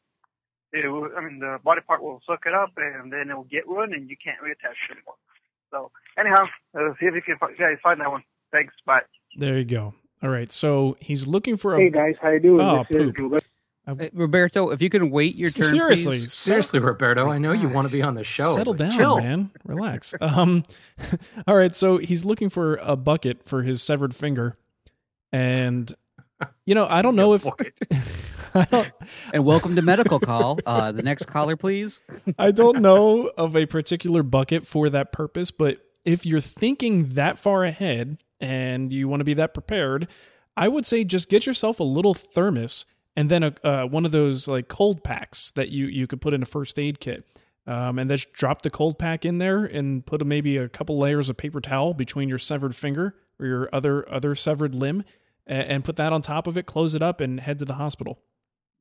it 0.73 0.89
will, 0.89 1.09
I 1.17 1.21
mean 1.21 1.41
the 1.41 1.59
body 1.65 1.81
part 1.81 2.03
will 2.03 2.21
soak 2.27 2.47
it 2.47 2.55
up, 2.55 2.71
and 2.77 3.13
then 3.13 3.31
it 3.31 3.37
will 3.37 3.45
get 3.45 3.67
ruined, 3.67 3.95
and 3.95 4.09
you 4.09 4.17
can't 4.23 4.39
reattach 4.41 4.79
it 4.91 4.97
anymore. 4.97 5.15
So, 5.71 5.91
anyhow, 6.19 6.45
uh, 6.79 6.95
see 7.01 7.07
if 7.07 7.15
you 7.15 7.23
can 7.23 7.37
fi- 7.39 7.55
guys 7.55 7.79
find 7.83 8.01
that 8.01 8.11
one. 8.11 8.23
Thanks. 8.53 8.75
Bye. 8.87 9.01
there 9.37 9.59
you 9.59 9.65
go. 9.65 9.95
All 10.23 10.31
right. 10.31 10.53
So 10.53 10.97
he's 11.01 11.27
looking 11.27 11.57
for 11.57 11.75
a. 11.75 11.81
Hey 11.81 11.91
guys, 11.91 12.15
how 12.23 12.31
you 12.31 12.41
doing? 12.41 12.61
Oh, 12.61 12.85
this 12.89 13.03
is 13.03 13.13
poop. 13.17 13.45
Gilbert. 13.87 14.03
Hey, 14.03 14.11
Roberto, 14.15 14.71
if 14.71 14.81
you 14.81 14.89
can 14.91 15.11
wait 15.11 15.37
your 15.37 15.51
turn, 15.51 15.69
Seriously, 15.69 16.19
please. 16.19 16.33
Seriously, 16.33 16.79
Roberto, 16.79 17.29
I 17.29 17.39
know 17.39 17.53
you 17.53 17.69
want 17.69 17.87
to 17.87 17.93
be 17.93 18.03
on 18.03 18.15
the 18.15 18.25
show. 18.25 18.55
Settle 18.55 18.73
down, 18.73 18.91
chill. 18.93 19.21
man. 19.21 19.51
Relax. 19.65 20.15
Um, 20.25 20.65
all 21.47 21.57
right. 21.57 21.75
So 21.77 21.99
he's 21.99 22.25
looking 22.25 22.49
for 22.49 22.77
a 22.83 22.97
bucket 22.97 23.47
for 23.47 23.63
his 23.63 23.83
severed 23.83 24.15
finger, 24.15 24.57
and 25.33 25.93
you 26.65 26.75
know 26.75 26.87
I 26.89 27.03
don't 27.03 27.15
know 27.17 27.35
if 27.35 27.47
don't, 28.71 28.93
And 29.33 29.45
welcome 29.45 29.77
to 29.77 29.83
medical 29.83 30.19
call. 30.19 30.59
Uh, 30.65 30.93
the 30.93 31.03
next 31.03 31.27
caller, 31.27 31.57
please. 31.57 32.01
I 32.39 32.53
don't 32.53 32.81
know 32.81 33.31
of 33.37 33.55
a 33.57 33.67
particular 33.67 34.23
bucket 34.23 34.67
for 34.67 34.89
that 34.91 35.13
purpose, 35.13 35.51
but 35.51 35.79
if 36.05 36.25
you're 36.25 36.41
thinking 36.41 37.11
that 37.11 37.39
far 37.39 37.65
ahead 37.65 38.19
and 38.41 38.93
you 38.93 39.09
want 39.09 39.21
to 39.21 39.25
be 39.25 39.35
that 39.35 39.53
prepared, 39.55 40.09
I 40.57 40.69
would 40.69 40.87
say 40.87 41.05
just 41.05 41.29
get 41.29 41.47
yourself 41.47 41.81
a 41.81 41.85
little 41.85 42.15
thermos 42.15 42.87
and 43.17 43.31
then 43.31 43.43
a 43.43 43.55
uh, 43.65 43.87
one 43.87 44.05
of 44.05 44.13
those 44.13 44.49
like 44.49 44.69
cold 44.69 45.05
packs 45.05 45.51
that 45.53 45.71
you 45.71 45.87
you 45.87 46.07
could 46.07 46.21
put 46.21 46.35
in 46.35 46.43
a 46.43 46.47
first 46.47 46.79
aid 46.79 47.01
kit. 47.01 47.27
Um, 47.67 47.99
and 47.99 48.11
just 48.11 48.31
drop 48.35 48.61
the 48.61 48.69
cold 48.69 48.99
pack 48.99 49.25
in 49.25 49.39
there 49.39 49.65
and 49.65 50.05
put 50.05 50.21
a, 50.21 50.25
maybe 50.27 50.59
a 50.59 50.69
couple 50.69 50.99
layers 50.99 51.31
of 51.31 51.39
paper 51.39 51.63
towel 51.63 51.95
between 51.95 52.29
your 52.29 52.37
severed 52.37 52.77
finger 52.77 53.17
or 53.41 53.47
your 53.47 53.69
other 53.73 54.07
other 54.13 54.35
severed 54.35 54.75
limb, 54.75 55.03
and, 55.47 55.69
and 55.69 55.85
put 55.85 55.97
that 55.97 56.13
on 56.13 56.21
top 56.21 56.47
of 56.47 56.59
it. 56.59 56.67
Close 56.67 56.95
it 56.95 57.01
up 57.01 57.23
and 57.23 57.41
head 57.41 57.59
to 57.61 57.65
the 57.65 57.75
hospital 57.75 58.21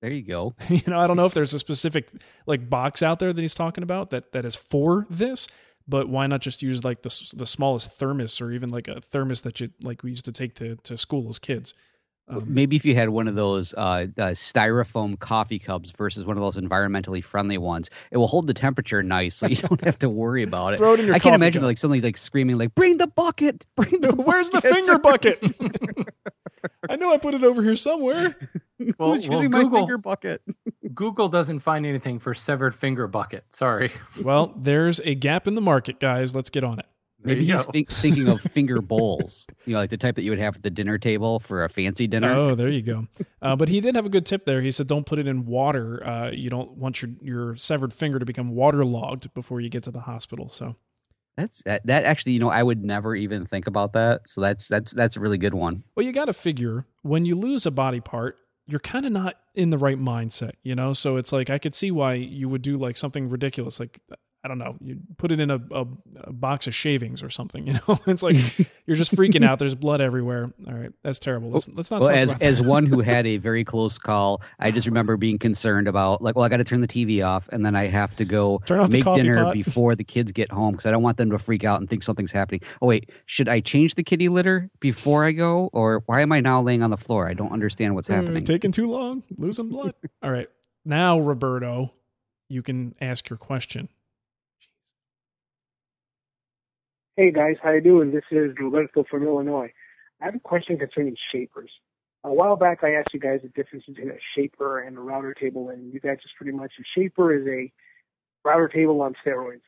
There 0.01 0.11
you 0.11 0.21
go. 0.21 0.53
you 0.69 0.81
know 0.87 0.99
i 0.99 1.07
don't 1.07 1.15
know 1.15 1.25
if 1.25 1.33
there's 1.33 1.53
a 1.53 1.59
specific 1.59 2.09
like 2.45 2.69
box 2.69 3.01
out 3.01 3.19
there 3.19 3.31
that 3.31 3.41
he's 3.41 3.55
talking 3.55 3.83
about 3.83 4.09
that 4.09 4.33
that 4.33 4.43
is 4.43 4.55
for 4.55 5.07
this 5.09 5.47
but 5.87 6.07
why 6.09 6.27
not 6.27 6.41
just 6.41 6.61
use 6.61 6.83
like 6.83 7.01
the, 7.01 7.31
the 7.35 7.45
smallest 7.45 7.91
thermos 7.91 8.39
or 8.41 8.51
even 8.51 8.69
like 8.69 8.87
a 8.87 9.01
thermos 9.01 9.41
that 9.43 9.59
you 9.59 9.69
like 9.81 10.03
we 10.03 10.11
used 10.11 10.25
to 10.25 10.31
take 10.31 10.55
to, 10.55 10.75
to 10.77 10.97
school 10.97 11.29
as 11.29 11.39
kids 11.39 11.73
um, 12.29 12.43
Maybe 12.47 12.75
if 12.75 12.85
you 12.85 12.95
had 12.95 13.09
one 13.09 13.27
of 13.27 13.35
those 13.35 13.73
uh, 13.73 14.07
uh, 14.17 14.21
styrofoam 14.31 15.19
coffee 15.19 15.59
cups 15.59 15.91
versus 15.91 16.25
one 16.25 16.37
of 16.37 16.41
those 16.41 16.55
environmentally 16.55 17.23
friendly 17.23 17.57
ones, 17.57 17.89
it 18.11 18.17
will 18.17 18.27
hold 18.27 18.47
the 18.47 18.53
temperature 18.53 19.03
nice, 19.03 19.35
so 19.35 19.47
you 19.47 19.57
don't 19.57 19.83
have 19.83 19.99
to 19.99 20.09
worry 20.09 20.43
about 20.43 20.73
it. 20.73 20.77
throw 20.79 20.93
it 20.93 21.01
in 21.01 21.05
your 21.07 21.15
I 21.15 21.19
can't 21.19 21.35
imagine 21.35 21.61
cup. 21.61 21.67
like 21.67 21.77
somebody 21.77 22.01
like 22.01 22.17
screaming 22.17 22.57
like, 22.57 22.73
"Bring 22.75 22.97
the 22.97 23.07
bucket! 23.07 23.65
Bring 23.75 24.01
the 24.01 24.13
where's 24.15 24.49
the 24.49 24.61
bucket!" 24.61 24.73
finger 24.73 24.97
bucket 24.97 25.43
i 26.89 26.95
know 26.95 27.11
i 27.13 27.17
put 27.17 27.33
it 27.33 27.43
over 27.43 27.61
here 27.61 27.75
somewhere 27.75 28.35
Well, 28.97 29.13
Who's 29.15 29.27
well, 29.27 29.37
using 29.39 29.51
my 29.51 29.63
Google, 29.63 29.79
finger 29.79 29.97
bucket? 29.97 30.41
Google 30.93 31.27
doesn't 31.29 31.59
find 31.59 31.85
anything 31.85 32.19
for 32.19 32.33
severed 32.33 32.73
finger 32.75 33.07
bucket. 33.07 33.45
Sorry. 33.49 33.91
well 34.21 34.53
there's 34.57 34.99
a 35.01 35.13
gap 35.15 35.47
in 35.47 35.55
the 35.55 35.61
market 35.61 35.99
guys 35.99 36.33
let's 36.35 36.49
get 36.49 36.63
on 36.63 36.79
it 36.79 36.85
There 36.85 36.92
Maybe 37.23 37.45
he's 37.45 37.65
think, 37.65 37.89
thinking 37.91 38.27
of 38.27 38.41
finger 38.57 38.81
bowls, 38.81 39.47
you 39.65 39.73
know, 39.73 39.79
like 39.79 39.89
the 39.89 39.97
type 39.97 40.15
that 40.15 40.23
you 40.23 40.31
would 40.31 40.39
have 40.39 40.57
at 40.57 40.63
the 40.63 40.69
dinner 40.69 40.97
table 40.97 41.39
for 41.39 41.63
a 41.63 41.69
fancy 41.69 42.07
dinner. 42.07 42.33
Oh, 42.33 42.55
there 42.55 42.69
you 42.69 42.81
go. 42.81 43.07
Uh, 43.41 43.55
but 43.55 43.69
he 43.69 43.81
did 43.81 43.95
have 43.95 44.05
a 44.05 44.09
good 44.09 44.25
tip 44.25 44.45
there. 44.45 44.61
He 44.61 44.71
said, 44.71 44.87
"Don't 44.87 45.05
put 45.05 45.19
it 45.19 45.27
in 45.27 45.45
water. 45.45 46.05
Uh, 46.05 46.31
you 46.31 46.49
don't 46.49 46.71
want 46.71 47.01
your 47.01 47.11
your 47.21 47.55
severed 47.55 47.93
finger 47.93 48.19
to 48.19 48.25
become 48.25 48.49
waterlogged 48.49 49.33
before 49.33 49.61
you 49.61 49.69
get 49.69 49.83
to 49.83 49.91
the 49.91 50.01
hospital." 50.01 50.49
So 50.49 50.75
That's 51.37 51.63
that, 51.63 51.85
that 51.87 52.03
actually, 52.03 52.33
you 52.33 52.39
know, 52.39 52.49
I 52.49 52.63
would 52.63 52.83
never 52.83 53.15
even 53.15 53.45
think 53.45 53.67
about 53.67 53.93
that. 53.93 54.27
So 54.27 54.41
that's 54.41 54.67
that's 54.67 54.93
that's 54.93 55.17
a 55.17 55.19
really 55.19 55.37
good 55.37 55.53
one. 55.53 55.83
Well, 55.95 56.05
you 56.05 56.11
got 56.11 56.25
to 56.25 56.33
figure 56.33 56.85
when 57.01 57.25
you 57.25 57.35
lose 57.35 57.65
a 57.65 57.71
body 57.71 57.99
part, 58.01 58.37
you're 58.65 58.79
kind 58.79 59.05
of 59.05 59.11
not 59.11 59.35
in 59.55 59.69
the 59.69 59.77
right 59.77 59.99
mindset, 59.99 60.51
you 60.63 60.75
know? 60.75 60.93
So 60.93 61.17
it's 61.17 61.31
like 61.31 61.49
I 61.49 61.57
could 61.57 61.75
see 61.75 61.91
why 61.91 62.13
you 62.13 62.47
would 62.49 62.61
do 62.61 62.77
like 62.77 62.97
something 62.97 63.29
ridiculous 63.29 63.79
like 63.79 63.99
I 64.45 64.49
don't 64.49 64.57
know, 64.57 64.75
you 64.81 64.99
put 65.17 65.31
it 65.31 65.39
in 65.39 65.49
a, 65.49 65.55
a, 65.71 65.85
a, 66.25 66.33
box 66.33 66.67
of 66.67 66.75
shavings 66.75 67.23
or 67.23 67.29
something. 67.29 67.63
You 67.73 67.79
know, 67.87 67.97
it's 68.07 68.21
like 68.21 68.35
you're 68.85 68.97
just 68.97 69.15
freaking 69.15 69.45
out. 69.45 69.57
There's 69.57 69.73
blood 69.73 70.01
everywhere. 70.01 70.51
All 70.67 70.73
right, 70.73 70.91
that's 71.01 71.17
terrible. 71.17 71.49
Let's, 71.49 71.67
let's 71.69 71.89
not. 71.89 72.01
Well, 72.01 72.09
as 72.09 72.33
as 72.41 72.61
one 72.61 72.85
who 72.85 72.99
had 73.13 73.25
a 73.25 73.37
very 73.37 73.63
close 73.63 73.97
call, 73.97 74.41
I 74.59 74.69
just 74.69 74.85
remember 74.85 75.15
being 75.15 75.39
concerned 75.39 75.87
about 75.87 76.21
like, 76.21 76.35
well, 76.35 76.43
I 76.43 76.49
got 76.49 76.57
to 76.57 76.65
turn 76.65 76.81
the 76.81 76.87
TV 76.87 77.25
off, 77.25 77.47
and 77.53 77.65
then 77.65 77.73
I 77.75 77.87
have 77.87 78.15
to 78.17 78.25
go 78.25 78.59
make 78.89 79.05
dinner 79.05 79.45
pot. 79.45 79.53
before 79.53 79.95
the 79.95 80.03
kids 80.03 80.33
get 80.33 80.51
home 80.51 80.73
because 80.73 80.85
I 80.85 80.91
don't 80.91 81.03
want 81.03 81.17
them 81.17 81.31
to 81.31 81.39
freak 81.39 81.63
out 81.63 81.79
and 81.79 81.89
think 81.89 82.03
something's 82.03 82.33
happening. 82.33 82.61
Oh 82.81 82.87
wait, 82.87 83.09
should 83.25 83.47
I 83.47 83.61
change 83.61 83.95
the 83.95 84.03
kitty 84.03 84.27
litter 84.27 84.69
before 84.81 85.23
I 85.23 85.31
go, 85.31 85.69
or 85.71 86.03
why 86.05 86.21
am 86.21 86.33
I 86.33 86.41
now 86.41 86.61
laying 86.61 86.83
on 86.83 86.89
the 86.89 86.97
floor? 86.97 87.29
I 87.29 87.33
don't 87.33 87.53
understand 87.53 87.95
what's 87.95 88.09
happening. 88.09 88.43
Mm, 88.43 88.47
taking 88.47 88.71
too 88.73 88.91
long, 88.91 89.23
losing 89.37 89.69
blood. 89.69 89.93
All 90.21 90.31
right, 90.31 90.49
now 90.83 91.17
Roberto, 91.17 91.93
you 92.49 92.61
can 92.61 92.93
ask 92.99 93.29
your 93.29 93.37
question. 93.37 93.87
Hey 97.15 97.29
guys, 97.29 97.57
how 97.61 97.69
you 97.69 97.79
doing? 97.79 98.09
This 98.09 98.23
is 98.31 98.55
Roberto 98.59 99.03
from 99.07 99.21
Illinois. 99.21 99.71
I 100.19 100.25
have 100.25 100.33
a 100.33 100.39
question 100.39 100.79
concerning 100.79 101.15
shapers. 101.31 101.69
A 102.23 102.33
while 102.33 102.55
back, 102.55 102.79
I 102.83 102.95
asked 102.95 103.13
you 103.13 103.19
guys 103.19 103.41
the 103.43 103.49
difference 103.49 103.85
between 103.85 104.09
a 104.09 104.17
shaper 104.35 104.79
and 104.79 104.97
a 104.97 104.99
router 104.99 105.35
table, 105.35 105.69
and 105.69 105.93
you 105.93 105.99
guys 105.99 106.17
just 106.23 106.35
pretty 106.37 106.57
much 106.57 106.71
a 106.79 106.99
shaper 106.99 107.31
is 107.31 107.45
a 107.45 107.71
router 108.43 108.67
table 108.67 108.99
on 109.03 109.13
steroids. 109.23 109.61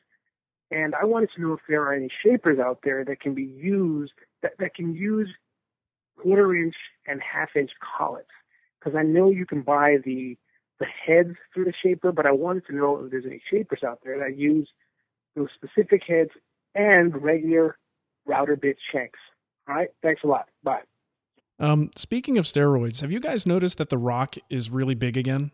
And 0.72 0.96
I 0.96 1.04
wanted 1.04 1.30
to 1.36 1.40
know 1.40 1.52
if 1.52 1.60
there 1.68 1.82
are 1.82 1.92
any 1.92 2.08
shapers 2.24 2.58
out 2.58 2.80
there 2.82 3.04
that 3.04 3.20
can 3.20 3.32
be 3.32 3.44
used 3.44 4.14
that, 4.42 4.54
that 4.58 4.74
can 4.74 4.96
use 4.96 5.28
quarter 6.20 6.52
inch 6.52 6.74
and 7.06 7.22
half 7.22 7.50
inch 7.54 7.70
collets. 7.96 8.26
Because 8.80 8.98
I 8.98 9.04
know 9.04 9.30
you 9.30 9.46
can 9.46 9.62
buy 9.62 9.98
the 10.04 10.36
the 10.80 10.86
heads 10.86 11.36
for 11.54 11.62
the 11.62 11.72
shaper, 11.80 12.10
but 12.10 12.26
I 12.26 12.32
wanted 12.32 12.66
to 12.66 12.74
know 12.74 13.04
if 13.04 13.12
there's 13.12 13.24
any 13.24 13.40
shapers 13.48 13.84
out 13.86 14.00
there 14.02 14.18
that 14.18 14.36
use 14.36 14.68
those 15.36 15.50
specific 15.54 16.02
heads 16.08 16.30
and 16.76 17.22
regular 17.22 17.76
router 18.26 18.56
bit 18.56 18.76
shanks. 18.92 19.18
All 19.68 19.74
right. 19.74 19.88
Thanks 20.02 20.22
a 20.24 20.26
lot. 20.26 20.48
Bye. 20.62 20.82
Um, 21.58 21.90
speaking 21.96 22.38
of 22.38 22.44
steroids, 22.44 23.00
have 23.00 23.10
you 23.10 23.20
guys 23.20 23.46
noticed 23.46 23.78
that 23.78 23.88
The 23.88 23.98
Rock 23.98 24.36
is 24.50 24.70
really 24.70 24.94
big 24.94 25.16
again? 25.16 25.52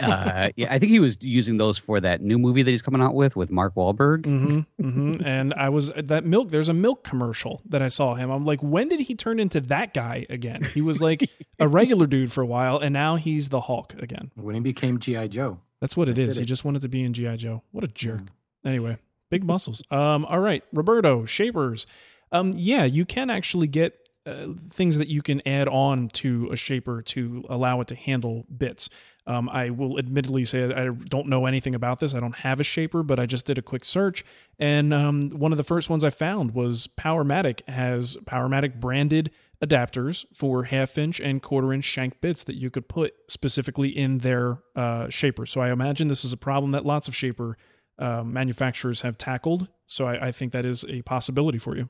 uh, 0.00 0.50
yeah, 0.56 0.72
I 0.72 0.78
think 0.78 0.90
he 0.90 1.00
was 1.00 1.18
using 1.22 1.56
those 1.56 1.78
for 1.78 2.00
that 2.00 2.20
new 2.20 2.38
movie 2.38 2.62
that 2.62 2.70
he's 2.70 2.82
coming 2.82 3.02
out 3.02 3.14
with 3.14 3.36
with 3.36 3.50
Mark 3.50 3.74
Wahlberg. 3.74 4.22
Mm-hmm, 4.22 4.60
mm-hmm. 4.82 5.24
and 5.24 5.52
I 5.54 5.68
was 5.68 5.90
that 5.90 6.24
milk. 6.24 6.50
There's 6.50 6.68
a 6.68 6.74
milk 6.74 7.04
commercial 7.04 7.60
that 7.68 7.82
I 7.82 7.88
saw 7.88 8.14
him. 8.14 8.30
I'm 8.30 8.44
like, 8.44 8.62
when 8.62 8.88
did 8.88 9.00
he 9.00 9.14
turn 9.14 9.38
into 9.38 9.60
that 9.62 9.94
guy 9.94 10.26
again? 10.30 10.64
He 10.64 10.80
was 10.80 11.00
like 11.00 11.28
a 11.58 11.68
regular 11.68 12.06
dude 12.06 12.32
for 12.32 12.42
a 12.42 12.46
while, 12.46 12.78
and 12.78 12.92
now 12.92 13.16
he's 13.16 13.48
the 13.50 13.60
Hulk 13.60 13.94
again. 14.00 14.30
When 14.34 14.54
he 14.54 14.60
became 14.60 14.98
GI 14.98 15.28
Joe, 15.28 15.60
that's 15.80 15.96
what 15.96 16.08
it 16.08 16.18
is. 16.18 16.36
He 16.36 16.44
just 16.44 16.64
wanted 16.64 16.82
to 16.82 16.88
be 16.88 17.02
in 17.02 17.12
GI 17.12 17.36
Joe. 17.36 17.62
What 17.72 17.84
a 17.84 17.88
jerk. 17.88 18.20
Mm. 18.20 18.28
Anyway, 18.64 18.98
Big 19.32 19.44
muscles. 19.44 19.82
Um, 19.90 20.26
all 20.26 20.40
right, 20.40 20.62
Roberto, 20.74 21.24
shapers. 21.24 21.86
Um, 22.32 22.52
yeah, 22.54 22.84
you 22.84 23.06
can 23.06 23.30
actually 23.30 23.66
get 23.66 24.10
uh, 24.26 24.48
things 24.68 24.98
that 24.98 25.08
you 25.08 25.22
can 25.22 25.40
add 25.48 25.68
on 25.68 26.08
to 26.08 26.50
a 26.52 26.56
shaper 26.56 27.00
to 27.00 27.42
allow 27.48 27.80
it 27.80 27.88
to 27.88 27.94
handle 27.94 28.44
bits. 28.54 28.90
Um, 29.26 29.48
I 29.48 29.70
will 29.70 29.98
admittedly 29.98 30.44
say 30.44 30.70
I 30.74 30.88
don't 30.88 31.28
know 31.28 31.46
anything 31.46 31.74
about 31.74 31.98
this. 31.98 32.14
I 32.14 32.20
don't 32.20 32.36
have 32.36 32.60
a 32.60 32.62
shaper, 32.62 33.02
but 33.02 33.18
I 33.18 33.24
just 33.24 33.46
did 33.46 33.56
a 33.56 33.62
quick 33.62 33.86
search, 33.86 34.22
and 34.58 34.92
um, 34.92 35.30
one 35.30 35.50
of 35.50 35.56
the 35.56 35.64
first 35.64 35.88
ones 35.88 36.04
I 36.04 36.10
found 36.10 36.52
was 36.52 36.86
Powermatic 36.98 37.66
has 37.70 38.18
Powermatic 38.26 38.80
branded 38.80 39.30
adapters 39.64 40.26
for 40.34 40.64
half 40.64 40.98
inch 40.98 41.20
and 41.20 41.40
quarter 41.40 41.72
inch 41.72 41.86
shank 41.86 42.20
bits 42.20 42.44
that 42.44 42.56
you 42.56 42.68
could 42.68 42.86
put 42.86 43.14
specifically 43.28 43.88
in 43.88 44.18
their 44.18 44.58
uh, 44.76 45.08
shaper. 45.08 45.46
So 45.46 45.62
I 45.62 45.72
imagine 45.72 46.08
this 46.08 46.22
is 46.22 46.34
a 46.34 46.36
problem 46.36 46.72
that 46.72 46.84
lots 46.84 47.08
of 47.08 47.16
shaper 47.16 47.56
uh, 48.02 48.24
manufacturers 48.24 49.02
have 49.02 49.16
tackled. 49.16 49.68
So 49.86 50.06
I, 50.08 50.28
I, 50.28 50.32
think 50.32 50.52
that 50.52 50.64
is 50.64 50.84
a 50.88 51.02
possibility 51.02 51.58
for 51.58 51.76
you. 51.76 51.88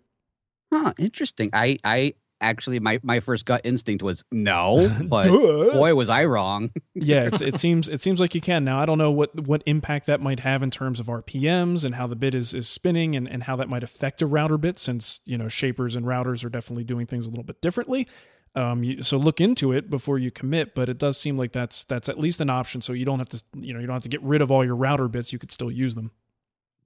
Huh, 0.70 0.92
interesting. 0.98 1.48
I, 1.54 1.78
I 1.84 2.14
actually 2.42 2.80
my, 2.80 3.00
my 3.02 3.20
first 3.20 3.46
gut 3.46 3.62
instinct 3.64 4.02
was 4.02 4.24
no, 4.30 4.90
but 5.04 5.28
boy 5.28 5.94
was 5.94 6.10
I 6.10 6.24
wrong. 6.24 6.70
yeah, 6.94 7.30
it 7.32 7.58
seems 7.58 7.88
it 7.88 8.02
seems 8.02 8.20
like 8.20 8.34
you 8.34 8.42
can 8.42 8.64
now. 8.64 8.78
I 8.78 8.84
don't 8.84 8.98
know 8.98 9.10
what 9.10 9.46
what 9.46 9.62
impact 9.64 10.06
that 10.06 10.20
might 10.20 10.40
have 10.40 10.62
in 10.62 10.70
terms 10.70 11.00
of 11.00 11.06
RPMs 11.06 11.84
and 11.84 11.94
how 11.94 12.06
the 12.06 12.16
bit 12.16 12.34
is 12.34 12.52
is 12.52 12.68
spinning 12.68 13.16
and, 13.16 13.26
and 13.26 13.44
how 13.44 13.56
that 13.56 13.70
might 13.70 13.82
affect 13.82 14.20
a 14.20 14.26
router 14.26 14.58
bit 14.58 14.78
since 14.78 15.22
you 15.24 15.38
know 15.38 15.48
shapers 15.48 15.96
and 15.96 16.04
routers 16.04 16.44
are 16.44 16.50
definitely 16.50 16.84
doing 16.84 17.06
things 17.06 17.26
a 17.26 17.30
little 17.30 17.44
bit 17.44 17.62
differently. 17.62 18.06
Um, 18.54 18.84
you, 18.84 19.02
so 19.02 19.16
look 19.16 19.40
into 19.40 19.72
it 19.72 19.88
before 19.88 20.18
you 20.18 20.30
commit, 20.30 20.74
but 20.74 20.88
it 20.88 20.98
does 20.98 21.16
seem 21.16 21.38
like 21.38 21.52
that's 21.52 21.84
that's 21.84 22.08
at 22.08 22.18
least 22.18 22.40
an 22.40 22.50
option. 22.50 22.82
So 22.82 22.92
you 22.92 23.04
don't 23.04 23.18
have 23.18 23.30
to 23.30 23.42
you 23.54 23.72
know 23.72 23.80
you 23.80 23.86
don't 23.86 23.94
have 23.94 24.02
to 24.02 24.08
get 24.08 24.22
rid 24.22 24.42
of 24.42 24.50
all 24.50 24.64
your 24.64 24.76
router 24.76 25.08
bits. 25.08 25.32
You 25.32 25.38
could 25.38 25.50
still 25.50 25.70
use 25.70 25.94
them. 25.94 26.10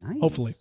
Nice. 0.00 0.20
Hopefully. 0.20 0.54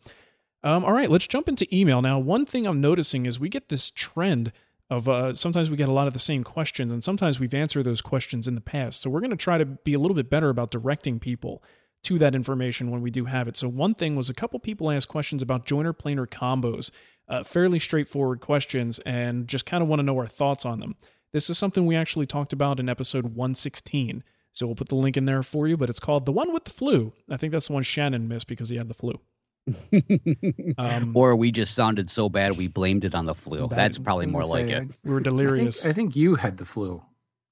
Um, 0.64 0.84
all 0.84 0.94
right, 0.94 1.10
let's 1.10 1.28
jump 1.28 1.48
into 1.48 1.68
email 1.76 2.02
now. 2.02 2.18
One 2.18 2.46
thing 2.46 2.66
I'm 2.66 2.82
noticing 2.82 3.28
is 3.28 3.40
we 3.40 3.50
get 3.50 3.70
this 3.70 3.92
trend 3.92 4.52
of 4.90 5.08
uh, 5.08 5.36
sometimes 5.36 5.70
we 5.70 5.78
get 5.78 5.90
a 5.90 5.94
lot 5.94 6.08
of 6.08 6.14
the 6.14 6.20
same 6.20 6.44
questions, 6.44 6.92
and 6.92 7.04
sometimes 7.04 7.40
we've 7.40 7.54
answered 7.54 7.84
those 7.84 8.02
questions 8.02 8.48
in 8.48 8.56
the 8.56 8.62
past. 8.62 9.02
So 9.02 9.10
we're 9.10 9.20
going 9.20 9.30
to 9.30 9.38
try 9.38 9.60
to 9.60 9.66
be 9.66 9.94
a 9.94 10.00
little 10.00 10.16
bit 10.16 10.30
better 10.30 10.50
about 10.50 10.72
directing 10.72 11.20
people 11.20 11.64
to 12.04 12.20
that 12.20 12.36
information 12.36 12.92
when 12.92 13.02
we 13.02 13.10
do 13.12 13.26
have 13.26 13.48
it. 13.48 13.58
So 13.58 13.68
one 13.68 13.96
thing 13.96 14.16
was 14.16 14.30
a 14.30 14.34
couple 14.34 14.60
people 14.60 14.92
asked 14.92 15.08
questions 15.08 15.42
about 15.42 15.66
jointer 15.66 15.98
planer 15.98 16.28
combos 16.28 16.92
uh, 17.28 17.44
fairly 17.44 17.80
straightforward 17.80 18.40
questions 18.40 19.00
and 19.00 19.48
just 19.48 19.66
kind 19.66 19.82
of 19.82 19.90
want 19.90 20.00
to 20.00 20.04
know 20.04 20.18
our 20.18 20.28
thoughts 20.28 20.66
on 20.66 20.80
them. 20.80 20.96
This 21.32 21.50
is 21.50 21.58
something 21.58 21.86
we 21.86 21.96
actually 21.96 22.26
talked 22.26 22.54
about 22.54 22.80
in 22.80 22.88
episode 22.88 23.26
116. 23.26 24.24
So 24.54 24.66
we'll 24.66 24.76
put 24.76 24.88
the 24.88 24.96
link 24.96 25.18
in 25.18 25.26
there 25.26 25.44
for 25.44 25.68
you, 25.68 25.76
but 25.76 25.90
it's 25.90 26.00
called 26.00 26.26
The 26.26 26.32
One 26.32 26.54
with 26.54 26.64
the 26.64 26.72
Flu. 26.72 27.12
I 27.30 27.36
think 27.36 27.52
that's 27.52 27.68
the 27.68 27.74
one 27.74 27.84
Shannon 27.84 28.30
missed 28.30 28.48
because 28.48 28.70
he 28.70 28.78
had 28.78 28.88
the 28.88 28.94
flu. 28.94 29.20
um, 30.78 31.12
or 31.16 31.36
we 31.36 31.52
just 31.52 31.74
sounded 31.74 32.10
so 32.10 32.30
bad 32.30 32.56
we 32.56 32.68
blamed 32.68 33.04
it 33.04 33.16
on 33.16 33.26
the 33.26 33.36
flu. 33.36 33.68
That, 33.68 33.76
that's 33.76 33.98
probably 33.98 34.28
more 34.28 34.46
like 34.46 34.68
it. 34.68 34.92
We 35.04 35.12
were 35.12 35.20
delirious. 35.20 35.82
I 35.82 35.88
think, 35.88 35.92
I 35.92 35.96
think, 35.96 36.16
you 36.16 36.36
had 36.36 36.58
the 36.58 36.66
flu 36.66 37.04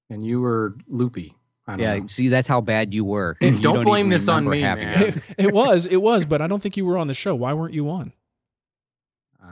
and 0.09 0.25
you 0.25 0.39
were 0.39 0.75
loopy. 0.87 1.35
yeah, 1.67 1.97
know. 1.97 2.05
see, 2.05 2.29
that's 2.29 2.47
how 2.47 2.61
bad 2.61 2.93
you 2.93 3.03
were. 3.03 3.35
don't, 3.41 3.61
don't, 3.61 3.83
blame 3.83 4.09
this 4.09 4.27
on 4.27 4.47
me, 4.47 4.61
man. 4.61 5.01
It, 5.01 5.23
it 5.37 5.53
was, 5.53 5.85
it 5.87 6.01
was, 6.01 6.23
but 6.23 6.41
I 6.41 6.47
don't 6.47 6.61
think 6.61 6.77
you 6.77 6.85
were 6.85 6.97
on 6.97 7.07
the 7.07 7.13
show. 7.13 7.35
Why 7.35 7.53
weren't 7.53 7.73
you 7.73 7.89
on? 7.89 8.13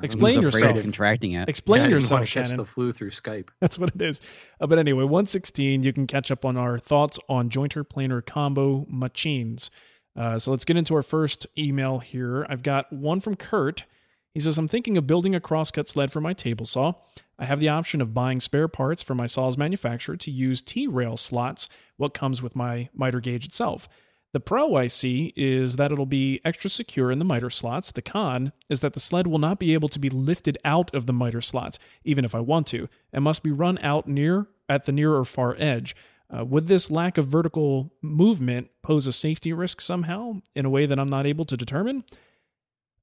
Explain 0.04 0.42
yourself. 0.42 0.82
contracting 0.82 1.34
it. 1.34 1.50
Explain 1.50 1.84
yeah, 1.84 1.90
yourself, 1.90 2.28
Shannon. 2.28 2.50
Catch 2.50 2.58
the 2.58 2.66
flu 2.66 2.92
through 2.92 3.12
Skype. 3.12 3.50
That's 3.60 3.78
what 3.78 3.94
it 3.96 4.02
is. 4.02 4.22
Uh, 4.60 4.68
but 4.68 4.80
anyway, 4.80 5.04
116. 5.04 5.84
You 5.84 5.94
can 5.94 6.08
catch 6.08 6.32
up 6.32 6.46
on 6.46 6.58
our 6.58 6.78
thoughts 6.80 7.20
on 7.30 7.50
jointer 7.50 7.88
planer 7.88 8.22
combo 8.22 8.86
machines. 8.90 9.70
Uh, 10.16 10.38
so 10.38 10.52
let's 10.52 10.66
get 10.66 10.78
into 10.78 10.94
our 10.96 11.04
first 11.04 11.48
email 11.58 12.00
here. 12.00 12.46
I've 12.50 12.64
got 12.64 12.92
one 12.92 13.22
from 13.22 13.36
Kurt. 13.36 13.86
He 14.34 14.40
says, 14.40 14.58
I'm 14.58 14.68
thinking 14.68 14.98
of 14.98 15.08
building 15.08 15.36
a 15.36 15.42
crosscut 15.42 15.90
sled 15.90 16.12
for 16.12 16.22
my 16.22 16.34
table 16.34 16.66
saw. 16.66 16.94
I 17.38 17.46
have 17.46 17.60
the 17.60 17.70
option 17.70 18.02
of 18.02 18.14
buying 18.14 18.40
spare 18.40 18.68
parts 18.68 19.04
from 19.04 19.18
my 19.18 19.26
saw's 19.26 19.58
manufacturer 19.58 20.16
to 20.16 20.32
use 20.32 20.62
T 20.62 20.88
rail 20.88 21.18
slots, 21.18 21.68
what 21.98 22.14
comes 22.14 22.42
with 22.42 22.56
my 22.56 22.90
miter 22.94 23.20
gauge 23.20 23.46
itself. 23.46 23.90
The 24.34 24.40
pro 24.40 24.76
I 24.76 24.88
see 24.88 25.34
is 25.36 25.76
that 25.76 25.92
it'll 25.92 26.06
be 26.06 26.40
extra 26.46 26.70
secure 26.70 27.12
in 27.12 27.20
the 27.20 27.26
miter 27.26 27.50
slots. 27.50 27.92
The 27.92 28.02
con 28.02 28.54
is 28.70 28.80
that 28.80 28.94
the 28.94 29.00
sled 29.00 29.28
will 29.28 29.40
not 29.40 29.60
be 29.60 29.74
able 29.74 29.90
to 29.90 30.00
be 30.00 30.10
lifted 30.10 30.58
out 30.64 30.94
of 30.96 31.06
the 31.06 31.14
miter 31.14 31.42
slots, 31.42 31.80
even 32.06 32.24
if 32.24 32.34
I 32.34 32.40
want 32.40 32.68
to, 32.68 32.88
and 33.12 33.24
must 33.24 33.44
be 33.44 33.52
run 33.52 33.78
out 33.80 34.08
near 34.08 34.48
at 34.70 34.86
the 34.86 34.94
near 34.94 35.16
or 35.16 35.26
far 35.26 35.56
edge. 35.60 35.96
Uh, 36.30 36.46
would 36.46 36.68
this 36.68 36.90
lack 36.90 37.18
of 37.18 37.28
vertical 37.28 37.92
movement 38.02 38.70
pose 38.84 39.06
a 39.06 39.12
safety 39.12 39.52
risk 39.52 39.82
somehow 39.82 40.42
in 40.56 40.66
a 40.66 40.70
way 40.70 40.86
that 40.86 40.98
I'm 40.98 41.10
not 41.10 41.26
able 41.26 41.44
to 41.46 41.58
determine? 41.58 42.06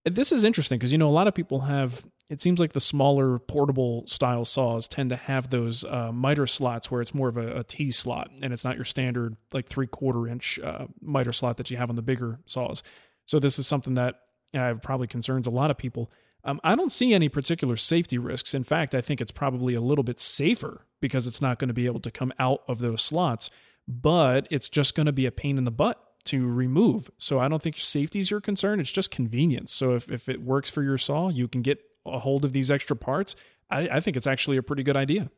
This 0.05 0.33
is 0.33 0.45
interesting 0.45 0.79
because 0.79 0.93
you 0.93 0.99
know 0.99 1.09
a 1.09 1.11
lot 1.11 1.29
of 1.29 1.35
people 1.35 1.61
have 1.61 2.07
it 2.31 2.43
seems 2.43 2.61
like 2.61 2.73
the 2.73 2.81
smaller 2.81 3.39
portable 3.39 4.07
style 4.07 4.45
saws 4.45 4.87
tend 4.87 5.11
to 5.11 5.17
have 5.17 5.51
those 5.51 5.85
uh, 5.85 6.13
miter 6.13 6.47
slots 6.47 6.91
where 6.91 7.01
it's 7.01 7.15
more 7.15 7.29
of 7.29 7.37
a, 7.37 7.59
a 7.59 7.65
T 7.65 7.91
slot 7.91 8.31
and 8.43 8.53
it's 8.53 8.65
not 8.65 8.77
your 8.77 8.85
standard 8.85 9.37
like 9.53 9.67
three 9.67 9.87
quarter 9.87 10.29
inch 10.29 10.59
uh, 10.59 10.87
miter 11.01 11.33
slot 11.33 11.57
that 11.57 11.71
you 11.71 11.77
have 11.77 11.91
on 11.91 11.97
the 11.97 12.03
bigger 12.03 12.39
saws. 12.47 12.83
So 13.25 13.39
this 13.39 13.59
is 13.59 13.67
something 13.67 13.95
that 13.95 14.21
uh, 14.55 14.75
probably 14.75 15.07
concerns 15.07 15.47
a 15.47 15.51
lot 15.51 15.71
of 15.71 15.79
people. 15.79 16.11
Um, 16.45 16.61
I 16.63 16.75
don't 16.75 16.93
see 16.93 17.15
any 17.15 17.29
particular 17.29 17.77
safety 17.77 18.19
risks. 18.19 18.55
In 18.55 18.65
fact, 18.65 18.95
I 18.95 19.01
think 19.01 19.21
it's 19.21 19.33
probably 19.33 19.75
a 19.75 19.81
little 19.81 20.05
bit 20.05 20.21
safer 20.21 20.87
because 21.01 21.27
it's 21.27 21.43
not 21.43 21.59
going 21.59 21.69
to 21.69 21.75
be 21.75 21.87
able 21.87 22.01
to 22.01 22.11
come 22.11 22.33
out 22.39 22.63
of 22.69 22.79
those 22.79 23.03
slots, 23.03 23.51
but 23.87 24.47
it's 24.51 24.69
just 24.69 24.95
going 24.95 25.07
to 25.07 25.13
be 25.13 25.27
a 25.27 25.33
pain 25.33 25.59
in 25.59 25.65
the 25.65 25.71
butt 25.71 26.03
to 26.25 26.47
remove. 26.47 27.11
So 27.19 27.39
I 27.39 27.49
don't 27.49 27.61
think 27.61 27.79
safety 27.79 28.19
is 28.19 28.31
your 28.31 28.41
concern. 28.41 28.81
It's 28.81 28.93
just 28.93 29.11
convenience. 29.11 29.73
So 29.73 29.95
if, 29.95 30.11
if 30.11 30.29
it 30.29 30.43
works 30.43 30.71
for 30.71 30.83
your 30.83 30.99
saw, 30.99 31.29
you 31.29 31.49
can 31.49 31.63
get 31.63 31.81
a 32.13 32.19
hold 32.19 32.45
of 32.45 32.53
these 32.53 32.71
extra 32.71 32.97
parts, 32.97 33.37
I, 33.71 33.89
I 33.89 34.01
think 34.01 34.17
it's 34.17 34.27
actually 34.27 34.57
a 34.57 34.63
pretty 34.63 34.83
good 34.83 34.97
idea, 34.97 35.31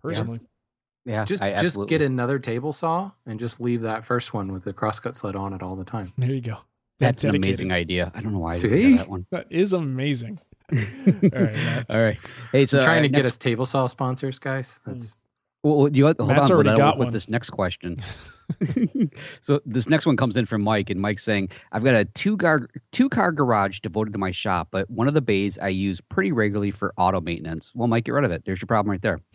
personally. 0.00 0.40
Yeah, 1.04 1.12
yeah 1.12 1.24
just 1.24 1.42
just 1.42 1.88
get 1.88 2.00
another 2.00 2.38
table 2.38 2.72
saw 2.72 3.12
and 3.26 3.40
just 3.40 3.60
leave 3.60 3.82
that 3.82 4.04
first 4.04 4.32
one 4.32 4.52
with 4.52 4.64
the 4.64 4.72
crosscut 4.72 5.16
sled 5.16 5.36
on 5.36 5.52
it 5.52 5.62
all 5.62 5.76
the 5.76 5.84
time. 5.84 6.12
There 6.16 6.30
you 6.30 6.40
go. 6.40 6.58
That's 6.98 7.24
an 7.24 7.34
amazing 7.34 7.72
idea. 7.72 8.12
I 8.14 8.20
don't 8.20 8.32
know 8.32 8.38
why 8.38 8.50
I 8.50 8.58
didn't 8.60 8.70
See? 8.70 8.96
that 8.96 9.08
one. 9.08 9.26
That 9.30 9.46
is 9.50 9.72
amazing. 9.72 10.38
All 10.72 10.78
right, 10.78 11.52
Matt. 11.52 11.86
All 11.90 12.00
right. 12.00 12.18
Hey, 12.52 12.64
so 12.66 12.78
I'm 12.78 12.84
trying 12.84 13.00
uh, 13.00 13.02
to 13.02 13.08
get 13.08 13.26
us 13.26 13.36
table 13.36 13.66
saw 13.66 13.86
sponsors, 13.88 14.38
guys. 14.38 14.80
That's 14.86 15.16
Well, 15.62 15.76
well, 15.78 15.88
you 15.88 16.04
hold 16.04 16.20
Matt's 16.20 16.50
on, 16.50 16.54
already 16.54 16.70
but 16.70 16.74
I 16.74 16.78
got 16.78 16.98
work 16.98 17.06
with 17.06 17.12
this 17.12 17.28
next 17.28 17.50
question. 17.50 18.00
so 19.40 19.60
this 19.64 19.88
next 19.88 20.06
one 20.06 20.16
comes 20.16 20.36
in 20.36 20.46
from 20.46 20.62
Mike, 20.62 20.90
and 20.90 21.00
Mike's 21.00 21.24
saying, 21.24 21.50
"I've 21.72 21.84
got 21.84 21.94
a 21.94 22.04
two 22.04 22.36
car 22.36 22.68
two 22.90 23.08
car 23.08 23.32
garage 23.32 23.80
devoted 23.80 24.12
to 24.12 24.18
my 24.18 24.30
shop, 24.30 24.68
but 24.70 24.88
one 24.90 25.08
of 25.08 25.14
the 25.14 25.22
bays 25.22 25.58
I 25.58 25.68
use 25.68 26.00
pretty 26.00 26.32
regularly 26.32 26.70
for 26.70 26.92
auto 26.96 27.20
maintenance. 27.20 27.72
Well, 27.74 27.88
Mike, 27.88 28.04
get 28.04 28.12
rid 28.12 28.24
of 28.24 28.30
it. 28.30 28.44
There's 28.44 28.60
your 28.60 28.66
problem 28.66 28.90
right 28.90 29.02
there. 29.02 29.20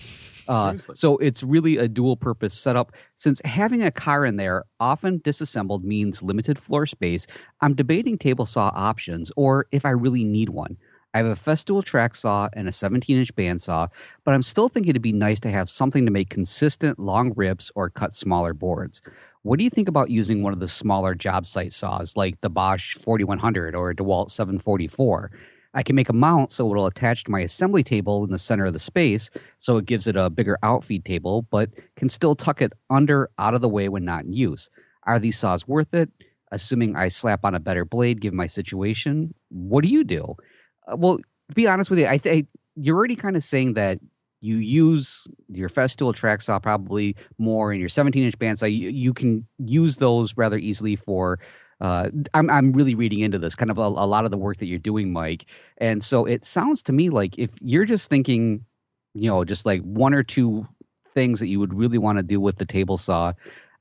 Uh, 0.48 0.78
so 0.96 1.18
it's 1.18 1.44
really 1.44 1.76
a 1.76 1.90
dual 1.90 2.16
purpose 2.16 2.54
setup. 2.54 2.94
Since 3.16 3.42
having 3.44 3.84
a 3.84 3.92
car 3.92 4.24
in 4.24 4.38
there, 4.38 4.64
often 4.80 5.18
disassembled, 5.18 5.84
means 5.84 6.24
limited 6.24 6.58
floor 6.58 6.86
space. 6.86 7.28
I'm 7.60 7.76
debating 7.76 8.18
table 8.18 8.46
saw 8.46 8.72
options, 8.74 9.30
or 9.36 9.68
if 9.74 9.86
I 9.86 9.90
really 9.90 10.24
need 10.24 10.48
one." 10.48 10.78
I 11.14 11.20
have 11.20 11.28
a 11.28 11.36
Festool 11.36 11.84
track 11.84 12.16
saw 12.16 12.50
and 12.54 12.68
a 12.68 12.72
17 12.72 13.18
inch 13.18 13.36
bandsaw, 13.36 13.90
but 14.24 14.34
I'm 14.34 14.44
still 14.44 14.70
thinking 14.70 14.92
it'd 14.92 15.02
be 15.02 15.14
nice 15.14 15.40
to 15.42 15.52
have 15.52 15.70
something 15.70 16.06
to 16.06 16.12
make 16.12 16.30
consistent 16.30 17.00
long 17.00 17.34
rips 17.36 17.72
or 17.76 17.90
cut 17.90 18.14
smaller 18.14 18.54
boards. 18.54 19.02
What 19.44 19.58
do 19.58 19.64
you 19.64 19.70
think 19.70 19.88
about 19.88 20.10
using 20.10 20.44
one 20.44 20.54
of 20.54 20.60
the 20.60 20.68
smaller 20.68 21.16
job 21.16 21.46
site 21.46 21.72
saws 21.72 22.18
like 22.18 22.42
the 22.42 22.50
Bosch 22.50 22.96
4100 22.96 23.76
or 23.76 23.94
DeWalt 23.94 24.30
744? 24.30 25.32
I 25.74 25.84
can 25.84 25.96
make 25.96 26.10
a 26.10 26.14
mount 26.14 26.52
so 26.52 26.70
it'll 26.70 26.88
attach 26.88 27.24
to 27.24 27.32
my 27.32 27.42
assembly 27.42 27.84
table 27.84 28.24
in 28.24 28.32
the 28.32 28.40
center 28.40 28.66
of 28.66 28.74
the 28.74 28.80
space, 28.80 29.30
so 29.60 29.78
it 29.78 29.86
gives 29.86 30.08
it 30.08 30.16
a 30.16 30.30
bigger 30.30 30.58
outfeed 30.64 31.06
table, 31.06 31.44
but 31.44 31.70
can 31.96 32.10
still 32.10 32.36
tuck 32.36 32.62
it 32.62 32.74
under 32.90 33.30
out 33.38 33.54
of 33.54 33.62
the 33.62 33.70
way 33.70 33.88
when 33.88 34.04
not 34.04 34.26
in 34.26 34.34
use. 34.34 34.70
Are 35.04 35.20
these 35.20 35.38
saws 35.38 35.68
worth 35.68 35.94
it? 35.94 36.10
Assuming 36.52 36.96
I 36.96 37.10
slap 37.10 37.46
on 37.46 37.56
a 37.56 37.60
better 37.60 37.86
blade 37.86 38.22
given 38.22 38.38
my 38.38 38.48
situation, 38.48 39.34
what 39.50 39.84
do 39.84 39.90
you 39.90 40.04
do? 40.04 40.36
Uh, 40.92 40.96
well, 40.98 41.18
to 41.18 41.56
be 41.56 41.68
honest 41.68 41.90
with 41.90 42.00
you, 42.00 42.08
I 42.08 42.18
think 42.18 42.50
you're 42.76 42.96
already 42.96 43.16
kind 43.16 43.36
of 43.36 43.44
saying 43.44 43.74
that 43.74 44.00
you 44.42 44.58
use 44.58 45.28
your 45.50 45.70
Festool 45.70 46.14
track 46.14 46.42
saw 46.42 46.60
probably 46.60 47.16
more 47.38 47.74
in 47.74 47.80
your 47.80 47.90
17 47.90 48.24
inch 48.24 48.38
bandsaw. 48.38 48.72
You, 48.72 48.90
you 48.90 49.14
can 49.14 49.48
use 49.58 49.98
those 49.98 50.38
rather 50.38 50.58
easily 50.58 50.96
for. 50.96 51.40
Uh, 51.80 52.10
I'm 52.34 52.50
I'm 52.50 52.74
really 52.74 52.96
reading 52.96 53.20
into 53.20 53.38
this 53.38 53.54
kind 53.54 53.70
of 53.70 53.78
a, 53.78 53.82
a 53.82 54.08
lot 54.08 54.26
of 54.26 54.32
the 54.32 54.38
work 54.38 54.58
that 54.58 54.66
you're 54.66 54.80
doing, 54.80 55.14
Mike, 55.14 55.46
and 55.78 56.04
so 56.04 56.26
it 56.26 56.44
sounds 56.44 56.82
to 56.84 56.94
me 56.94 57.10
like 57.12 57.38
if 57.38 57.52
you're 57.62 57.86
just 57.86 58.10
thinking, 58.10 58.66
you 59.14 59.30
know, 59.30 59.44
just 59.44 59.64
like 59.64 59.82
one 59.84 60.14
or 60.16 60.24
two 60.24 60.68
things 61.14 61.40
that 61.40 61.48
you 61.48 61.60
would 61.60 61.74
really 61.74 62.00
want 62.00 62.18
to 62.18 62.24
do 62.24 62.40
with 62.40 62.58
the 62.58 62.66
table 62.66 62.98
saw. 62.98 63.34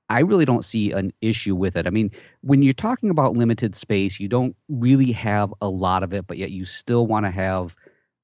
I 0.08 0.20
really 0.20 0.44
don't 0.44 0.64
see 0.64 0.92
an 0.92 1.12
issue 1.20 1.56
with 1.56 1.76
it. 1.76 1.86
I 1.86 1.90
mean, 1.90 2.10
when 2.42 2.62
you're 2.62 2.72
talking 2.72 3.10
about 3.10 3.36
limited 3.36 3.74
space, 3.74 4.20
you 4.20 4.28
don't 4.28 4.54
really 4.68 5.12
have 5.12 5.52
a 5.60 5.68
lot 5.68 6.02
of 6.02 6.12
it, 6.12 6.26
but 6.26 6.38
yet 6.38 6.50
you 6.52 6.64
still 6.64 7.06
want 7.06 7.26
to 7.26 7.30
have 7.30 7.76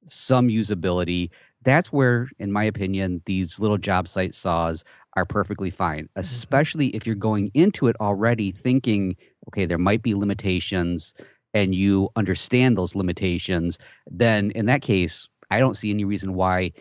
some 0.09 0.49
usability. 0.49 1.31
That's 1.65 1.93
where, 1.93 2.29
in 2.39 2.53
my 2.53 2.65
opinion, 2.65 3.23
these 3.27 3.59
little 3.59 3.79
job 3.79 4.09
site 4.09 4.35
saws 4.35 4.85
are 5.17 5.25
perfectly 5.25 5.71
fine, 5.71 6.05
mm-hmm. 6.05 6.21
especially 6.21 6.89
if 6.89 7.07
you're 7.07 7.17
going 7.17 7.51
into 7.55 7.89
it 7.89 7.97
already 8.01 8.53
thinking, 8.53 9.17
okay, 9.49 9.67
there 9.67 9.79
might 9.79 10.03
be 10.03 10.15
limitations 10.15 11.15
and 11.55 11.75
you 11.75 12.09
understand 12.17 12.79
those 12.79 12.95
limitations. 12.95 13.79
Then, 14.11 14.51
in 14.53 14.67
that 14.67 14.83
case, 14.83 15.29
I 15.51 15.59
don't 15.59 15.77
see 15.77 15.91
any 15.91 16.05
reason 16.05 16.35
why 16.35 16.73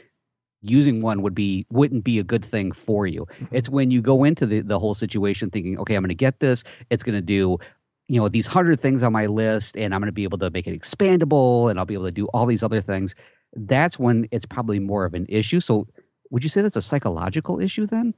using 0.61 1.01
one 1.01 1.21
would 1.21 1.35
be 1.35 1.65
wouldn't 1.71 2.03
be 2.03 2.19
a 2.19 2.23
good 2.23 2.45
thing 2.45 2.71
for 2.71 3.07
you. 3.07 3.25
Mm-hmm. 3.25 3.55
It's 3.55 3.69
when 3.69 3.91
you 3.91 4.01
go 4.01 4.23
into 4.23 4.45
the, 4.45 4.61
the 4.61 4.79
whole 4.79 4.93
situation 4.93 5.49
thinking, 5.49 5.79
okay, 5.79 5.95
I'm 5.95 6.03
going 6.03 6.09
to 6.09 6.15
get 6.15 6.39
this. 6.39 6.63
It's 6.89 7.03
going 7.03 7.15
to 7.15 7.21
do, 7.21 7.57
you 8.07 8.19
know, 8.19 8.27
these 8.27 8.47
hundred 8.47 8.79
things 8.79 9.03
on 9.03 9.11
my 9.11 9.25
list, 9.25 9.75
and 9.75 9.93
I'm 9.93 10.01
going 10.01 10.07
to 10.07 10.13
be 10.13 10.23
able 10.23 10.37
to 10.39 10.49
make 10.49 10.67
it 10.67 10.79
expandable, 10.79 11.69
and 11.69 11.79
I'll 11.79 11.85
be 11.85 11.93
able 11.93 12.05
to 12.05 12.11
do 12.11 12.27
all 12.27 12.45
these 12.45 12.63
other 12.63 12.81
things. 12.81 13.15
That's 13.53 13.99
when 13.99 14.27
it's 14.31 14.45
probably 14.45 14.79
more 14.79 15.05
of 15.05 15.13
an 15.13 15.25
issue. 15.27 15.59
So, 15.59 15.87
would 16.29 16.43
you 16.43 16.49
say 16.49 16.61
that's 16.61 16.77
a 16.77 16.81
psychological 16.81 17.59
issue 17.59 17.85
then? 17.85 18.13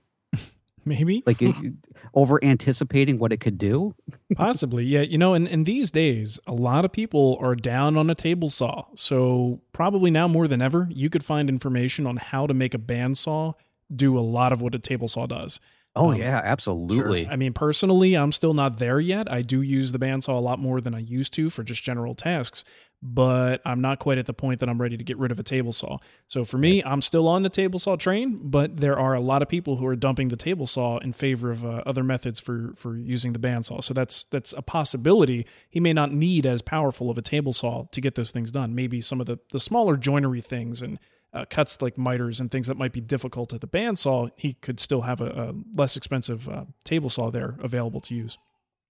Maybe. 0.86 1.24
Like 1.26 1.42
over 2.14 2.44
anticipating 2.44 3.18
what 3.18 3.32
it 3.32 3.38
could 3.40 3.58
do? 3.58 3.96
Possibly, 4.36 4.86
yeah. 4.86 5.02
You 5.02 5.18
know, 5.18 5.34
in, 5.34 5.48
in 5.48 5.64
these 5.64 5.92
days, 5.92 6.40
a 6.48 6.54
lot 6.54 6.86
of 6.86 6.92
people 6.92 7.38
are 7.42 7.56
down 7.56 7.98
on 7.98 8.10
a 8.10 8.16
table 8.16 8.50
saw. 8.50 8.86
So, 8.96 9.62
probably 9.72 10.12
now 10.12 10.28
more 10.28 10.48
than 10.48 10.62
ever, 10.62 10.88
you 10.92 11.10
could 11.10 11.24
find 11.24 11.50
information 11.50 12.06
on 12.06 12.18
how 12.18 12.48
to 12.48 12.54
make 12.54 12.74
a 12.74 12.80
bandsaw 12.80 13.54
do 13.94 14.18
a 14.18 14.22
lot 14.22 14.52
of 14.52 14.62
what 14.62 14.76
a 14.76 14.80
table 14.80 15.08
saw 15.08 15.26
does. 15.26 15.60
Oh 15.96 16.12
Um, 16.12 16.18
yeah, 16.18 16.42
absolutely. 16.44 17.28
I 17.28 17.36
mean, 17.36 17.54
personally, 17.54 18.16
I'm 18.16 18.32
still 18.32 18.54
not 18.54 18.80
there 18.80 19.00
yet. 19.00 19.32
I 19.32 19.42
do 19.42 19.62
use 19.62 19.92
the 19.92 20.00
bandsaw 20.00 20.30
a 20.30 20.42
lot 20.42 20.60
more 20.60 20.82
than 20.82 20.96
I 20.96 21.00
used 21.00 21.34
to 21.36 21.52
for 21.52 21.64
just 21.64 21.84
general 21.84 22.16
tasks, 22.16 22.64
but 23.04 23.62
I'm 23.64 23.80
not 23.80 24.00
quite 24.00 24.18
at 24.18 24.26
the 24.26 24.34
point 24.34 24.60
that 24.62 24.70
I'm 24.70 24.82
ready 24.82 24.98
to 24.98 25.04
get 25.04 25.20
rid 25.20 25.32
of 25.32 25.40
a 25.40 25.44
table 25.44 25.72
saw. 25.72 26.00
So 26.28 26.46
for 26.46 26.58
me, 26.58 26.84
I'm 26.84 27.02
still 27.02 27.28
on 27.28 27.44
the 27.44 27.50
table 27.50 27.78
saw 27.78 27.96
train, 27.96 28.40
but 28.42 28.78
there 28.78 28.98
are 28.98 29.14
a 29.14 29.20
lot 29.20 29.44
of 29.44 29.50
people 29.50 29.76
who 29.76 29.86
are 29.86 29.96
dumping 29.96 30.30
the 30.30 30.36
table 30.36 30.66
saw 30.66 30.98
in 30.98 31.14
favor 31.14 31.52
of 31.52 31.64
uh, 31.64 31.84
other 31.86 32.04
methods 32.04 32.40
for 32.40 32.74
for 32.76 32.98
using 32.98 33.34
the 33.34 33.40
bandsaw. 33.40 33.84
So 33.84 33.94
that's 33.94 34.24
that's 34.26 34.54
a 34.54 34.64
possibility. 34.64 35.46
He 35.70 35.80
may 35.80 35.94
not 35.94 36.12
need 36.12 36.48
as 36.48 36.64
powerful 36.64 37.12
of 37.12 37.20
a 37.20 37.22
table 37.22 37.54
saw 37.54 37.86
to 37.92 38.02
get 38.02 38.16
those 38.16 38.32
things 38.32 38.50
done. 38.50 38.74
Maybe 38.74 39.00
some 39.00 39.22
of 39.22 39.28
the 39.28 39.38
the 39.52 39.60
smaller 39.60 39.96
joinery 39.96 40.42
things 40.42 40.82
and 40.82 40.98
uh, 41.34 41.46
cuts 41.50 41.82
like 41.82 41.98
miters 41.98 42.40
and 42.40 42.52
things 42.52 42.68
that 42.68 42.78
might 42.78 42.92
be 42.92 43.02
difficult 43.02 43.54
at 43.54 43.64
a 43.64 43.68
bandsaw, 43.68 44.30
he 44.36 44.54
could 44.54 44.80
still 44.80 45.02
have 45.02 45.22
a, 45.22 45.26
a 45.26 45.54
less 45.76 45.98
expensive 45.98 46.48
uh, 46.48 46.66
table 46.84 47.10
saw 47.10 47.30
there 47.30 47.58
available 47.62 48.00
to 48.02 48.16
use. 48.16 48.38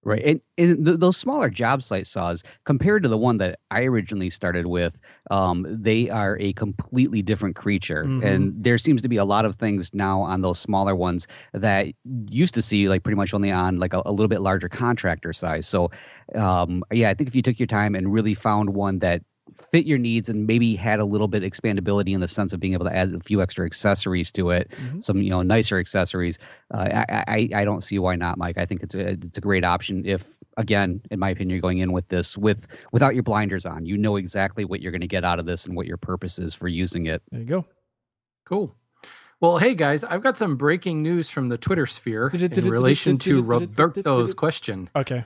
Right. 0.06 0.22
And, 0.22 0.40
and 0.58 0.84
th- 0.84 0.98
those 0.98 1.16
smaller 1.16 1.48
job 1.48 1.82
site 1.82 2.06
saws, 2.06 2.44
compared 2.66 3.02
to 3.04 3.08
the 3.08 3.16
one 3.16 3.38
that 3.38 3.58
I 3.70 3.84
originally 3.84 4.28
started 4.28 4.66
with, 4.66 5.00
um, 5.30 5.64
they 5.66 6.10
are 6.10 6.36
a 6.40 6.52
completely 6.52 7.22
different 7.22 7.56
creature. 7.56 8.04
Mhm. 8.04 8.22
And 8.22 8.62
there 8.62 8.76
seems 8.76 9.00
to 9.00 9.08
be 9.08 9.16
a 9.16 9.24
lot 9.24 9.46
of 9.46 9.56
things 9.56 9.94
now 9.94 10.20
on 10.20 10.42
those 10.42 10.58
smaller 10.58 10.94
ones 10.94 11.26
that 11.54 11.86
used 12.28 12.52
to 12.52 12.60
see 12.60 12.86
like 12.90 13.02
pretty 13.02 13.16
much 13.16 13.32
only 13.32 13.50
on 13.50 13.78
like 13.78 13.94
a, 13.94 14.02
a 14.04 14.10
little 14.10 14.28
bit 14.28 14.42
larger 14.42 14.68
contractor 14.68 15.32
size. 15.32 15.66
So, 15.66 15.90
um, 16.34 16.84
yeah, 16.92 17.08
I 17.08 17.14
think 17.14 17.28
if 17.28 17.34
you 17.34 17.40
took 17.40 17.58
your 17.58 17.66
time 17.66 17.94
and 17.94 18.12
really 18.12 18.34
found 18.34 18.74
one 18.74 18.98
that 18.98 19.22
fit 19.74 19.86
your 19.86 19.98
needs 19.98 20.28
and 20.28 20.46
maybe 20.46 20.76
had 20.76 21.00
a 21.00 21.04
little 21.04 21.26
bit 21.26 21.42
expandability 21.42 22.14
in 22.14 22.20
the 22.20 22.28
sense 22.28 22.52
of 22.52 22.60
being 22.60 22.74
able 22.74 22.84
to 22.86 22.94
add 22.96 23.12
a 23.12 23.18
few 23.18 23.42
extra 23.42 23.66
accessories 23.66 24.30
to 24.30 24.50
it, 24.50 24.70
Mhm. 24.70 25.02
some 25.04 25.20
you 25.20 25.30
know 25.30 25.42
nicer 25.42 25.78
accessories. 25.78 26.38
Uh, 26.72 27.02
I, 27.08 27.24
I 27.26 27.48
I 27.62 27.64
don't 27.64 27.82
see 27.82 27.98
why 27.98 28.14
not, 28.14 28.38
Mike. 28.38 28.56
I 28.56 28.66
think 28.66 28.84
it's 28.84 28.94
a 28.94 29.10
it's 29.14 29.36
a 29.36 29.40
great 29.40 29.64
option 29.64 30.04
if 30.06 30.38
again, 30.56 31.00
in 31.10 31.18
my 31.18 31.30
opinion, 31.30 31.50
you're 31.50 31.60
going 31.60 31.78
in 31.78 31.90
with 31.90 32.06
this 32.06 32.38
with 32.38 32.68
without 32.92 33.14
your 33.14 33.24
blinders 33.24 33.66
on. 33.66 33.84
You 33.84 33.96
know 33.98 34.14
exactly 34.14 34.64
what 34.64 34.80
you're 34.80 34.92
going 34.92 35.00
to 35.00 35.08
get 35.16 35.24
out 35.24 35.40
of 35.40 35.44
this 35.46 35.66
and 35.66 35.74
what 35.74 35.86
your 35.86 35.96
purpose 35.96 36.38
is 36.38 36.54
for 36.54 36.68
using 36.68 37.06
it. 37.06 37.22
There 37.32 37.40
you 37.40 37.46
go. 37.46 37.64
Cool. 38.44 38.76
Well, 39.40 39.58
hey 39.58 39.74
guys, 39.74 40.04
I've 40.04 40.22
got 40.22 40.36
some 40.36 40.56
breaking 40.56 41.02
news 41.02 41.28
from 41.28 41.48
the 41.48 41.58
Twitter 41.58 41.86
sphere 41.86 42.30
in 42.32 42.68
relation 42.70 43.18
to 43.18 43.42
Roberto's 43.42 44.34
question. 44.34 44.88
Okay. 44.94 45.24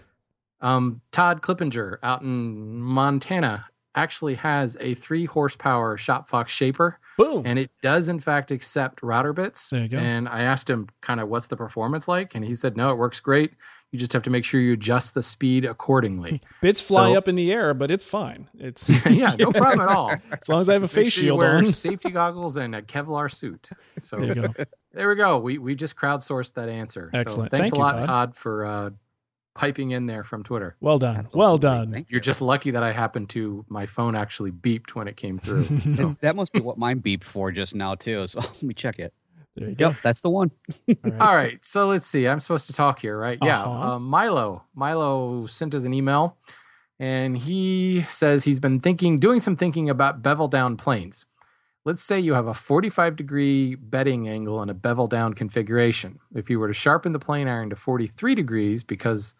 Um, 0.61 1.03
Todd 1.12 1.42
Clippinger 1.42 1.99
out 2.03 2.22
in 2.22 2.80
Montana 2.80 3.66
actually 3.99 4.36
has 4.36 4.76
a 4.80 4.94
three 4.94 5.24
horsepower 5.26 5.96
Shop 5.99 6.28
Fox 6.28 6.53
Shaper, 6.53 6.99
Boom. 7.16 7.42
and 7.44 7.59
it 7.59 7.70
does 7.82 8.09
in 8.09 8.20
fact 8.20 8.51
accept 8.51 9.03
router 9.03 9.32
bits. 9.32 9.70
There 9.70 9.82
you 9.82 9.88
go. 9.88 9.99
And 9.99 10.28
I 10.28 10.42
asked 10.42 10.70
him 10.70 10.88
kind 11.01 11.20
of 11.20 11.28
what's 11.28 11.49
the 11.49 11.57
performance 11.57 12.07
like, 12.09 12.34
and 12.34 12.44
he 12.44 12.55
said 12.55 12.76
no, 12.76 12.90
it 12.90 12.96
works 12.96 13.20
great. 13.20 13.53
You 13.90 13.99
just 13.99 14.12
have 14.12 14.22
to 14.24 14.30
make 14.30 14.44
sure 14.44 14.61
you 14.61 14.74
adjust 14.74 15.14
the 15.14 15.22
speed 15.22 15.64
accordingly. 15.64 16.42
Bits 16.61 16.78
fly 16.80 17.12
So- 17.12 17.18
up 17.18 17.26
in 17.26 17.36
the 17.36 17.51
air, 17.51 17.72
but 17.72 17.90
it's 17.90 18.05
fine. 18.05 18.49
It's 18.55 18.88
yeah, 19.07 19.34
no 19.38 19.51
problem 19.62 19.80
at 19.80 19.88
all. 19.88 20.11
As 20.11 20.49
long 20.49 20.61
as 20.61 20.68
I 20.68 20.74
have 20.74 20.82
a 20.82 20.88
face 20.88 21.12
sure 21.14 21.24
you 21.24 21.30
shield 21.30 21.42
on. 21.42 21.72
safety 21.72 22.11
goggles 22.11 22.57
and 22.57 22.74
a 22.74 22.82
Kevlar 22.82 23.32
suit. 23.34 23.70
So 24.03 24.16
There 24.18 24.26
you 24.26 24.34
go. 24.34 24.49
there 24.92 25.09
we 25.09 25.14
go. 25.14 25.38
We 25.38 25.57
we 25.57 25.74
just 25.74 25.96
crowdsourced 25.96 26.53
that 26.55 26.68
answer. 26.68 27.09
So 27.14 27.18
Excellent. 27.18 27.51
thanks 27.51 27.70
Thank 27.70 27.74
a 27.74 27.76
you, 27.78 27.82
lot, 27.82 27.92
Todd. 28.01 28.07
Todd, 28.07 28.36
for 28.36 28.66
uh, 28.66 28.90
piping 29.59 29.90
in 29.90 30.06
there 30.06 30.22
from 30.22 30.44
Twitter. 30.44 30.76
Well 30.80 31.00
done. 31.00 31.16
Absolutely. 31.16 31.38
Well 31.38 31.59
done. 31.59 31.92
Thank 31.92 32.11
You're 32.11 32.20
just 32.20 32.40
lucky 32.40 32.70
that 32.70 32.84
I 32.84 32.92
happened 32.92 33.28
to 33.30 33.64
my 33.68 33.86
phone 33.86 34.14
actually 34.14 34.52
beeped 34.52 34.90
when 34.90 35.09
it 35.09 35.16
came 35.16 35.38
through. 35.38 35.64
So, 35.96 36.16
That 36.20 36.36
must 36.36 36.52
be 36.52 36.61
what 36.61 36.78
mine 36.78 37.00
beeped 37.00 37.24
for 37.24 37.50
just 37.50 37.74
now 37.74 37.96
too. 37.96 38.28
So 38.28 38.40
let 38.40 38.62
me 38.62 38.72
check 38.72 39.00
it. 39.00 39.12
There 39.56 39.68
you 39.68 39.74
go. 39.74 39.96
That's 40.04 40.20
the 40.20 40.30
one. 40.30 40.52
All 40.88 40.94
right. 41.02 41.20
all 41.20 41.34
right, 41.34 41.64
so 41.64 41.88
let's 41.88 42.06
see. 42.06 42.28
I'm 42.28 42.38
supposed 42.38 42.68
to 42.68 42.72
talk 42.72 43.00
here, 43.00 43.18
right? 43.18 43.38
Yeah. 43.42 43.62
Uh-huh. 43.62 43.94
Uh, 43.94 43.98
Milo. 43.98 44.62
Milo 44.72 45.46
sent 45.46 45.74
us 45.74 45.82
an 45.82 45.92
email, 45.92 46.36
and 47.00 47.36
he 47.36 48.02
says 48.02 48.44
he's 48.44 48.61
been 48.61 48.78
thinking, 48.78 49.16
doing 49.16 49.40
some 49.40 49.56
thinking 49.56 49.90
about 49.90 50.22
bevel 50.22 50.46
down 50.46 50.76
planes. 50.76 51.26
Let's 51.84 52.02
say 52.02 52.20
you 52.20 52.34
have 52.34 52.46
a 52.46 52.54
45 52.54 53.16
degree 53.16 53.74
bedding 53.74 54.28
angle 54.28 54.61
and 54.61 54.70
a 54.70 54.74
bevel 54.74 55.09
down 55.09 55.34
configuration. 55.34 56.20
If 56.34 56.48
you 56.48 56.61
were 56.61 56.68
to 56.68 56.74
sharpen 56.74 57.12
the 57.12 57.18
plane 57.18 57.48
iron 57.48 57.70
to 57.70 57.76
43 57.76 58.36
degrees 58.36 58.84
because 58.84 59.34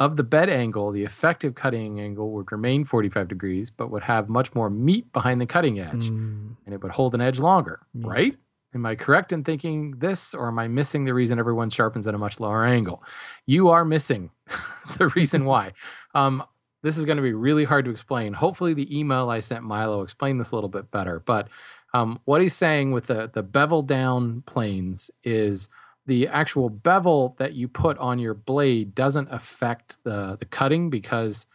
of 0.00 0.16
the 0.16 0.22
bed 0.22 0.48
angle, 0.48 0.92
the 0.92 1.04
effective 1.04 1.54
cutting 1.54 1.98
angle 2.00 2.30
would 2.32 2.52
remain 2.52 2.84
45 2.84 3.26
degrees, 3.28 3.70
but 3.70 3.90
would 3.90 4.04
have 4.04 4.28
much 4.28 4.54
more 4.54 4.70
meat 4.70 5.12
behind 5.12 5.40
the 5.40 5.46
cutting 5.46 5.80
edge 5.80 6.08
Mm, 6.10 6.56
and 6.64 6.74
it 6.74 6.82
would 6.82 6.92
hold 6.92 7.14
an 7.14 7.20
edge 7.20 7.38
longer, 7.40 7.80
Neat. 7.94 8.06
right? 8.06 8.36
Am 8.74 8.84
I 8.86 8.94
correct 8.94 9.32
in 9.32 9.42
thinking 9.44 9.92
this, 9.98 10.34
or 10.34 10.48
am 10.48 10.58
I 10.58 10.68
missing 10.68 11.04
the 11.04 11.14
reason 11.14 11.38
everyone 11.38 11.70
sharpens 11.70 12.06
at 12.06 12.14
a 12.14 12.18
much 12.18 12.38
lower 12.38 12.64
angle? 12.64 13.02
You 13.46 13.68
are 13.70 13.84
missing 13.84 14.30
the 14.98 15.08
reason 15.08 15.44
why. 15.46 15.72
Um, 16.14 16.44
this 16.82 16.96
is 16.96 17.04
going 17.04 17.16
to 17.16 17.22
be 17.22 17.32
really 17.32 17.64
hard 17.64 17.86
to 17.86 17.90
explain. 17.90 18.34
Hopefully, 18.34 18.74
the 18.74 18.96
email 18.96 19.30
I 19.30 19.40
sent 19.40 19.64
Milo 19.64 20.02
explained 20.02 20.38
this 20.38 20.52
a 20.52 20.54
little 20.54 20.68
bit 20.70 20.90
better. 20.92 21.18
But 21.18 21.48
um, 21.92 22.20
what 22.24 22.40
he's 22.40 22.54
saying 22.54 22.92
with 22.92 23.06
the 23.06 23.28
the 23.32 23.42
bevel 23.42 23.82
down 23.82 24.42
planes 24.42 25.10
is 25.24 25.68
the 26.08 26.26
actual 26.26 26.70
bevel 26.70 27.36
that 27.38 27.52
you 27.52 27.68
put 27.68 27.96
on 27.98 28.18
your 28.18 28.34
blade 28.34 28.94
doesn't 28.94 29.28
affect 29.30 29.98
the 30.04 30.36
the 30.40 30.46
cutting 30.46 30.90
because 30.90 31.46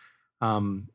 um, 0.42 0.88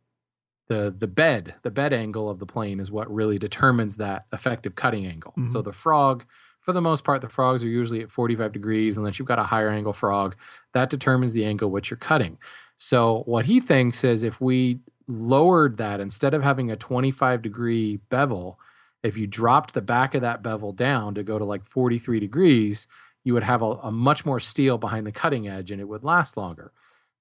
the 0.68 0.94
the 0.96 1.08
bed 1.08 1.54
the 1.62 1.70
bed 1.70 1.92
angle 1.92 2.30
of 2.30 2.38
the 2.38 2.46
plane 2.46 2.80
is 2.80 2.90
what 2.90 3.12
really 3.12 3.38
determines 3.38 3.96
that 3.96 4.26
effective 4.32 4.74
cutting 4.76 5.06
angle. 5.06 5.34
Mhm. 5.36 5.52
So 5.52 5.60
the 5.60 5.72
frog, 5.72 6.24
for 6.60 6.72
the 6.72 6.80
most 6.80 7.04
part, 7.04 7.20
the 7.20 7.28
frogs 7.28 7.64
are 7.64 7.68
usually 7.68 8.00
at 8.02 8.10
45 8.10 8.52
degrees, 8.52 8.96
unless 8.96 9.18
you've 9.18 9.28
got 9.28 9.38
a 9.40 9.44
higher 9.44 9.68
angle 9.68 9.92
frog, 9.92 10.36
that 10.72 10.88
determines 10.88 11.32
the 11.32 11.44
angle 11.44 11.70
which 11.70 11.90
you're 11.90 11.96
cutting. 11.98 12.38
So 12.76 13.22
what 13.26 13.46
he 13.46 13.58
thinks 13.60 14.04
is 14.04 14.22
if 14.22 14.40
we 14.40 14.78
lowered 15.08 15.78
that 15.78 16.00
instead 16.00 16.32
of 16.34 16.42
having 16.44 16.70
a 16.70 16.76
25 16.76 17.42
degree 17.42 17.96
bevel, 18.08 18.58
if 19.02 19.16
you 19.16 19.26
dropped 19.26 19.74
the 19.74 19.82
back 19.82 20.14
of 20.14 20.20
that 20.22 20.42
bevel 20.42 20.72
down 20.72 21.14
to 21.14 21.22
go 21.24 21.38
to 21.38 21.44
like 21.44 21.64
43 21.64 22.20
degrees, 22.20 22.86
you 23.24 23.34
would 23.34 23.42
have 23.42 23.62
a, 23.62 23.72
a 23.82 23.92
much 23.92 24.24
more 24.24 24.40
steel 24.40 24.78
behind 24.78 25.06
the 25.06 25.12
cutting 25.12 25.48
edge 25.48 25.70
and 25.70 25.80
it 25.80 25.88
would 25.88 26.04
last 26.04 26.36
longer. 26.36 26.72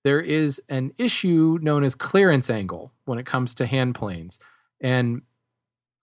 There 0.04 0.22
is 0.22 0.62
an 0.70 0.94
issue 0.98 1.60
known 1.62 1.84
as 1.84 1.96
clearance 1.96 2.50
angle 2.50 2.94
when 3.06 3.20
it 3.20 3.26
comes 3.26 3.54
to 3.56 3.66
hand 3.66 3.96
planes. 3.96 4.40
And 4.80 5.24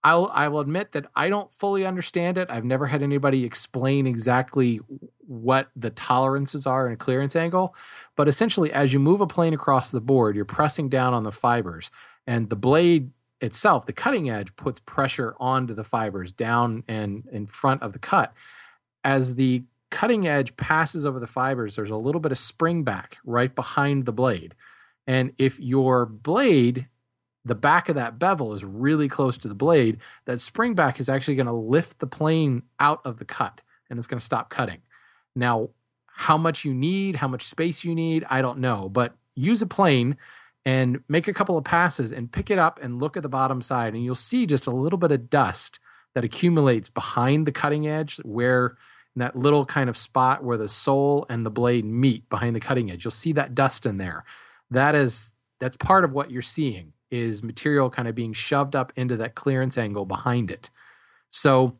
I'll 0.05 0.29
I 0.31 0.47
will 0.49 0.59
admit 0.59 0.91
that 0.91 1.07
I 1.15 1.29
don't 1.29 1.51
fully 1.51 1.83
understand 1.83 2.37
it. 2.37 2.51
I've 2.51 2.63
never 2.63 2.85
had 2.85 3.01
anybody 3.01 3.43
explain 3.43 4.05
exactly 4.05 4.79
what 5.25 5.69
the 5.75 5.89
tolerances 5.89 6.67
are 6.67 6.85
in 6.85 6.93
a 6.93 6.97
clearance 6.97 7.35
angle. 7.35 7.75
But 8.15 8.27
essentially, 8.27 8.71
as 8.71 8.93
you 8.93 8.99
move 8.99 9.19
a 9.19 9.27
plane 9.27 9.55
across 9.55 9.89
the 9.89 9.99
board, 9.99 10.35
you're 10.35 10.45
pressing 10.45 10.89
down 10.89 11.15
on 11.15 11.23
the 11.23 11.31
fibers, 11.31 11.89
and 12.27 12.51
the 12.51 12.55
blade 12.55 13.09
itself, 13.41 13.87
the 13.87 13.93
cutting 13.93 14.29
edge, 14.29 14.55
puts 14.55 14.77
pressure 14.77 15.35
onto 15.39 15.73
the 15.73 15.83
fibers 15.83 16.31
down 16.31 16.83
and 16.87 17.27
in 17.31 17.47
front 17.47 17.81
of 17.81 17.93
the 17.93 17.99
cut. 17.99 18.31
As 19.03 19.33
the 19.35 19.63
cutting 19.95 20.27
edge 20.27 20.57
passes 20.57 21.05
over 21.05 21.21
the 21.21 21.25
fibers, 21.25 21.77
there's 21.77 21.89
a 21.89 21.95
little 21.95 22.19
bit 22.19 22.33
of 22.33 22.37
spring 22.37 22.83
back 22.83 23.17
right 23.23 23.55
behind 23.55 24.05
the 24.05 24.11
blade. 24.11 24.53
And 25.07 25.31
if 25.37 25.57
your 25.57 26.05
blade, 26.05 26.89
the 27.45 27.55
back 27.55 27.87
of 27.87 27.95
that 27.95 28.19
bevel 28.19 28.51
is 28.51 28.65
really 28.65 29.07
close 29.07 29.37
to 29.37 29.47
the 29.47 29.55
blade, 29.55 29.99
that 30.25 30.41
spring 30.41 30.75
back 30.75 30.99
is 30.99 31.07
actually 31.07 31.35
going 31.35 31.45
to 31.45 31.53
lift 31.53 31.99
the 31.99 32.07
plane 32.07 32.63
out 32.77 32.99
of 33.05 33.19
the 33.19 33.23
cut 33.23 33.61
and 33.89 33.97
it's 33.97 34.05
going 34.05 34.19
to 34.19 34.25
stop 34.25 34.49
cutting. 34.49 34.81
Now, 35.33 35.69
how 36.07 36.37
much 36.37 36.65
you 36.65 36.73
need, 36.73 37.15
how 37.15 37.29
much 37.29 37.43
space 37.43 37.85
you 37.85 37.95
need, 37.95 38.25
I 38.29 38.41
don't 38.41 38.59
know, 38.59 38.89
but 38.89 39.15
use 39.33 39.61
a 39.61 39.65
plane 39.65 40.17
and 40.65 41.05
make 41.07 41.29
a 41.29 41.33
couple 41.33 41.57
of 41.57 41.63
passes 41.63 42.11
and 42.11 42.33
pick 42.33 42.51
it 42.51 42.59
up 42.59 42.81
and 42.83 42.99
look 42.99 43.15
at 43.15 43.23
the 43.23 43.29
bottom 43.29 43.61
side 43.61 43.93
and 43.93 44.03
you'll 44.03 44.15
see 44.15 44.45
just 44.45 44.67
a 44.67 44.71
little 44.71 44.99
bit 44.99 45.13
of 45.13 45.29
dust 45.29 45.79
that 46.15 46.25
accumulates 46.25 46.89
behind 46.89 47.47
the 47.47 47.53
cutting 47.53 47.87
edge 47.87 48.17
where 48.25 48.75
that 49.15 49.35
little 49.35 49.65
kind 49.65 49.89
of 49.89 49.97
spot 49.97 50.43
where 50.43 50.57
the 50.57 50.67
sole 50.67 51.25
and 51.29 51.45
the 51.45 51.51
blade 51.51 51.85
meet 51.85 52.29
behind 52.29 52.55
the 52.55 52.59
cutting 52.59 52.91
edge. 52.91 53.05
You'll 53.05 53.11
see 53.11 53.31
that 53.33 53.55
dust 53.55 53.85
in 53.85 53.97
there. 53.97 54.25
That 54.69 54.95
is 54.95 55.33
that's 55.59 55.77
part 55.77 56.03
of 56.03 56.13
what 56.13 56.31
you're 56.31 56.41
seeing 56.41 56.93
is 57.11 57.41
material 57.41 57.89
kind 57.89 58.07
of 58.07 58.15
being 58.15 58.33
shoved 58.33 58.75
up 58.75 58.91
into 58.95 59.15
that 59.17 59.35
clearance 59.35 59.77
angle 59.77 60.05
behind 60.05 60.51
it. 60.51 60.69
So 61.29 61.73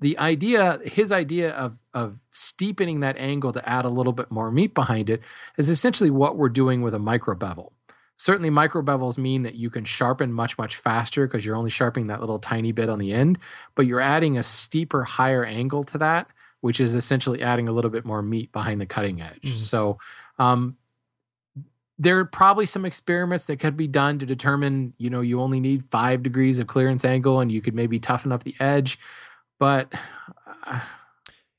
the 0.00 0.18
idea, 0.18 0.80
his 0.84 1.12
idea 1.12 1.50
of 1.50 1.78
of 1.94 2.18
steepening 2.30 3.00
that 3.00 3.16
angle 3.16 3.52
to 3.52 3.68
add 3.68 3.84
a 3.84 3.90
little 3.90 4.12
bit 4.12 4.30
more 4.30 4.50
meat 4.50 4.74
behind 4.74 5.10
it 5.10 5.20
is 5.56 5.68
essentially 5.68 6.10
what 6.10 6.36
we're 6.36 6.48
doing 6.48 6.82
with 6.82 6.94
a 6.94 6.98
micro 6.98 7.34
bevel. 7.34 7.72
Certainly, 8.16 8.50
micro 8.50 8.82
bevels 8.82 9.16
mean 9.16 9.44
that 9.44 9.54
you 9.54 9.70
can 9.70 9.84
sharpen 9.86 10.30
much, 10.30 10.58
much 10.58 10.76
faster 10.76 11.26
because 11.26 11.46
you're 11.46 11.56
only 11.56 11.70
sharpening 11.70 12.08
that 12.08 12.20
little 12.20 12.38
tiny 12.38 12.70
bit 12.70 12.90
on 12.90 12.98
the 12.98 13.14
end, 13.14 13.38
but 13.74 13.86
you're 13.86 14.00
adding 14.00 14.36
a 14.36 14.42
steeper, 14.42 15.04
higher 15.04 15.42
angle 15.42 15.84
to 15.84 15.96
that, 15.96 16.28
which 16.60 16.80
is 16.80 16.94
essentially 16.94 17.42
adding 17.42 17.68
a 17.68 17.72
little 17.72 17.90
bit 17.90 18.04
more 18.04 18.22
meat 18.22 18.52
behind 18.52 18.80
the 18.80 18.86
cutting 18.86 19.20
edge. 19.20 19.40
Mhm. 19.42 19.56
So, 19.56 19.98
um, 20.38 20.76
there 21.98 22.18
are 22.18 22.24
probably 22.24 22.64
some 22.64 22.84
experiments 22.86 23.44
that 23.44 23.58
could 23.58 23.76
be 23.76 23.86
done 23.86 24.18
to 24.18 24.24
determine, 24.26 24.94
you 24.96 25.10
know, 25.10 25.20
you 25.20 25.40
only 25.40 25.60
need 25.60 25.84
five 25.90 26.22
degrees 26.22 26.58
of 26.58 26.66
clearance 26.66 27.04
angle 27.04 27.40
and 27.40 27.52
you 27.52 27.60
could 27.60 27.74
maybe 27.74 27.98
toughen 27.98 28.32
up 28.32 28.42
the 28.42 28.54
edge, 28.58 28.98
but 29.58 29.92
uh, 30.66 30.80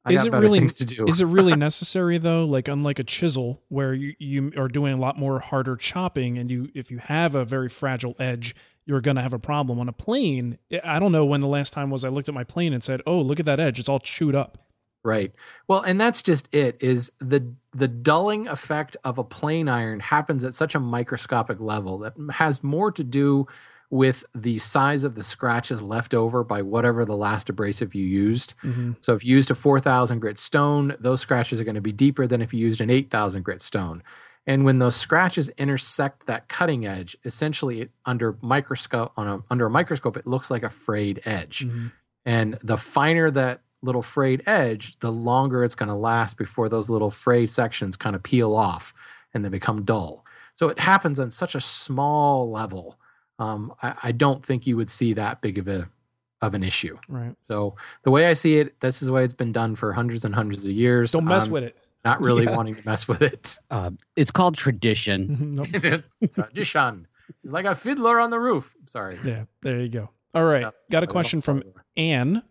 I 0.04 0.14
Is 0.14 0.24
got 0.24 0.34
it 0.34 0.40
really- 0.40 0.58
things 0.60 0.74
to 0.76 0.86
do. 0.86 1.06
Is 1.08 1.22
it 1.22 1.26
really 1.26 1.56
necessary 1.70 2.18
though? 2.18 2.44
Like 2.46 2.68
unlike 2.68 2.98
a 2.98 3.04
chisel, 3.04 3.62
where 3.70 3.94
you, 3.94 4.16
you 4.18 4.52
are 4.58 4.68
doing 4.68 4.94
a 4.94 4.98
lot 4.98 5.16
more 5.20 5.40
harder 5.40 5.76
chopping, 5.76 6.40
and 6.40 6.50
you 6.50 6.70
if 6.74 6.90
you 6.90 6.98
have 6.98 7.36
a 7.36 7.46
very 7.46 7.70
fragile 7.70 8.16
edge, 8.18 8.56
you're 8.88 9.00
going 9.02 9.18
to 9.18 9.22
have 9.22 9.34
a 9.34 9.38
problem. 9.40 9.80
On 9.80 9.88
a 9.88 9.94
plane, 9.94 10.58
I 10.84 10.98
don't 10.98 11.12
know 11.12 11.24
when 11.24 11.42
the 11.42 11.48
last 11.48 11.72
time 11.72 11.92
was 11.92 12.04
I 12.04 12.10
looked 12.10 12.28
at 12.30 12.34
my 12.34 12.44
plane 12.44 12.74
and 12.74 12.84
said, 12.84 13.04
"Oh, 13.06 13.22
look 13.22 13.40
at 13.40 13.46
that 13.46 13.60
edge; 13.60 13.78
it's 13.78 13.88
all 13.90 14.00
chewed 14.00 14.34
up." 14.34 14.58
Right. 15.04 15.34
Well, 15.68 15.82
and 15.82 16.00
that's 16.00 16.22
just 16.22 16.54
it 16.54 16.78
is 16.80 17.12
the 17.20 17.54
the 17.74 17.88
dulling 17.88 18.48
effect 18.48 18.98
of 19.04 19.18
a 19.18 19.24
plane 19.24 19.68
iron 19.68 20.00
happens 20.00 20.44
at 20.44 20.54
such 20.54 20.76
a 20.76 20.80
microscopic 20.80 21.60
level 21.60 21.98
that 22.00 22.14
has 22.34 22.64
more 22.64 22.92
to 22.92 23.04
do 23.04 23.48
with 23.90 24.24
the 24.34 24.58
size 24.58 25.04
of 25.04 25.16
the 25.16 25.24
scratches 25.24 25.82
left 25.82 26.14
over 26.14 26.44
by 26.44 26.62
whatever 26.62 27.04
the 27.04 27.16
last 27.16 27.50
abrasive 27.50 27.94
you 27.94 28.06
used. 28.06 28.54
Mm-hmm. 28.64 28.94
So 29.02 29.14
if 29.14 29.26
you 29.26 29.36
used 29.36 29.52
a 29.52 29.56
4000 29.56 30.20
grit 30.20 30.40
stone, 30.40 30.96
those 31.00 31.20
scratches 31.20 31.60
are 31.60 31.66
going 31.66 31.76
to 31.76 31.82
be 31.82 31.92
deeper 31.92 32.26
than 32.26 32.42
if 32.42 32.54
you 32.54 32.60
used 32.62 32.80
an 32.80 32.90
8000 32.90 33.44
grit 33.44 33.62
stone. 33.62 34.02
And 34.48 34.66
when 34.66 34.80
those 34.80 34.96
scratches 34.96 35.50
intersect 35.50 36.26
that 36.26 36.48
cutting 36.48 36.86
edge, 36.86 37.18
essentially 37.26 37.90
under 38.06 38.38
microscope 38.42 39.12
on 39.18 39.28
a 39.28 39.44
under 39.50 39.66
a 39.66 39.70
microscope 39.70 40.16
it 40.16 40.26
looks 40.26 40.50
like 40.50 40.64
a 40.64 40.70
frayed 40.70 41.22
edge. 41.26 41.66
Mm-hmm. 41.66 41.88
And 42.26 42.58
the 42.64 42.78
finer 42.78 43.30
that 43.32 43.62
little 43.82 44.02
frayed 44.04 44.44
edge, 44.46 44.98
the 45.00 45.12
longer 45.12 45.64
it's 45.64 45.76
going 45.76 45.90
to 45.90 45.96
last 45.96 46.38
before 46.38 46.70
those 46.70 46.90
little 46.90 47.10
frayed 47.12 47.50
sections 47.50 47.98
kind 47.98 48.16
of 48.16 48.24
peel 48.24 48.56
off 48.56 48.94
and 49.34 49.44
they 49.44 49.50
become 49.50 49.84
dull. 49.84 50.24
So 50.54 50.68
it 50.70 50.80
happens 50.80 51.20
on 51.20 51.32
such 51.32 51.56
a 51.56 51.62
small 51.62 52.52
level. 52.52 52.98
Um, 53.40 53.74
I, 53.82 53.94
I 54.04 54.12
don't 54.12 54.46
think 54.46 54.68
you 54.68 54.78
would 54.78 54.90
see 54.90 55.14
that 55.14 55.42
big 55.42 55.58
of 55.58 55.68
a 55.68 55.90
of 56.44 56.54
an 56.56 56.64
issue. 56.64 56.98
Right. 57.08 57.36
So 57.48 57.76
the 58.04 58.10
way 58.12 58.26
I 58.26 58.34
see 58.34 58.58
it, 58.58 58.80
this 58.80 59.02
is 59.04 59.08
the 59.08 59.14
way 59.14 59.24
it's 59.24 59.34
been 59.34 59.52
done 59.52 59.76
for 59.76 59.94
hundreds 59.94 60.26
and 60.26 60.34
hundreds 60.34 60.66
of 60.66 60.72
years. 60.72 61.12
Don't 61.12 61.26
mess 61.26 61.46
I'm 61.46 61.52
with 61.52 61.64
it. 61.64 61.78
Not 62.04 62.20
really 62.20 62.44
Yeah. 62.50 62.56
wanting 62.56 62.76
to 62.76 62.82
mess 62.84 63.08
with 63.08 63.22
it. 63.22 63.60
Uh, 63.70 63.92
it's 64.16 64.32
called 64.32 64.56
tradition. 64.58 65.64
Tradition. 66.34 67.08
It's 67.44 67.54
like 67.54 67.66
a 67.66 67.76
fiddler 67.76 68.20
on 68.20 68.30
the 68.32 68.40
roof. 68.40 68.76
Sorry. 68.88 69.20
Yeah, 69.24 69.44
there 69.62 69.80
you 69.80 69.90
go. 69.90 70.10
All 70.34 70.44
right. 70.46 70.62
Yeah. 70.62 70.72
Got 70.90 71.04
a 71.04 71.08
question 71.08 71.42
from 71.42 71.64
Anne, 71.96 72.42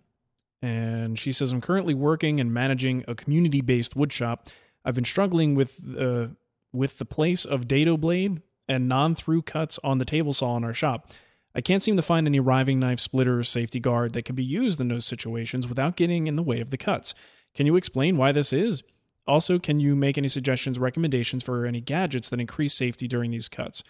and 0.62 1.18
she 1.18 1.32
says, 1.32 1.52
I'm 1.52 1.60
currently 1.60 1.94
working 1.94 2.40
and 2.40 2.52
managing 2.52 3.04
a 3.08 3.14
community 3.14 3.60
based 3.60 3.96
wood 3.96 4.12
shop. 4.12 4.48
I've 4.84 4.94
been 4.94 5.04
struggling 5.04 5.54
with 5.54 5.80
uh, 5.98 6.28
with 6.72 6.98
the 6.98 7.04
place 7.04 7.44
of 7.44 7.66
dado 7.68 7.96
blade 7.96 8.42
and 8.68 8.88
non 8.88 9.14
through 9.14 9.42
cuts 9.42 9.78
on 9.82 9.98
the 9.98 10.04
table 10.04 10.32
saw 10.32 10.56
in 10.56 10.64
our 10.64 10.74
shop. 10.74 11.08
I 11.54 11.60
can't 11.60 11.82
seem 11.82 11.96
to 11.96 12.02
find 12.02 12.26
any 12.26 12.38
riving 12.38 12.78
knife, 12.78 13.00
splitter, 13.00 13.40
or 13.40 13.44
safety 13.44 13.80
guard 13.80 14.12
that 14.12 14.24
can 14.24 14.36
be 14.36 14.44
used 14.44 14.80
in 14.80 14.88
those 14.88 15.04
situations 15.04 15.66
without 15.66 15.96
getting 15.96 16.26
in 16.26 16.36
the 16.36 16.42
way 16.42 16.60
of 16.60 16.70
the 16.70 16.76
cuts. 16.76 17.14
Can 17.54 17.66
you 17.66 17.74
explain 17.74 18.16
why 18.16 18.30
this 18.30 18.52
is? 18.52 18.84
Also, 19.26 19.58
can 19.58 19.80
you 19.80 19.96
make 19.96 20.16
any 20.16 20.28
suggestions, 20.28 20.78
recommendations 20.78 21.42
for 21.42 21.66
any 21.66 21.80
gadgets 21.80 22.28
that 22.30 22.40
increase 22.40 22.74
safety 22.74 23.08
during 23.08 23.32
these 23.32 23.48
cuts? 23.48 23.82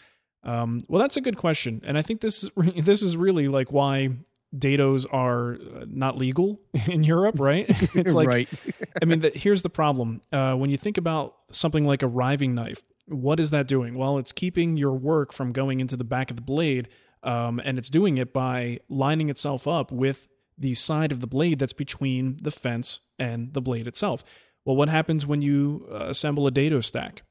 Um, 0.42 0.80
well, 0.88 1.00
that's 1.00 1.18
a 1.18 1.20
good 1.20 1.36
question, 1.36 1.82
and 1.84 1.98
I 1.98 2.02
think 2.02 2.22
this 2.22 2.42
is 2.42 2.50
this 2.84 3.02
is 3.02 3.16
really 3.16 3.48
like 3.48 3.70
why 3.70 4.10
dados 4.54 5.06
are 5.12 5.54
uh, 5.54 5.84
not 5.88 6.16
legal 6.16 6.60
in 6.88 7.04
Europe, 7.04 7.38
right? 7.38 7.66
it's 7.94 8.14
like 8.14 8.28
right. 8.28 8.48
I 9.00 9.04
mean, 9.04 9.20
the, 9.20 9.30
here's 9.34 9.62
the 9.62 9.70
problem. 9.70 10.20
Uh, 10.32 10.54
when 10.54 10.70
you 10.70 10.76
think 10.76 10.98
about 10.98 11.36
something 11.50 11.84
like 11.84 12.02
a 12.02 12.06
riving 12.08 12.54
knife, 12.54 12.82
what 13.06 13.40
is 13.40 13.50
that 13.50 13.66
doing? 13.66 13.96
Well, 13.96 14.18
it's 14.18 14.32
keeping 14.32 14.76
your 14.76 14.92
work 14.92 15.32
from 15.32 15.52
going 15.52 15.80
into 15.80 15.96
the 15.96 16.04
back 16.04 16.30
of 16.30 16.36
the 16.36 16.42
blade, 16.42 16.88
um, 17.22 17.60
and 17.64 17.78
it's 17.78 17.90
doing 17.90 18.18
it 18.18 18.32
by 18.32 18.80
lining 18.88 19.28
itself 19.30 19.66
up 19.66 19.92
with 19.92 20.28
the 20.56 20.74
side 20.74 21.10
of 21.10 21.20
the 21.20 21.26
blade 21.26 21.58
that's 21.58 21.72
between 21.72 22.36
the 22.42 22.50
fence 22.50 23.00
and 23.18 23.52
the 23.54 23.62
blade 23.62 23.86
itself. 23.86 24.22
Well, 24.64 24.76
what 24.76 24.88
happens 24.88 25.26
when 25.26 25.42
you 25.42 25.88
uh, 25.90 26.06
assemble 26.08 26.46
a 26.46 26.50
dado 26.50 26.80
stack? 26.80 27.22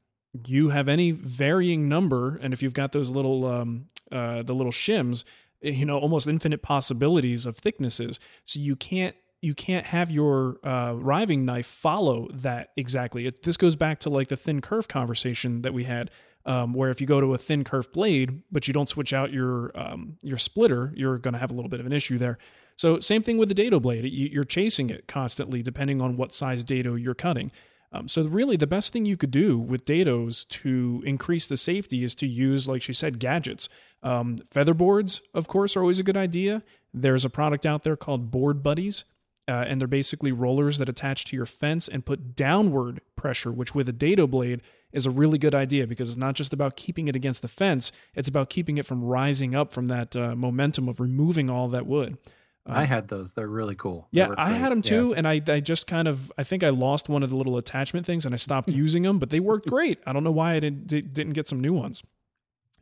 You 0.46 0.68
have 0.68 0.88
any 0.88 1.10
varying 1.12 1.88
number, 1.88 2.36
and 2.42 2.52
if 2.52 2.62
you've 2.62 2.74
got 2.74 2.92
those 2.92 3.10
little 3.10 3.46
um, 3.46 3.86
uh, 4.12 4.42
the 4.42 4.54
little 4.54 4.72
shims, 4.72 5.24
you 5.60 5.84
know, 5.84 5.98
almost 5.98 6.26
infinite 6.26 6.62
possibilities 6.62 7.46
of 7.46 7.56
thicknesses. 7.56 8.18
So 8.44 8.60
you 8.60 8.76
can't 8.76 9.16
you 9.42 9.54
can't 9.54 9.86
have 9.86 10.10
your 10.10 10.58
uh, 10.62 10.94
riving 10.96 11.44
knife 11.44 11.66
follow 11.66 12.28
that 12.32 12.70
exactly. 12.76 13.26
It, 13.26 13.42
this 13.42 13.56
goes 13.56 13.74
back 13.74 13.98
to 14.00 14.10
like 14.10 14.28
the 14.28 14.36
thin 14.36 14.60
kerf 14.60 14.86
conversation 14.86 15.62
that 15.62 15.72
we 15.72 15.84
had, 15.84 16.10
um, 16.44 16.74
where 16.74 16.90
if 16.90 17.00
you 17.00 17.06
go 17.06 17.20
to 17.20 17.32
a 17.32 17.38
thin 17.38 17.64
kerf 17.64 17.90
blade, 17.92 18.42
but 18.52 18.68
you 18.68 18.74
don't 18.74 18.88
switch 18.88 19.12
out 19.12 19.32
your 19.32 19.70
um, 19.74 20.18
your 20.22 20.38
splitter, 20.38 20.92
you're 20.94 21.18
going 21.18 21.32
to 21.34 21.40
have 21.40 21.50
a 21.50 21.54
little 21.54 21.70
bit 21.70 21.80
of 21.80 21.86
an 21.86 21.92
issue 21.92 22.18
there. 22.18 22.38
So 22.76 22.98
same 23.00 23.22
thing 23.22 23.36
with 23.36 23.48
the 23.48 23.54
dado 23.54 23.80
blade. 23.80 24.04
You, 24.04 24.28
you're 24.32 24.44
chasing 24.44 24.88
it 24.90 25.06
constantly, 25.06 25.62
depending 25.62 26.00
on 26.00 26.16
what 26.16 26.32
size 26.32 26.64
dado 26.64 26.94
you're 26.94 27.14
cutting. 27.14 27.50
Um, 27.92 28.06
so 28.06 28.22
really, 28.22 28.56
the 28.56 28.66
best 28.66 28.92
thing 28.92 29.04
you 29.04 29.16
could 29.16 29.30
do 29.30 29.58
with 29.58 29.84
dados 29.84 30.46
to 30.48 31.02
increase 31.04 31.46
the 31.46 31.56
safety 31.56 32.04
is 32.04 32.14
to 32.16 32.26
use, 32.26 32.68
like 32.68 32.82
she 32.82 32.92
said, 32.92 33.18
gadgets. 33.18 33.68
Um, 34.02 34.38
feather 34.50 34.74
boards, 34.74 35.20
of 35.34 35.48
course, 35.48 35.76
are 35.76 35.80
always 35.80 35.98
a 35.98 36.04
good 36.04 36.16
idea. 36.16 36.62
There's 36.94 37.24
a 37.24 37.30
product 37.30 37.66
out 37.66 37.82
there 37.82 37.96
called 37.96 38.30
Board 38.30 38.62
Buddies, 38.62 39.04
uh, 39.48 39.64
and 39.66 39.80
they're 39.80 39.88
basically 39.88 40.30
rollers 40.30 40.78
that 40.78 40.88
attach 40.88 41.24
to 41.26 41.36
your 41.36 41.46
fence 41.46 41.88
and 41.88 42.06
put 42.06 42.36
downward 42.36 43.00
pressure, 43.16 43.50
which 43.50 43.74
with 43.74 43.88
a 43.88 43.92
dado 43.92 44.26
blade 44.28 44.60
is 44.92 45.06
a 45.06 45.10
really 45.10 45.38
good 45.38 45.54
idea 45.54 45.86
because 45.86 46.10
it's 46.10 46.16
not 46.16 46.34
just 46.34 46.52
about 46.52 46.76
keeping 46.76 47.08
it 47.08 47.16
against 47.16 47.42
the 47.42 47.48
fence; 47.48 47.90
it's 48.14 48.28
about 48.28 48.50
keeping 48.50 48.78
it 48.78 48.86
from 48.86 49.02
rising 49.02 49.54
up 49.54 49.72
from 49.72 49.86
that 49.86 50.14
uh, 50.14 50.36
momentum 50.36 50.88
of 50.88 51.00
removing 51.00 51.50
all 51.50 51.66
that 51.68 51.86
wood. 51.86 52.18
I 52.66 52.84
had 52.84 53.08
those. 53.08 53.32
They're 53.32 53.48
really 53.48 53.74
cool. 53.74 54.06
Yeah, 54.12 54.34
I 54.36 54.52
had 54.52 54.70
them 54.70 54.78
Yeah. 54.78 54.90
too, 54.90 55.14
and 55.14 55.26
I, 55.26 55.40
I 55.48 55.60
just 55.60 55.86
kind 55.86 56.06
of 56.06 56.30
I 56.38 56.44
think 56.44 56.62
I 56.62 56.68
lost 56.68 57.08
one 57.08 57.22
of 57.22 57.30
the 57.30 57.36
little 57.36 57.56
attachment 57.56 58.06
things, 58.06 58.24
and 58.26 58.34
I 58.34 58.36
stopped 58.36 58.68
using 58.84 59.02
them. 59.02 59.18
But 59.18 59.30
they 59.30 59.40
worked 59.40 59.66
great. 59.68 59.98
I 60.06 60.12
don't 60.12 60.24
know 60.24 60.30
why 60.30 60.54
I 60.54 60.60
didn't 60.60 60.86
didn't 60.86 61.30
get 61.32 61.48
some 61.48 61.60
new 61.60 61.72
ones. 61.72 62.02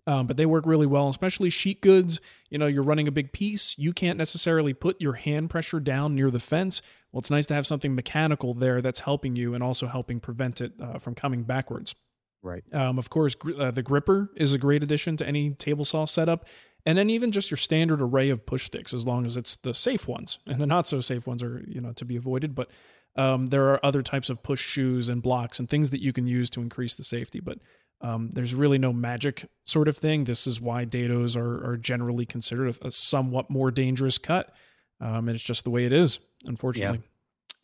Um, 0.07 0.27
but 0.27 0.39
they 0.39 0.47
work 0.47 0.65
really 0.65 0.87
well, 0.87 1.11
especially 1.11 1.51
sheet 1.51 1.83
goods. 1.83 2.19
You 2.49 2.57
know, 2.57 2.67
you're 2.67 2.83
running 2.83 3.07
a 3.09 3.13
big 3.13 3.31
piece. 3.33 3.77
You 3.79 3.93
can't 3.93 4.17
necessarily 4.17 4.73
put 4.73 4.99
your 5.03 5.13
hand 5.13 5.51
pressure 5.51 5.81
down 5.81 6.15
near 6.15 6.31
the 6.31 6.41
fence. 6.41 6.81
Well, 7.13 7.19
it's 7.21 7.31
nice 7.31 7.45
to 7.47 7.55
have 7.55 7.67
something 7.67 7.95
mechanical 7.95 8.55
there 8.55 8.81
that's 8.81 9.01
helping 9.01 9.37
you 9.37 9.53
and 9.53 9.63
also 9.63 9.87
helping 9.87 10.19
prevent 10.19 10.63
it 10.63 10.73
uh, 10.83 10.99
from 10.99 11.15
coming 11.15 11.43
backwards. 11.43 11.95
Right. 12.43 12.65
Um, 12.73 12.99
of 12.99 13.11
course, 13.11 13.35
gr- 13.35 13.61
uh, 13.61 13.71
the 13.71 13.83
GRR-RIPPER 13.83 14.31
is 14.37 14.55
a 14.55 14.59
great 14.59 14.83
addition 14.83 15.19
to 15.19 15.27
any 15.27 15.51
table 15.51 15.85
saw 15.85 16.07
setup. 16.07 16.47
And 16.89 16.97
then 16.97 17.11
even 17.11 17.33
just 17.33 17.51
your 17.51 17.59
standard 17.59 18.01
array 18.01 18.31
of 18.31 18.47
push 18.47 18.65
sticks, 18.65 18.95
as 18.95 19.05
long 19.05 19.27
as 19.27 19.37
it's 19.37 19.57
the 19.57 19.75
safe 19.75 20.09
ones, 20.09 20.39
and 20.47 20.59
the 20.59 20.67
not 20.67 20.89
so 20.89 21.03
safe 21.03 21.27
ones 21.27 21.43
are 21.43 21.63
you 21.69 21.83
know 21.83 21.93
to 21.93 22.05
be 22.07 22.17
avoided. 22.17 22.55
But 22.55 22.71
um, 23.15 23.49
there 23.49 23.69
are 23.69 23.85
other 23.85 24.01
types 24.01 24.31
of 24.31 24.43
push 24.43 24.67
shoes 24.67 25.11
and 25.11 25.23
blocks 25.23 25.59
and 25.59 25.69
things 25.69 25.91
that 25.91 26.01
you 26.01 26.15
can 26.15 26.27
use 26.27 26.49
to 26.49 26.63
increase 26.63 26.95
the 26.95 27.05
safety. 27.05 27.41
But 27.41 27.59
um, 28.01 28.31
there's 28.33 28.55
really 28.55 28.79
no 28.79 28.95
magic 28.95 29.45
sort 29.67 29.87
of 29.87 29.99
thing. 29.99 30.25
This 30.25 30.47
is 30.47 30.63
why 30.63 30.87
dados 30.87 31.37
are, 31.37 31.73
are 31.73 31.77
generally 31.77 32.25
considered 32.25 32.75
a, 32.81 32.87
a 32.87 32.91
somewhat 32.91 33.51
more 33.51 33.71
dangerous 33.71 34.17
cut. 34.17 34.55
Um, 34.99 35.29
and 35.29 35.31
it's 35.31 35.45
just 35.45 35.65
the 35.65 35.71
way 35.71 35.85
it 35.85 35.93
is, 35.93 36.21
unfortunately. 36.47 37.03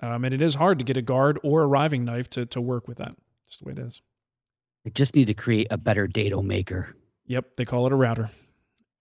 Um, 0.02 0.26
and 0.26 0.34
it 0.34 0.42
is 0.42 0.56
hard 0.56 0.78
to 0.80 0.84
get 0.84 0.98
a 0.98 1.02
guard 1.02 1.38
or 1.42 1.62
a 1.62 1.66
riving 1.66 2.04
knife 2.04 2.28
to, 2.30 2.44
to 2.44 2.60
work 2.60 2.86
with 2.86 2.98
that. 2.98 3.16
Just 3.48 3.60
the 3.60 3.68
way 3.68 3.72
it 3.72 3.78
is. 3.78 4.02
I 4.86 4.90
just 4.90 5.14
need 5.14 5.28
to 5.28 5.34
create 5.34 5.68
a 5.70 5.78
better 5.78 6.06
dado 6.06 6.42
maker. 6.42 6.94
Yep, 7.26 7.56
they 7.56 7.64
call 7.64 7.86
it 7.86 7.92
a 7.92 7.96
router. 7.96 8.28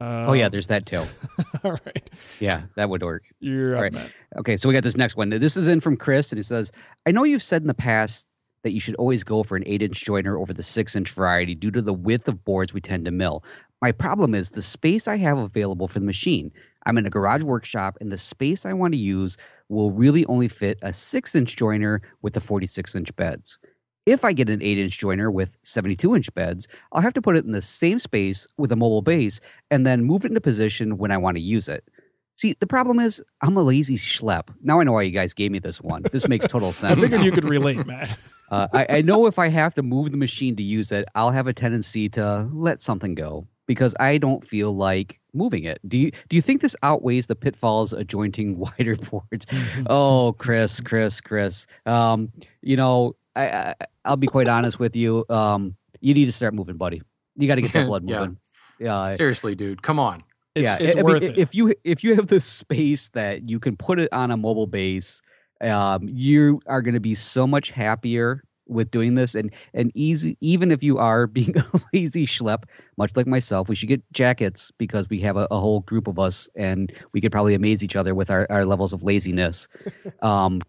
Uh, 0.04 0.26
oh 0.28 0.34
yeah, 0.34 0.50
there's 0.50 0.68
that 0.68 0.86
too. 0.86 1.06
all 1.64 1.72
right. 1.72 2.10
Yeah, 2.42 2.64
that 2.76 2.90
would 2.90 3.02
work. 3.02 3.24
You're 3.40 3.78
All 3.78 3.82
right. 3.82 3.94
Matt. 3.94 4.12
Okay, 4.38 4.58
so 4.58 4.68
we 4.68 4.74
got 4.74 4.84
this 4.84 4.98
next 4.98 5.16
one. 5.16 5.30
This 5.30 5.56
is 5.56 5.70
in 5.70 5.80
from 5.80 5.96
Chris, 5.96 6.32
and 6.32 6.38
he 6.38 6.44
says, 6.44 6.74
I 7.06 7.12
know 7.12 7.24
you've 7.24 7.42
said 7.42 7.62
in 7.62 7.70
the 7.70 7.74
past 7.74 8.30
that 8.64 8.74
you 8.74 8.82
should 8.82 8.96
always 8.96 9.24
go 9.24 9.44
for 9.44 9.56
an 9.56 9.64
eight 9.66 9.82
inch 9.82 10.04
jointer 10.04 10.40
over 10.40 10.54
the 10.54 10.64
six 10.64 10.98
inch 10.98 11.10
variety 11.12 11.56
due 11.56 11.72
to 11.72 11.82
the 11.82 11.94
width 11.94 12.28
of 12.28 12.44
boards 12.44 12.74
we 12.74 12.82
tend 12.82 13.06
to 13.06 13.12
mill. 13.12 13.46
My 13.82 13.94
problem 13.94 14.36
is 14.36 14.52
the 14.52 14.62
space 14.62 15.08
I 15.08 15.18
have 15.18 15.38
available 15.38 15.88
for 15.88 16.00
the 16.00 16.06
machine. 16.06 16.52
I'm 16.86 16.98
in 16.98 17.06
a 17.06 17.10
garage 17.10 17.44
workshop, 17.44 17.98
and 18.02 18.12
the 18.12 18.18
space 18.18 18.66
I 18.66 18.74
want 18.74 18.94
to 18.94 19.00
use 19.00 19.38
will 19.70 19.92
really 19.92 20.26
only 20.26 20.50
fit 20.50 20.80
a 20.82 20.92
six 20.92 21.34
inch 21.34 21.56
jointer 21.56 22.02
with 22.22 22.34
the 22.34 22.42
46 22.42 22.94
inch 22.94 23.16
beds. 23.16 23.58
If 24.06 24.26
I 24.26 24.34
get 24.34 24.50
an 24.50 24.62
8 24.62 24.78
inch 24.78 25.00
jointer 25.00 25.32
with 25.32 25.58
72 25.64 26.16
inch 26.16 26.34
beds, 26.34 26.68
I'll 26.92 27.02
have 27.02 27.14
to 27.14 27.22
put 27.22 27.38
it 27.38 27.46
in 27.46 27.52
the 27.52 27.62
same 27.62 28.00
space 28.00 28.48
with 28.58 28.72
a 28.72 28.76
mobile 28.76 29.02
base 29.02 29.40
and 29.72 29.88
then 29.88 30.04
move 30.04 30.26
it 30.26 30.30
into 30.30 30.42
position 30.42 30.98
when 30.98 31.12
I 31.12 31.18
want 31.18 31.38
to 31.38 31.42
use 31.42 31.70
it. 31.70 31.88
See, 32.36 32.56
the 32.60 32.68
problem 32.68 33.00
is 33.00 33.24
I'm 33.42 33.56
a 33.56 33.62
lazy 33.62 33.96
schlep. 33.96 34.50
Now 34.62 34.80
I 34.80 34.84
know 34.84 34.94
why 34.94 35.04
you 35.04 35.12
guys 35.12 35.34
gave 35.34 35.52
me 35.52 35.60
this 35.60 35.80
one. 35.80 36.04
This 36.12 36.28
makes 36.28 36.48
total 36.48 36.74
sense. 36.74 36.98
I 36.98 37.02
figured 37.02 37.22
now. 37.22 37.26
you 37.26 37.32
could 37.32 37.46
relate, 37.46 37.86
Matt. 37.86 38.18
Uh, 38.52 38.68
I, 38.72 38.98
I 38.98 39.02
know 39.02 39.26
if 39.26 39.40
I 39.40 39.48
have 39.48 39.74
to 39.76 39.82
move 39.82 40.12
the 40.12 40.18
machine 40.18 40.56
to 40.58 40.62
use 40.62 40.92
it, 40.92 41.08
I'll 41.16 41.32
have 41.32 41.48
a 41.48 41.54
tendency 41.54 42.08
to 42.10 42.48
let 42.54 42.80
something 42.80 43.16
go 43.16 43.48
because 43.66 43.96
I 44.00 44.20
don't 44.20 44.46
feel 44.46 44.76
like 44.76 45.20
moving 45.34 45.64
it. 45.64 45.80
Do 45.88 45.98
you 45.98 46.12
do 46.30 46.36
you 46.36 46.42
think 46.42 46.62
this 46.62 46.76
outweighs 46.84 47.26
the 47.26 47.36
pitfalls 47.36 47.94
of 47.94 48.06
jointing 48.06 48.60
wider 48.78 48.96
boards? 48.96 49.48
oh, 49.88 50.36
Chris, 50.38 50.82
Chris, 50.82 51.20
Chris. 51.20 51.66
Um, 51.88 52.32
you 52.62 52.78
know, 52.78 53.16
I, 53.36 53.50
I 53.50 53.74
I'll 54.06 54.18
be 54.18 54.28
quite 54.28 54.48
honest 54.48 54.80
with 54.80 54.96
you. 54.96 55.26
Um, 55.30 55.76
you 56.02 56.14
need 56.14 56.26
to 56.26 56.32
start 56.32 56.54
moving, 56.54 56.78
buddy. 56.78 57.02
You 57.36 57.48
got 57.48 57.56
to 57.56 57.62
get 57.62 57.74
that 57.74 57.88
blood 57.88 58.04
moving. 58.04 58.38
Yeah. 58.80 59.10
Seriously, 59.12 59.56
dude, 59.56 59.82
come 59.82 60.00
on. 60.00 60.22
It's, 60.56 60.64
yeah, 60.64 60.78
it's 60.80 60.96
I- 60.96 61.00
I 61.00 61.04
mean, 61.04 61.14
worth 61.14 61.24
it. 61.24 61.38
If 61.38 61.56
you 61.56 61.74
if 61.84 62.04
you 62.04 62.16
have 62.16 62.28
the 62.28 62.40
space 62.40 63.10
that 63.10 63.50
you 63.50 63.60
can 63.60 63.76
put 63.78 64.00
it 64.00 64.12
on 64.12 64.30
a 64.32 64.38
mobile 64.38 64.68
base, 64.68 65.22
um, 65.62 66.08
you 66.08 66.62
are 66.68 66.82
going 66.82 66.94
to 66.94 67.00
be 67.00 67.16
so 67.16 67.48
much 67.48 67.72
happier 67.72 68.44
with 68.68 68.92
doing 68.92 69.16
this 69.16 69.36
and 69.36 69.52
and 69.74 69.92
easy 69.94 70.38
even 70.40 70.72
if 70.72 70.82
you 70.82 70.98
are 70.98 71.28
being 71.40 71.54
a 71.58 71.64
lazy 71.94 72.26
schlep 72.26 72.64
much 72.98 73.12
like 73.18 73.28
myself 73.28 73.68
we 73.68 73.76
should 73.76 73.90
get 73.90 74.02
jackets 74.14 74.72
because 74.78 75.10
we 75.10 75.20
have 75.20 75.36
a, 75.36 75.46
a 75.52 75.60
whole 75.60 75.82
group 75.82 76.08
of 76.08 76.18
us 76.18 76.48
and 76.56 76.94
we 77.12 77.20
could 77.20 77.30
probably 77.32 77.54
amaze 77.54 77.84
each 77.84 77.98
other 77.98 78.16
with 78.16 78.32
our, 78.32 78.48
our 78.50 78.66
levels 78.66 78.94
of 78.94 79.04
laziness 79.04 79.68
um 80.22 80.62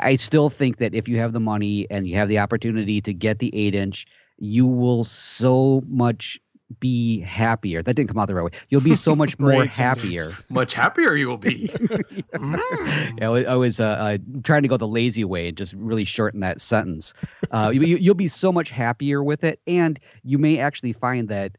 i 0.00 0.14
still 0.14 0.50
think 0.50 0.78
that 0.78 0.94
if 0.94 1.08
you 1.08 1.18
have 1.18 1.32
the 1.32 1.40
money 1.40 1.86
and 1.90 2.06
you 2.06 2.16
have 2.16 2.28
the 2.28 2.38
opportunity 2.38 3.00
to 3.00 3.12
get 3.12 3.38
the 3.38 3.54
eight 3.54 3.74
inch 3.74 4.06
you 4.38 4.66
will 4.66 5.04
so 5.04 5.82
much 5.86 6.38
be 6.80 7.20
happier 7.20 7.82
that 7.82 7.94
didn't 7.94 8.08
come 8.08 8.18
out 8.18 8.26
the 8.26 8.34
right 8.34 8.44
way 8.44 8.50
you'll 8.68 8.80
be 8.80 8.94
so 8.94 9.16
much 9.16 9.38
more 9.40 9.64
happier 9.66 10.36
Much 10.50 10.74
happier 10.74 11.14
you 11.14 11.28
will 11.28 11.38
be. 11.38 11.68
Mm. 12.34 13.16
yeah, 13.18 13.26
I 13.26 13.28
was, 13.28 13.46
I 13.46 13.54
was 13.54 13.80
uh, 13.80 13.84
uh, 13.84 14.18
trying 14.44 14.62
to 14.62 14.68
go 14.68 14.76
the 14.76 14.88
lazy 14.88 15.24
way 15.24 15.48
and 15.48 15.56
just 15.56 15.72
really 15.74 16.04
shorten 16.04 16.40
that 16.40 16.60
sentence. 16.60 17.14
Uh, 17.50 17.70
you, 17.72 17.80
you'll 17.80 18.14
be 18.14 18.28
so 18.28 18.52
much 18.52 18.70
happier 18.70 19.22
with 19.22 19.44
it, 19.44 19.60
and 19.66 19.98
you 20.24 20.36
may 20.38 20.58
actually 20.58 20.92
find 20.92 21.28
that 21.28 21.56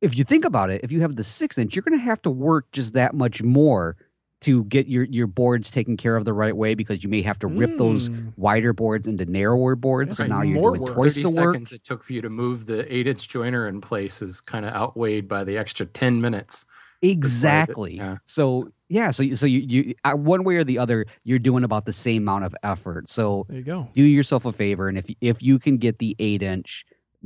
if 0.00 0.16
you 0.16 0.24
think 0.24 0.44
about 0.44 0.70
it, 0.70 0.82
if 0.84 0.92
you 0.92 1.00
have 1.00 1.16
the 1.16 1.24
six 1.24 1.56
inch, 1.56 1.74
you're 1.74 1.82
going 1.82 1.98
to 1.98 2.04
have 2.04 2.20
to 2.22 2.30
work 2.30 2.70
just 2.72 2.92
that 2.94 3.14
much 3.14 3.42
more 3.42 3.96
to 4.44 4.64
get 4.64 4.86
your 4.88 5.04
your 5.04 5.26
boards 5.26 5.70
taken 5.70 5.96
care 5.96 6.16
of 6.16 6.24
the 6.24 6.32
right 6.32 6.56
way 6.56 6.74
because 6.74 7.04
you 7.04 7.10
may 7.10 7.20
have 7.22 7.38
to 7.40 7.46
rip 7.46 7.76
those 7.76 8.08
Mm. 8.08 8.32
wider 8.36 8.72
boards 8.72 9.06
into 9.06 9.24
narrower 9.26 9.76
boards. 9.76 10.16
So 10.16 10.26
now 10.26 10.42
you're 10.42 10.54
more 10.60 10.70
doing 10.70 10.82
work. 10.82 10.94
twice 10.94 11.14
30 11.16 11.22
the 11.22 11.40
work. 11.40 11.54
seconds 11.54 11.72
it 11.72 11.84
took 11.84 12.02
for 12.04 12.12
you 12.12 12.22
to 12.22 12.30
move 12.30 12.66
the 12.66 12.80
eight 12.94 13.06
inch 13.06 13.28
jointer 13.28 13.68
in 13.68 13.80
place 13.80 14.22
is 14.22 14.40
kind 14.40 14.64
of 14.64 14.72
outweighed 14.72 15.28
by 15.28 15.44
the 15.44 15.56
extra 15.58 15.84
10 15.86 16.20
minutes. 16.20 16.64
Exactly. 17.02 17.96
yeah. 17.96 18.16
So 18.24 18.68
yeah, 18.88 19.10
so 19.10 19.22
you- 19.22 19.34
so 19.36 19.46
you 19.46 19.60
you 19.60 19.94
uh, 20.04 20.12
one 20.12 20.44
way 20.44 20.56
or 20.56 20.64
the 20.64 20.78
other, 20.78 21.06
you're 21.24 21.38
doing 21.38 21.64
about 21.64 21.86
the 21.86 21.92
same 21.92 22.22
amount 22.22 22.44
of 22.44 22.54
effort. 22.62 23.08
So 23.08 23.46
There 23.48 23.58
you 23.58 23.64
go. 23.64 23.88
do 23.94 24.02
yourself 24.02 24.44
a 24.44 24.52
favor, 24.52 24.88
and 24.88 24.98
if 24.98 25.06
if 25.20 25.42
you 25.42 25.58
can 25.58 25.78
get 25.78 25.98
the 25.98 26.14
eight 26.18 26.42
inch, 26.42 26.84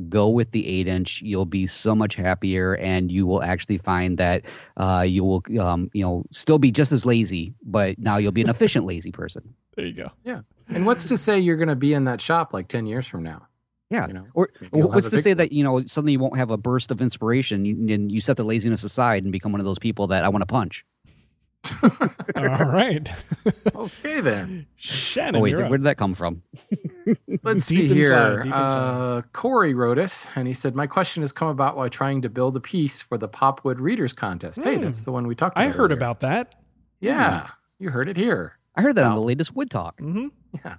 go 0.09 0.29
with 0.29 0.53
the 0.53 0.67
eight 0.67 0.87
inch. 0.87 1.23
You'll 1.23 1.45
be 1.45 1.67
so 1.67 1.95
much 1.95 2.15
happier, 2.15 2.77
and 2.77 3.11
you 3.11 3.27
will 3.27 3.43
actually 3.43 3.79
find 3.79 4.19
that 4.19 4.45
uh, 4.77 5.05
you 5.07 5.25
will 5.25 5.43
um, 5.61 5.91
you 5.93 6.03
know 6.03 6.25
still 6.31 6.59
be 6.59 6.71
just 6.71 6.93
as 6.93 7.05
lazy, 7.05 7.55
but 7.63 7.99
now 7.99 8.17
you'll 8.17 8.33
be 8.33 8.43
an 8.43 8.51
efficient 8.51 8.85
lazy 8.85 9.11
person. 9.13 9.55
There 9.77 9.87
you 9.87 9.93
go. 9.93 10.11
Yeah. 10.25 10.41
And 10.69 10.87
what's 10.87 11.05
to 11.07 11.17
say 11.17 11.39
you're 11.39 11.57
going 11.57 11.69
to 11.69 11.77
be 11.77 11.95
in 11.95 12.05
that 12.05 12.21
shop 12.21 12.53
like 12.53 12.69
10 12.69 12.87
years 12.87 13.07
from 13.07 13.23
now? 13.23 13.47
Yeah. 13.91 14.07
You 14.07 14.13
know, 14.13 14.27
Or 14.35 14.51
what's 14.73 15.09
to 15.09 15.23
say 15.23 15.33
that 15.33 15.51
you 15.51 15.65
know 15.65 15.85
suddenly 15.87 16.13
you 16.13 16.19
won't 16.19 16.37
have 16.37 16.51
a 16.51 16.59
burst 16.59 16.91
of 16.91 17.01
inspiration 17.01 17.65
and 17.91 18.13
you 18.13 18.21
set 18.21 18.37
the 18.37 18.45
laziness 18.45 18.85
aside 18.85 19.23
and 19.23 19.33
become 19.33 19.51
one 19.51 19.61
of 19.61 19.65
those 19.65 19.79
people 19.79 20.09
that 20.09 20.25
I 20.25 20.29
want 20.29 20.43
to 20.43 20.47
punch. 20.47 20.85
All 22.37 22.45
right. 22.47 23.09
Okay, 23.75 24.21
then. 24.21 24.67
Shannon, 24.77 25.37
Oh 25.37 25.41
wait, 25.41 25.51
you're 25.51 25.69
where 25.69 25.79
did 25.79 25.85
that 25.85 25.97
come 25.99 26.15
from? 26.15 26.43
Let's 27.43 27.67
Deep 27.67 27.79
see 27.79 27.87
here. 27.89 28.03
inside, 28.13 28.37
deep 28.43 28.53
inside. 28.55 28.91
Uh, 28.91 29.23
Corey 29.33 29.75
wrote 29.75 29.99
us, 29.99 30.27
and 30.35 30.47
he 30.47 30.53
said, 30.55 30.75
"My 30.77 30.87
question 30.87 31.23
has 31.23 31.33
come 31.33 31.49
about 31.49 31.77
while 31.77 31.89
trying 31.89 32.23
to 32.23 32.29
build 32.29 32.57
a 32.57 32.61
piece 32.61 33.01
for 33.03 33.17
the 33.19 33.29
Popwood 33.29 33.77
Readers 33.79 34.13
Contest. 34.13 34.63
Hey, 34.63 34.77
Hmm. 34.77 34.83
that's 34.83 35.03
the 35.03 35.13
one 35.13 35.27
we 35.27 35.35
talked 35.35 35.57
about. 35.57 35.65
I 35.65 35.69
heard 35.69 35.91
earlier. 35.93 35.97
about 35.97 36.21
that. 36.21 36.55
Yeah, 37.01 37.49
you 37.79 37.91
heard 37.91 38.09
it 38.09 38.17
here. 38.17 38.59
I 38.77 38.83
heard 38.83 38.97
that 38.97 39.05
on 39.05 39.15
the 39.15 39.21
latest 39.23 39.55
Wood 39.57 39.71
Talk. 39.71 39.99
hmm 39.99 40.29
Yeah. 40.65 40.77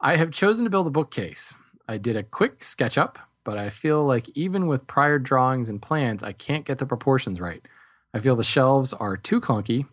I 0.00 0.16
have 0.16 0.30
chosen 0.30 0.64
to 0.64 0.70
build 0.70 0.86
a 0.86 0.90
bookcase. 0.90 1.54
I 1.88 1.98
did 1.98 2.16
a 2.16 2.22
quick 2.22 2.60
SketchUp, 2.60 3.16
but 3.44 3.58
I 3.58 3.68
feel 3.70 4.04
like 4.04 4.28
even 4.36 4.66
with 4.68 4.86
prior 4.86 5.18
drawings 5.18 5.68
and 5.68 5.82
plans, 5.82 6.22
I 6.22 6.32
can't 6.32 6.64
get 6.64 6.78
the 6.78 6.86
proportions 6.86 7.40
right. 7.40 7.66
I 8.14 8.20
feel 8.20 8.36
the 8.36 8.44
shelves 8.44 8.92
are 8.92 9.16
too 9.16 9.40
clunky, 9.40 9.86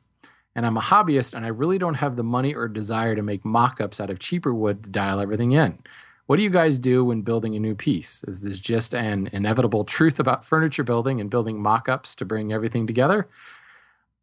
and 0.56 0.66
I'm 0.66 0.78
a 0.78 0.82
hobbyist 0.82 1.34
and 1.34 1.46
I 1.46 1.50
really 1.50 1.78
don't 1.78 1.96
have 1.96 2.16
the 2.16 2.24
money 2.24 2.56
or 2.56 2.68
desire 2.68 3.16
to 3.16 3.22
make 3.22 3.44
mock 3.44 3.82
ups 3.82 4.00
out 4.00 4.10
of 4.10 4.20
cheaper 4.20 4.54
wood 4.54 4.84
to 4.84 4.90
dial 4.90 5.20
everything 5.20 5.52
in. 5.52 5.80
What 6.28 6.38
do 6.38 6.44
you 6.44 6.50
guys 6.50 6.80
do 6.80 7.06
when 7.06 7.22
building 7.22 7.56
a 7.56 7.60
new 7.60 7.76
piece? 7.76 8.24
Is 8.24 8.42
this 8.42 8.58
just 8.58 8.96
an 8.96 9.30
inevitable 9.32 9.84
truth 9.84 10.20
about 10.20 10.44
furniture 10.44 10.84
building 10.84 11.22
and 11.22 11.30
building 11.30 11.62
mock 11.62 11.88
ups 11.88 12.16
to 12.16 12.26
bring 12.26 12.52
everything 12.52 12.88
together? 12.88 13.28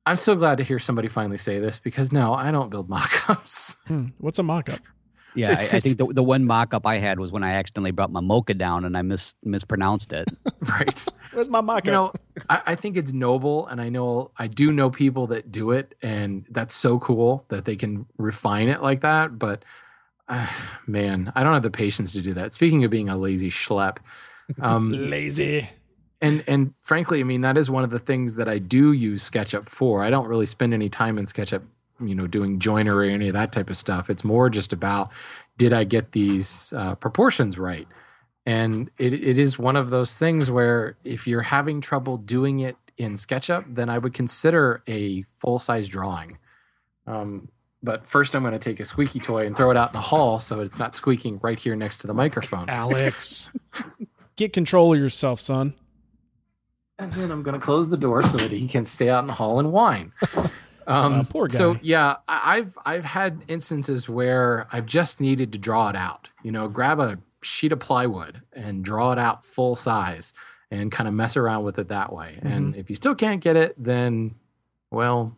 I'm 0.05 0.17
so 0.17 0.35
glad 0.35 0.59
to 0.59 0.65
hear 0.65 0.81
somebody 0.81 1.07
finally 1.07 1.39
say 1.39 1.61
this 1.61 1.79
because 1.79 2.11
no, 2.11 2.35
I 2.35 2.51
don't 2.51 2.71
build 2.71 2.89
mock 2.89 3.31
ups. 3.31 3.77
Hmm. 3.87 4.07
What's 4.19 4.39
a 4.39 4.43
mock-up? 4.43 4.81
Yeah, 5.35 5.51
I, 5.59 5.77
I 5.77 5.81
think 5.81 5.99
the, 5.99 6.07
the 6.07 6.23
one 6.23 6.45
mock 6.45 6.75
up 6.75 6.87
I 6.87 6.99
had 6.99 7.19
was 7.19 7.33
when 7.33 7.43
I 7.43 7.53
accidentally 7.53 7.91
brought 7.91 8.13
my 8.13 8.21
mocha 8.21 8.55
down 8.55 8.85
and 8.85 8.97
I 8.97 9.03
mis- 9.03 9.35
mispronounced 9.43 10.13
it. 10.13 10.29
right. 10.61 11.07
Where's 11.33 11.49
my 11.49 11.61
mock-up? 11.63 11.87
you 11.87 11.93
know 11.93 12.13
I, 12.51 12.63
I 12.67 12.75
think 12.75 12.97
it's 12.97 13.13
noble 13.13 13.67
and 13.67 13.81
i 13.81 13.89
know 13.89 14.31
i 14.39 14.47
do 14.47 14.73
know 14.73 14.91
people 14.91 15.27
that 15.29 15.51
do 15.51 15.71
it 15.71 15.95
and 16.03 16.45
that's 16.51 16.75
so 16.75 16.99
cool 16.99 17.45
that 17.49 17.65
they 17.65 17.77
can 17.77 18.07
refine 18.19 18.69
it 18.69 18.83
like 18.83 19.01
that 19.01 19.39
but 19.39 19.65
Uh, 20.29 20.47
man, 20.87 21.33
I 21.35 21.43
don't 21.43 21.53
have 21.53 21.63
the 21.63 21.71
patience 21.71 22.13
to 22.13 22.23
do 22.23 22.33
that. 22.35 22.53
Speaking 22.53 22.85
of 22.85 22.91
being 22.91 23.09
a 23.09 23.17
lazy 23.17 23.51
schlep, 23.51 23.99
um, 24.61 24.93
Lazy. 25.11 25.69
and 26.21 26.45
and 26.47 26.75
frankly, 26.81 27.21
I 27.21 27.25
mean 27.25 27.41
that 27.43 27.57
is 27.59 27.69
one 27.69 27.85
of 27.85 27.91
the 27.91 27.99
things 27.99 28.37
that 28.37 28.49
I 28.49 28.59
do 28.59 28.93
use 28.93 29.29
SketchUp 29.29 29.69
for. 29.69 30.03
I 30.03 30.11
don't 30.11 30.29
really 30.29 30.47
spend 30.47 30.73
any 30.75 30.89
time 30.89 31.19
in 31.19 31.27
SketchUp, 31.27 31.63
you 32.09 32.15
know, 32.15 32.27
doing 32.27 32.59
joinery 32.59 33.11
or 33.11 33.15
any 33.15 33.29
of 33.29 33.35
that 33.35 33.53
type 33.53 33.71
of 33.71 33.77
stuff. 33.77 34.11
It's 34.11 34.25
more 34.25 34.51
just 34.51 34.73
about 34.73 35.11
did 35.59 35.73
I 35.73 35.85
get 35.85 36.13
these 36.13 36.73
uh, 36.77 36.95
proportions 36.97 37.59
right? 37.59 37.87
And 38.45 38.91
it, 38.99 39.15
it 39.15 39.39
is 39.39 39.59
one 39.59 39.77
of 39.77 39.91
those 39.91 40.17
things 40.19 40.51
where 40.51 40.97
if 41.05 41.27
you're 41.27 41.43
having 41.43 41.81
trouble 41.81 42.17
doing 42.17 42.61
it 42.61 42.77
in 42.97 43.15
SketchUp, 43.15 43.75
then 43.75 43.89
I 43.89 43.99
would 43.99 44.15
consider 44.15 44.83
a 44.89 45.23
full 45.39 45.59
size 45.59 45.89
drawing. 45.89 46.39
Um, 47.07 47.49
but 47.83 48.07
first, 48.07 48.35
I'm 48.35 48.43
going 48.43 48.53
to 48.53 48.59
take 48.59 48.81
a 48.81 48.85
squeaky 48.85 49.19
toy 49.19 49.47
and 49.47 49.57
throw 49.57 49.71
it 49.71 49.77
out 49.77 49.91
in 49.91 49.95
the 49.95 50.01
hall 50.01 50.39
so 50.39 50.61
it's 50.61 50.79
not 50.79 50.95
squeaking 50.95 51.41
right 51.43 51.59
here 51.59 51.75
next 51.75 51.99
to 51.99 52.07
the 52.07 52.15
microphone. 52.15 52.69
Alex. 52.69 53.51
Get 54.37 54.53
control 54.53 54.95
of 54.95 55.01
yourself, 55.01 55.41
son. 55.41 55.75
And 56.99 57.13
then 57.15 57.31
I'm 57.31 57.43
going 57.43 57.59
to 57.59 57.65
close 57.65 57.91
the 57.91 57.97
door 57.97 58.23
so 58.23 58.37
that 58.39 58.53
he 58.53 58.69
can 58.69 58.85
stay 58.85 59.09
out 59.09 59.21
in 59.21 59.27
the 59.27 59.33
hall 59.33 59.59
and 59.59 59.73
whine. 59.73 60.13
Um, 60.87 61.15
Uh, 61.15 61.25
poor 61.25 61.49
So 61.51 61.79
yeah, 61.83 62.17
I've 62.29 62.77
I've 62.85 63.05
had 63.05 63.43
instances 63.49 64.09
where 64.09 64.67
I've 64.73 64.87
just 64.87 65.21
needed 65.21 65.53
to 65.53 65.59
draw 65.59 65.89
it 65.89 65.97
out. 65.97 66.31
You 66.43 66.53
know, 66.53 66.69
grab 66.69 67.01
a 67.01 67.19
sheet 67.43 67.73
of 67.73 67.81
plywood 67.81 68.43
and 68.53 68.85
draw 68.85 69.13
it 69.13 69.19
out 69.19 69.45
full 69.45 69.77
size 69.77 70.33
and 70.71 70.91
kind 70.91 71.09
of 71.09 71.15
mess 71.15 71.37
around 71.37 71.65
with 71.65 71.79
it 71.79 71.89
that 71.89 72.13
way. 72.13 72.37
Mm-hmm. 72.37 72.47
And 72.47 72.77
if 72.77 72.89
you 72.89 72.97
still 72.97 73.15
can't 73.15 73.41
get 73.41 73.57
it, 73.57 73.75
then 73.77 74.37
well, 74.91 75.37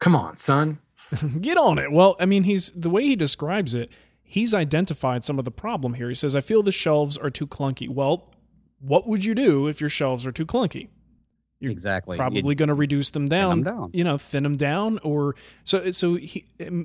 come 0.00 0.16
on, 0.16 0.36
son. 0.36 0.78
Get 1.40 1.58
on 1.58 1.78
it. 1.78 1.92
Well, 1.92 2.16
I 2.18 2.24
mean, 2.24 2.44
he's 2.44 2.70
the 2.72 2.88
way 2.88 3.02
he 3.02 3.16
describes 3.16 3.74
it, 3.74 3.90
he's 4.22 4.54
identified 4.54 5.24
some 5.24 5.38
of 5.38 5.44
the 5.44 5.50
problem 5.50 5.94
here. 5.94 6.08
He 6.08 6.14
says, 6.14 6.34
I 6.34 6.40
feel 6.40 6.62
the 6.62 6.72
shelves 6.72 7.18
are 7.18 7.28
too 7.28 7.46
clunky. 7.46 7.88
Well, 7.88 8.32
what 8.80 9.06
would 9.06 9.24
you 9.24 9.34
do 9.34 9.66
if 9.68 9.80
your 9.80 9.90
shelves 9.90 10.26
are 10.26 10.32
too 10.32 10.46
clunky? 10.46 10.88
You're 11.62 11.72
exactly. 11.72 12.16
Probably 12.16 12.54
going 12.54 12.68
to 12.68 12.74
reduce 12.74 13.10
them 13.10 13.28
down, 13.28 13.62
them 13.62 13.74
down. 13.76 13.90
you 13.94 14.04
know, 14.04 14.18
thin 14.18 14.42
them 14.42 14.56
down, 14.56 14.98
or 15.02 15.34
so. 15.64 15.90
So 15.92 16.14
he, 16.16 16.44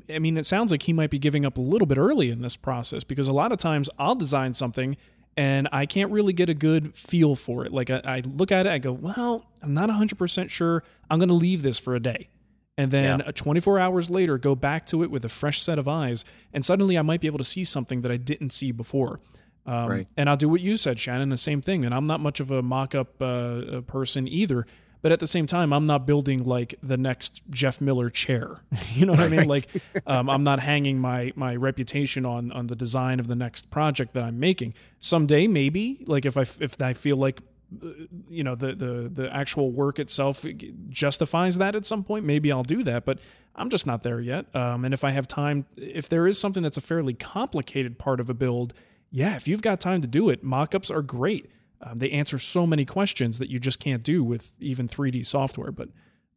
I 0.10 0.20
mean, 0.20 0.38
it 0.38 0.46
sounds 0.46 0.72
like 0.72 0.84
he 0.84 0.94
might 0.94 1.10
be 1.10 1.20
giving 1.20 1.46
up 1.46 1.58
a 1.58 1.62
little 1.62 1.88
bit 1.88 1.98
early 1.98 2.30
in 2.30 2.42
this 2.42 2.56
process 2.56 3.04
because 3.04 3.28
a 3.28 3.34
lot 3.34 3.52
of 3.52 3.58
times 3.58 3.90
I'll 3.98 4.16
design 4.16 4.54
something 4.54 4.96
and 5.36 5.68
I 5.72 5.86
can't 5.86 6.12
really 6.12 6.34
get 6.34 6.50
a 6.50 6.54
good 6.54 6.96
feel 6.96 7.36
for 7.36 7.66
it. 7.66 7.72
Like 7.72 7.90
I, 7.90 8.02
I 8.06 8.22
look 8.26 8.52
at 8.52 8.66
it, 8.66 8.70
I 8.72 8.78
go, 8.78 8.92
well, 8.92 9.46
I'm 9.62 9.74
not 9.74 9.90
100 9.90 10.18
percent 10.18 10.52
sure. 10.52 10.84
I'm 11.10 11.20
going 11.20 11.30
to 11.30 11.36
leave 11.36 11.64
this 11.64 11.78
for 11.80 11.96
a 11.96 12.00
day, 12.00 12.30
and 12.78 12.92
then 12.92 13.20
Yeah. 13.20 13.26
uh, 13.28 13.32
24 13.32 13.80
hours 13.80 14.10
later, 14.10 14.38
go 14.38 14.56
back 14.56 14.86
to 14.88 15.04
it 15.04 15.10
with 15.12 15.24
a 15.26 15.30
fresh 15.30 15.62
set 15.62 15.80
of 15.80 15.88
eyes, 15.88 16.26
and 16.54 16.66
suddenly 16.66 16.98
I 16.98 17.02
might 17.02 17.22
be 17.22 17.28
able 17.28 17.38
to 17.38 17.44
see 17.44 17.64
something 17.64 18.02
that 18.02 18.12
I 18.12 18.18
didn't 18.18 18.52
see 18.52 18.72
before. 18.72 19.20
Um, 19.68 19.90
Right. 19.90 20.08
And 20.18 20.30
I'll 20.30 20.38
do 20.38 20.50
what 20.50 20.62
you 20.62 20.78
said, 20.78 21.00
Shannon, 21.00 21.30
the 21.30 21.38
same 21.38 21.62
thing. 21.62 21.86
And 21.86 21.94
I'm 21.94 22.08
not 22.08 22.20
much 22.20 22.40
of 22.40 22.50
a 22.50 22.62
mock-up 22.62 23.22
uh, 23.22 23.26
uh, 23.26 23.82
person 23.82 24.28
either. 24.28 24.66
But 25.04 25.12
at 25.12 25.20
the 25.20 25.28
same 25.28 25.46
time, 25.46 25.74
I'm 25.74 25.86
not 25.86 26.08
building 26.08 26.44
like 26.44 26.76
the 26.82 26.98
next 26.98 27.44
Jeff 27.52 27.80
Miller 27.80 28.10
chair. 28.10 28.62
you 28.94 29.06
know 29.06 29.14
what 29.14 29.22
I 29.22 29.30
mean? 29.30 29.48
Like, 29.48 29.68
um, 30.08 30.28
I'm 30.28 30.44
not 30.44 30.60
hanging 30.60 30.98
my 31.00 31.32
my 31.36 31.56
reputation 31.56 32.26
on 32.26 32.52
on 32.52 32.66
the 32.68 32.76
design 32.76 33.20
of 33.20 33.28
the 33.28 33.36
next 33.36 33.70
project 33.70 34.14
that 34.16 34.24
I'm 34.24 34.40
making. 34.40 34.74
Someday, 35.00 35.46
maybe, 35.48 36.04
like 36.08 36.26
if 36.26 36.36
I 36.36 36.42
if 36.60 36.82
I 36.82 36.94
feel 36.94 37.16
like 37.16 37.42
uh, 37.84 37.90
you 38.30 38.44
know 38.44 38.56
the 38.56 38.74
the 38.74 39.10
the 39.14 39.34
actual 39.34 39.72
work 39.72 40.00
itself 40.00 40.44
justifies 40.90 41.58
that 41.58 41.76
at 41.76 41.86
some 41.86 42.02
point 42.02 42.24
maybe 42.24 42.50
i'll 42.50 42.64
do 42.64 42.82
that 42.82 43.04
but 43.04 43.20
i'm 43.58 43.70
just 43.70 43.86
not 43.86 44.04
there 44.04 44.22
yet 44.22 44.46
um, 44.56 44.86
and 44.86 44.94
if 44.94 45.04
i 45.04 45.10
have 45.12 45.28
time 45.28 45.66
if 45.76 46.08
there 46.08 46.26
is 46.28 46.40
something 46.40 46.64
that's 46.64 46.78
a 46.78 46.82
fairly 46.82 47.14
complicated 47.14 48.00
part 48.00 48.22
of 48.22 48.30
a 48.30 48.34
build 48.34 48.74
yeah 49.12 49.36
if 49.36 49.48
you've 49.48 49.62
got 49.62 49.80
time 49.80 50.02
to 50.02 50.08
do 50.08 50.30
it 50.30 50.44
mock-ups 50.44 50.92
are 50.92 51.02
great 51.02 51.50
um, 51.82 52.00
they 52.00 52.10
answer 52.10 52.40
so 52.40 52.66
many 52.66 52.86
questions 52.86 53.38
that 53.40 53.50
you 53.50 53.60
just 53.60 53.80
can't 53.80 54.04
do 54.04 54.24
with 54.24 54.54
even 54.60 54.88
3d 54.88 55.26
software 55.26 55.72
but 55.72 55.90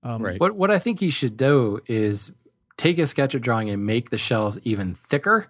um, 0.02 0.22
Right. 0.22 0.40
What 0.40 0.56
what 0.56 0.70
I 0.70 0.78
think 0.78 1.00
he 1.00 1.10
should 1.10 1.36
do 1.36 1.80
is 1.86 2.32
take 2.76 2.98
a 2.98 3.02
SketchUp 3.02 3.42
drawing 3.42 3.68
and 3.68 3.84
make 3.84 4.10
the 4.10 4.18
shelves 4.18 4.58
even 4.62 4.94
thicker, 4.94 5.48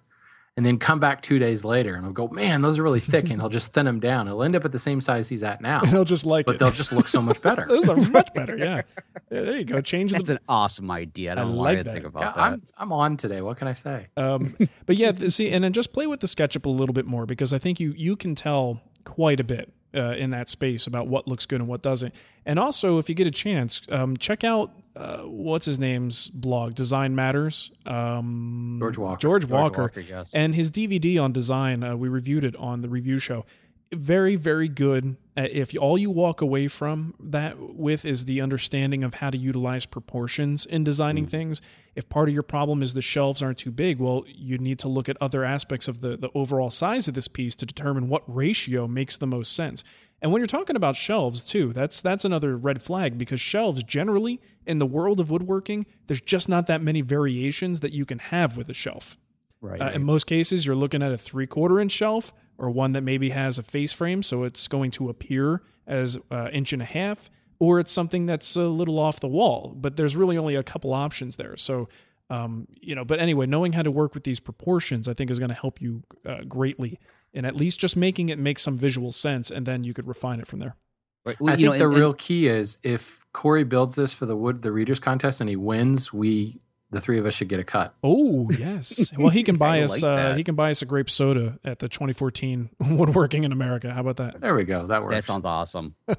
and 0.61 0.67
then 0.67 0.77
come 0.77 1.01
back 1.01 1.23
two 1.23 1.39
days 1.39 1.65
later 1.65 1.95
and 1.95 2.05
he'll 2.05 2.13
go, 2.13 2.29
man, 2.29 2.61
those 2.61 2.79
are 2.79 2.83
really 2.83 3.01
thick, 3.01 3.31
and 3.31 3.41
I'll 3.41 3.49
just 3.49 3.73
thin 3.73 3.87
them 3.87 3.99
down. 3.99 4.27
He'll 4.27 4.43
end 4.43 4.55
up 4.55 4.67
at 4.67 4.73
the 4.73 4.79
same 4.79 5.01
size 5.01 5.27
he's 5.31 5.43
at 5.43 5.63
now, 5.63 5.81
and 5.85 5.95
i'll 5.95 6.05
just 6.05 6.27
like 6.27 6.45
but 6.45 6.57
it 6.57 6.59
they'll 6.59 6.71
just 6.71 6.93
look 6.93 7.09
so 7.09 7.23
much 7.23 7.41
better. 7.41 7.65
those 7.69 7.89
are 7.89 7.97
much 7.97 8.29
better 8.35 8.59
yeah. 8.59 8.83
Yeah, 9.31 9.41
there 9.41 9.57
you 9.57 9.65
go 9.65 9.81
change 9.81 10.13
That's 10.13 10.27
the 10.27 10.35
an 10.35 10.41
awesome 10.51 10.91
idea. 10.91 11.33
I 11.33 11.37
don't 11.37 11.47
I 11.47 11.51
know 11.53 11.57
like 11.63 11.79
I 11.79 11.83
that. 11.85 11.95
think 11.95 12.05
about 12.05 12.21
Yeah, 12.23 12.33
that. 12.33 12.39
I'm 12.39 12.63
I'm 12.77 12.93
on 12.93 13.17
today. 13.17 13.41
What 13.41 13.57
can 13.57 13.69
I 13.69 13.73
say? 13.73 14.09
Um, 14.19 14.55
but 14.85 14.97
yeah, 14.97 15.13
see, 15.29 15.51
and 15.51 15.65
then 15.65 15.73
just 15.73 15.95
play 15.95 16.07
with 16.07 16.21
the 16.21 16.27
SketchUp 16.27 16.67
a 16.67 16.69
little 16.69 16.93
bit 16.93 17.07
more 17.07 17.25
because 17.25 17.55
I 17.55 17.59
think 17.59 17.81
you 17.81 17.95
you 17.97 18.15
can 18.17 18.35
tell 18.35 18.83
quite 19.05 19.41
a 19.41 19.45
bit 19.45 19.73
uh, 19.95 20.15
in 20.17 20.31
that 20.31 20.49
space 20.49 20.87
about 20.87 21.07
what 21.09 21.27
looks 21.27 21.47
good 21.47 21.61
and 21.61 21.69
what 21.69 21.83
doesn't. 21.83 22.15
And 22.47 22.59
also, 22.59 22.99
if 22.99 23.09
you 23.09 23.15
get 23.15 23.27
a 23.27 23.31
chance, 23.31 23.83
um, 23.91 24.17
check 24.17 24.45
out 24.45 24.73
uh, 24.97 25.19
what's 25.19 25.67
his 25.67 25.79
name's 25.79 26.29
blog, 26.29 26.75
Design 26.75 27.15
Matters. 27.15 27.71
Um, 27.87 28.79
George 28.81 28.99
Walker. 28.99 29.21
George 29.21 29.43
George 29.43 29.51
Walker. 29.51 29.83
Walker, 29.83 30.01
yes. 30.01 30.35
And 30.35 30.55
his 30.55 30.71
DVD 30.71 31.23
on 31.23 31.33
design, 31.33 31.83
uh, 31.83 31.97
we 31.97 32.09
reviewed 32.09 32.45
it 32.45 32.57
on 32.57 32.83
the 32.83 32.89
review 32.89 33.19
show. 33.19 33.45
Very, 33.93 34.37
very 34.37 34.69
good. 34.69 35.17
If 35.37 35.77
all 35.77 35.99
you 35.99 36.11
walk 36.11 36.41
away 36.41 36.69
from 36.69 37.15
that 37.19 37.59
with 37.59 38.05
is 38.05 38.25
the 38.25 38.41
understanding 38.41 39.03
of 39.03 39.15
how 39.15 39.31
to 39.31 39.39
utilize 39.39 39.85
proportions 39.85 40.65
in 40.65 40.85
designing 40.85 41.27
things, 41.27 41.61
if 41.97 42.09
part 42.09 42.29
of 42.29 42.35
your 42.35 42.45
problem 42.45 42.83
is 42.83 42.95
the 42.95 43.03
shelves 43.03 43.43
aren't 43.43 43.59
too 43.59 43.73
big, 43.73 43.99
well, 43.99 44.25
you 44.29 44.59
need 44.59 44.79
to 44.81 44.89
look 44.89 45.09
at 45.09 45.17
other 45.21 45.45
aspects 45.45 45.89
of 45.89 46.03
the, 46.03 46.17
the 46.17 46.31
overall 46.35 46.71
size 46.71 47.09
of 47.09 47.15
this 47.15 47.27
piece 47.27 47.57
to 47.57 47.67
determine 47.67 48.09
what 48.09 48.23
ratio 48.27 48.87
makes 48.87 49.17
the 49.17 49.27
most 49.27 49.57
sense. 49.57 49.83
And 50.23 50.31
when 50.31 50.41
you're 50.41 50.47
talking 50.47 50.77
about 50.77 50.97
shelves 50.97 51.43
too, 51.43 51.73
that's 51.73 52.01
that's 52.01 52.25
another 52.25 52.57
red 52.57 52.83
flag 52.83 53.19
because 53.19 53.41
shelves 53.41 53.83
generally 53.83 54.41
in 54.67 54.79
the 54.79 54.87
world 54.87 55.19
of 55.19 55.31
woodworking, 55.31 55.87
there's 56.07 56.21
just 56.21 56.49
not 56.49 56.67
that 56.67 56.83
many 56.83 57.01
variations 57.01 57.81
that 57.81 57.93
you 57.93 58.05
can 58.05 58.19
have 58.19 58.57
with 58.57 58.69
a 58.69 58.75
shelf. 58.75 59.17
right. 59.61 59.81
Uh, 59.81 59.91
in 59.91 60.05
most 60.05 60.27
cases, 60.27 60.67
you're 60.67 60.77
looking 60.77 61.03
at 61.03 61.11
a 61.11 61.19
three 61.19 61.47
quarter 61.47 61.81
inch 61.81 61.93
shelf 61.93 62.33
or 62.61 62.71
one 62.71 62.93
that 62.93 63.01
maybe 63.03 63.31
has 63.31 63.59
a 63.59 63.63
face 63.63 63.93
frame, 63.93 64.23
so 64.23 64.45
it's 64.45 64.69
going 64.69 64.91
to 64.93 65.09
appear 65.09 65.63
as 65.87 66.19
uh, 66.31 66.49
inch 66.53 66.73
and 66.73 66.83
a 66.83 66.85
half, 66.85 67.31
or 67.59 67.81
it's 67.81 67.91
something 67.91 68.27
that's 68.27 68.55
a 68.55 68.65
little 68.69 68.99
off 68.99 69.19
the 69.19 69.29
wall. 69.29 69.75
But 69.77 69.97
there's 69.97 70.15
really 70.15 70.37
only 70.39 70.55
a 70.55 70.63
couple 70.63 70.93
options 70.93 71.37
there. 71.37 71.57
So, 71.57 71.89
um, 72.29 72.69
you 72.81 72.95
know, 72.95 73.05
but 73.05 73.19
anyway, 73.19 73.47
knowing 73.47 73.73
how 73.73 73.83
to 73.83 73.91
work 73.91 74.15
with 74.15 74.25
these 74.25 74.39
proportions, 74.41 75.09
I 75.09 75.15
think, 75.15 75.31
is 75.31 75.39
going 75.39 75.49
to 75.49 75.55
help 75.55 75.81
you 75.81 76.03
uh, 76.25 76.43
greatly 76.47 76.99
in 77.33 77.45
at 77.45 77.57
least 77.57 77.79
just 77.81 77.97
making 77.97 78.29
it 78.29 78.39
make 78.39 78.59
some 78.59 78.77
visual 78.77 79.11
sense, 79.13 79.51
and 79.51 79.65
then 79.67 79.83
you 79.85 79.95
could 79.95 80.07
refine 80.07 80.39
it 80.41 80.47
from 80.47 80.59
there. 80.59 80.77
Right. 81.25 81.37
I 81.41 81.43
Well, 81.43 81.57
think 81.57 81.65
know, 81.67 81.79
the 81.79 81.85
and- 81.89 81.95
real 81.95 82.15
key 82.15 82.47
is 82.49 82.79
if 82.83 83.25
Corey 83.33 83.65
builds 83.65 83.95
this 83.95 84.13
for 84.13 84.27
the 84.27 84.37
wood 84.37 84.63
the 84.63 84.73
readers 84.73 84.99
contest 85.01 85.41
and 85.41 85.49
he 85.49 85.57
wins, 85.57 86.13
we 86.13 86.61
the 86.93 87.01
three 87.01 87.19
of 87.19 87.27
us 87.27 87.35
should 87.35 87.49
get 87.49 87.61
a 87.61 87.65
cut. 87.65 87.95
Oh 88.03 88.49
yes. 88.51 89.13
Well, 89.19 89.29
he 89.31 89.43
can 89.43 89.57
buy 89.57 89.83
us. 89.83 90.03
like 90.03 90.03
uh, 90.03 90.35
he 90.35 90.43
can 90.45 90.55
buy 90.55 90.71
us 90.71 90.83
a 90.83 90.87
grape 90.87 91.09
soda 91.11 91.59
at 91.65 91.79
the 91.79 91.89
2014 91.89 92.71
Woodworking 92.91 93.45
in 93.45 93.53
America. 93.53 93.93
How 93.93 94.01
about 94.01 94.17
that? 94.17 94.41
There 94.41 94.55
we 94.55 94.65
go. 94.65 94.87
That 94.87 95.03
works. 95.03 95.15
that 95.15 95.25
sounds 95.25 95.45
awesome. 95.45 95.95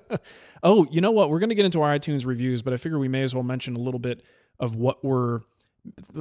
Oh, 0.64 0.86
you 0.92 1.02
know 1.02 1.10
what? 1.10 1.32
We're 1.32 1.40
going 1.40 1.50
to 1.50 1.56
get 1.56 1.66
into 1.66 1.82
our 1.82 1.98
iTunes 1.98 2.24
reviews, 2.24 2.62
but 2.62 2.72
I 2.72 2.78
figure 2.78 3.00
we 3.00 3.08
may 3.08 3.24
as 3.24 3.34
well 3.34 3.42
mention 3.44 3.76
a 3.76 3.80
little 3.80 4.00
bit 4.00 4.22
of 4.60 4.76
what 4.76 5.04
we're 5.04 5.40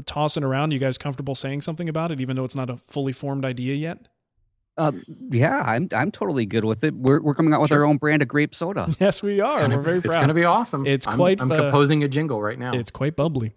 tossing 0.07 0.42
around. 0.42 0.70
You 0.72 0.78
guys 0.78 0.96
comfortable 0.96 1.34
saying 1.34 1.61
something 1.61 1.90
about 1.90 2.11
it, 2.11 2.22
even 2.22 2.36
though 2.36 2.44
it's 2.44 2.55
not 2.55 2.70
a 2.70 2.78
fully 2.88 3.12
formed 3.12 3.44
idea 3.44 3.74
yet? 3.74 4.09
Um, 4.78 5.03
yeah, 5.30 5.62
I'm 5.66 5.88
I'm 5.92 6.11
totally 6.11 6.46
good 6.46 6.64
with 6.64 6.84
it. 6.84 6.94
We're 6.94 7.20
we're 7.20 7.34
coming 7.34 7.53
out 7.53 7.61
with 7.61 7.68
Sure. 7.68 7.80
our 7.80 7.84
own 7.84 7.98
brand 7.98 8.22
of 8.22 8.28
grape 8.28 8.55
soda. 8.55 8.88
Yes, 8.98 9.22
we 9.22 9.40
are. 9.40 9.51
gonna, 9.61 9.76
we're 9.76 9.82
very 9.82 9.98
it's 9.98 10.07
gonna 10.07 10.32
be 10.32 10.44
awesome. 10.46 10.86
It's 10.86 11.07
I'm, 11.07 11.16
quite, 11.16 11.38
I'm 11.42 11.53
uh, 11.53 11.57
composing 11.57 12.03
a 12.03 12.09
jingle 12.09 12.40
right 12.40 12.59
now. 12.59 12.72
It's 12.72 12.90
quite 12.90 13.16
bubbly. 13.16 13.53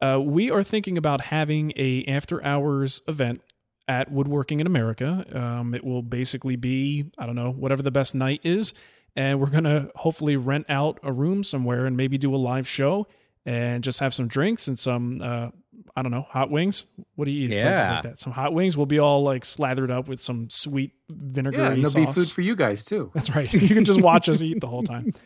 Uh, 0.00 0.20
we 0.22 0.50
are 0.50 0.62
thinking 0.62 0.96
about 0.96 1.20
having 1.22 1.72
a 1.76 2.04
after 2.06 2.42
hours 2.44 3.02
event 3.08 3.40
at 3.88 4.10
Woodworking 4.12 4.60
in 4.60 4.66
America. 4.66 5.24
Um, 5.32 5.74
it 5.74 5.84
will 5.84 6.02
basically 6.02 6.56
be 6.56 7.06
I 7.18 7.26
don't 7.26 7.36
know 7.36 7.50
whatever 7.50 7.82
the 7.82 7.90
best 7.90 8.14
night 8.14 8.40
is, 8.44 8.74
and 9.16 9.40
we're 9.40 9.50
gonna 9.50 9.90
hopefully 9.96 10.36
rent 10.36 10.66
out 10.68 10.98
a 11.02 11.12
room 11.12 11.42
somewhere 11.42 11.86
and 11.86 11.96
maybe 11.96 12.18
do 12.18 12.34
a 12.34 12.36
live 12.36 12.68
show 12.68 13.06
and 13.46 13.82
just 13.82 14.00
have 14.00 14.12
some 14.14 14.28
drinks 14.28 14.68
and 14.68 14.78
some 14.78 15.20
uh, 15.22 15.48
I 15.96 16.02
don't 16.02 16.12
know 16.12 16.26
hot 16.28 16.50
wings. 16.50 16.84
What 17.16 17.24
do 17.24 17.32
you 17.32 17.46
eat? 17.48 17.50
Yeah. 17.54 17.94
like 17.94 18.02
that. 18.04 18.20
Some 18.20 18.32
hot 18.32 18.52
wings. 18.52 18.76
We'll 18.76 18.86
be 18.86 19.00
all 19.00 19.24
like 19.24 19.44
slathered 19.44 19.90
up 19.90 20.06
with 20.06 20.20
some 20.20 20.48
sweet 20.48 20.92
vinegar. 21.10 21.58
yeah, 21.58 21.70
and 21.72 21.84
there'll 21.84 22.06
be 22.06 22.12
food 22.12 22.28
for 22.30 22.42
you 22.42 22.54
guys 22.54 22.84
too. 22.84 23.10
That's 23.14 23.34
right. 23.34 23.52
You 23.52 23.68
can 23.74 23.84
just 23.84 24.00
watch 24.00 24.28
us 24.28 24.42
eat 24.42 24.60
the 24.60 24.68
whole 24.68 24.84
time. 24.84 25.12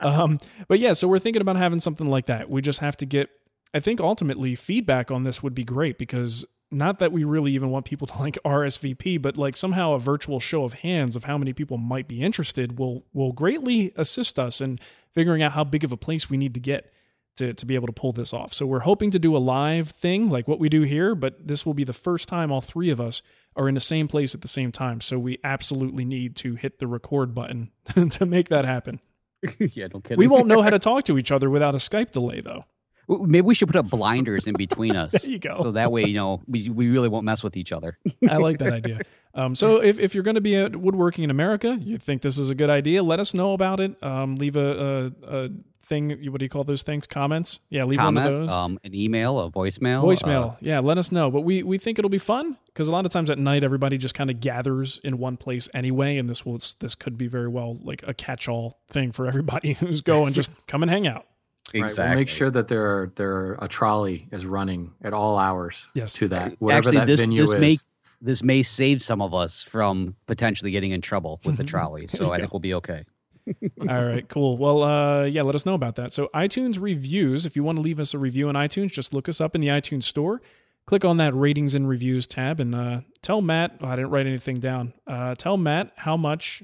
Um, 0.00 0.38
but 0.68 0.78
yeah, 0.80 0.92
so 0.94 1.06
we're 1.08 1.18
thinking 1.18 1.42
about 1.42 1.56
having 1.56 1.78
something 1.80 2.06
like 2.06 2.26
that. 2.26 2.48
We 2.50 2.62
just 2.62 2.78
have 2.80 2.96
to 2.98 3.06
get, 3.06 3.30
I 3.74 3.80
think 3.80 4.00
ultimately 4.00 4.54
feedback 4.54 5.10
on 5.10 5.24
this 5.24 5.42
would 5.42 5.54
be 5.54 5.64
great 5.64 5.98
because 5.98 6.44
not 6.70 6.98
that 6.98 7.12
we 7.12 7.24
really 7.24 7.52
even 7.52 7.70
want 7.70 7.84
people 7.84 8.06
to 8.08 8.18
like 8.18 8.38
RSVP, 8.44 9.20
but 9.20 9.36
like 9.36 9.56
somehow 9.56 9.92
a 9.92 9.98
virtual 9.98 10.40
show 10.40 10.64
of 10.64 10.74
hands 10.74 11.16
of 11.16 11.24
how 11.24 11.38
many 11.38 11.52
people 11.52 11.78
might 11.78 12.08
be 12.08 12.22
interested 12.22 12.78
will 12.78 13.04
will 13.12 13.32
greatly 13.32 13.92
assist 13.96 14.38
us 14.38 14.60
in 14.60 14.78
figuring 15.14 15.42
out 15.42 15.52
how 15.52 15.64
big 15.64 15.84
of 15.84 15.92
a 15.92 15.96
place 15.96 16.28
we 16.30 16.36
need 16.36 16.54
to 16.54 16.60
get 16.60 16.92
to, 17.36 17.54
to 17.54 17.66
be 17.66 17.74
able 17.74 17.86
to 17.86 17.92
pull 17.92 18.12
this 18.12 18.32
off. 18.32 18.52
So 18.52 18.66
we're 18.66 18.80
hoping 18.80 19.10
to 19.12 19.18
do 19.18 19.36
a 19.36 19.38
live 19.38 19.90
thing 19.90 20.28
like 20.28 20.46
what 20.46 20.58
we 20.58 20.68
do 20.68 20.82
here, 20.82 21.14
but 21.14 21.48
this 21.48 21.64
will 21.64 21.74
be 21.74 21.84
the 21.84 21.92
first 21.92 22.28
time 22.28 22.52
all 22.52 22.60
three 22.60 22.90
of 22.90 23.00
us 23.00 23.22
are 23.56 23.68
in 23.68 23.74
the 23.74 23.80
same 23.80 24.06
place 24.06 24.34
at 24.34 24.42
the 24.42 24.48
same 24.48 24.70
time. 24.70 25.00
So 25.00 25.18
we 25.18 25.38
absolutely 25.42 26.04
need 26.04 26.36
to 26.36 26.54
hit 26.54 26.78
the 26.78 26.86
record 26.86 27.34
button 27.34 27.70
to 28.10 28.26
make 28.26 28.48
that 28.48 28.64
happen. 28.64 29.00
yeah, 29.58 29.88
no 29.92 30.00
kidding. 30.00 30.18
We 30.18 30.26
won't 30.26 30.46
know 30.46 30.62
how 30.62 30.70
to 30.70 30.78
talk 30.78 31.04
to 31.04 31.18
each 31.18 31.32
other 31.32 31.48
without 31.48 31.74
a 31.74 31.78
Skype 31.78 32.10
delay, 32.10 32.40
though. 32.40 32.64
Maybe 33.08 33.40
we 33.42 33.54
should 33.54 33.68
put 33.68 33.76
up 33.76 33.88
blinders 33.88 34.46
in 34.46 34.54
between 34.54 34.96
us. 35.04 35.12
There 35.12 35.30
you 35.30 35.38
go. 35.38 35.58
So 35.60 35.72
that 35.72 35.90
way, 35.90 36.04
you 36.04 36.14
know, 36.14 36.42
we, 36.46 36.68
we 36.68 36.88
really 36.90 37.08
won't 37.08 37.24
mess 37.24 37.42
with 37.42 37.56
each 37.56 37.72
other. 37.72 37.98
I 38.28 38.36
like 38.36 38.58
that 38.58 38.72
idea. 38.72 39.00
Um, 39.34 39.54
so 39.54 39.80
if, 39.82 39.98
if 39.98 40.14
you're 40.14 40.24
going 40.24 40.34
to 40.34 40.40
be 40.40 40.56
at 40.56 40.76
Woodworking 40.76 41.24
in 41.24 41.30
America, 41.30 41.78
you 41.80 41.96
think 41.98 42.22
this 42.22 42.38
is 42.38 42.50
a 42.50 42.54
good 42.54 42.70
idea, 42.70 43.02
let 43.02 43.20
us 43.20 43.34
know 43.34 43.52
about 43.52 43.78
it. 43.80 44.02
Um, 44.02 44.34
leave 44.36 44.56
a, 44.56 45.12
a, 45.22 45.44
a 45.44 45.50
thing. 45.84 46.10
What 46.30 46.40
do 46.40 46.44
you 46.44 46.48
call 46.48 46.64
those 46.64 46.82
things? 46.82 47.06
Comments? 47.06 47.60
Yeah, 47.70 47.84
leave 47.84 47.98
Comment, 47.98 48.24
one 48.26 48.34
of 48.34 48.40
those. 48.48 48.50
um, 48.56 48.78
an 48.84 48.94
email, 48.94 49.38
a 49.38 49.50
voicemail. 49.50 50.02
Voicemail. 50.04 50.52
uh, 50.52 50.56
yeah, 50.60 50.80
let 50.80 50.98
us 50.98 51.10
know. 51.12 51.30
But 51.30 51.42
we, 51.42 51.62
we 51.62 51.78
think 51.78 51.98
it'll 51.98 52.08
be 52.10 52.18
fun 52.18 52.58
because 52.66 52.88
a 52.88 52.92
lot 52.92 53.06
of 53.06 53.12
times 53.12 53.30
at 53.30 53.38
night, 53.38 53.64
everybody 53.64 53.96
just 53.96 54.14
kind 54.14 54.28
of 54.28 54.40
gathers 54.40 55.00
in 55.04 55.18
one 55.18 55.36
place 55.36 55.68
anyway. 55.72 56.18
And 56.18 56.28
this 56.28 56.44
will 56.44 56.58
this 56.80 56.94
could 56.94 57.16
be 57.16 57.26
very 57.26 57.48
well 57.48 57.78
like 57.82 58.02
a 58.06 58.12
catch 58.14 58.48
all 58.48 58.80
thing 58.88 59.12
for 59.12 59.26
everybody 59.26 59.72
who's 59.80 60.00
going. 60.00 60.32
just 60.34 60.66
come 60.66 60.82
and 60.82 60.90
hang 60.90 61.06
out. 61.06 61.26
Right, 61.74 61.82
exactly. 61.82 62.08
we'll 62.10 62.16
make 62.20 62.28
sure 62.28 62.50
that 62.50 62.68
there 62.68 62.84
are, 62.84 63.12
there 63.16 63.30
are, 63.30 63.58
a 63.60 63.68
trolley 63.68 64.26
is 64.32 64.46
running 64.46 64.92
at 65.02 65.12
all 65.12 65.38
hours 65.38 65.86
Yes. 65.94 66.12
to 66.14 66.28
that 66.28 66.54
wherever 66.60 66.88
Actually, 66.88 66.96
that 66.98 67.06
this 67.06 67.20
venue 67.20 67.42
this 67.42 67.52
is. 67.52 67.60
may 67.60 67.76
this 68.20 68.42
may 68.42 68.62
save 68.62 69.00
some 69.02 69.20
of 69.22 69.32
us 69.34 69.62
from 69.62 70.16
potentially 70.26 70.70
getting 70.70 70.90
in 70.92 71.00
trouble 71.00 71.40
with 71.44 71.56
the 71.56 71.64
trolley. 71.72 72.06
So 72.08 72.32
I 72.32 72.36
go. 72.38 72.42
think 72.42 72.52
we'll 72.52 72.60
be 72.60 72.74
okay. 72.74 73.04
All 73.88 74.04
right, 74.04 74.28
cool. 74.28 74.56
Well, 74.58 74.82
uh, 74.82 75.24
yeah, 75.24 75.42
let 75.42 75.54
us 75.54 75.64
know 75.64 75.74
about 75.74 75.96
that. 75.96 76.12
So, 76.12 76.28
iTunes 76.34 76.78
reviews. 76.80 77.46
If 77.46 77.56
you 77.56 77.64
want 77.64 77.76
to 77.76 77.82
leave 77.82 77.98
us 77.98 78.12
a 78.12 78.18
review 78.18 78.48
on 78.48 78.54
iTunes, 78.56 78.90
just 78.90 79.14
look 79.14 79.26
us 79.28 79.40
up 79.40 79.54
in 79.54 79.60
the 79.62 79.68
iTunes 79.68 80.02
store. 80.04 80.42
Click 80.84 81.02
on 81.04 81.16
that 81.18 81.34
ratings 81.34 81.74
and 81.74 81.88
reviews 81.88 82.26
tab 82.26 82.60
and 82.60 82.74
uh, 82.74 83.00
tell 83.22 83.40
Matt. 83.40 83.76
Oh, 83.80 83.86
I 83.86 83.96
didn't 83.96 84.10
write 84.10 84.26
anything 84.26 84.58
down. 84.60 84.92
Uh, 85.06 85.34
tell 85.34 85.56
Matt 85.56 85.92
how 85.96 86.16
much. 86.16 86.62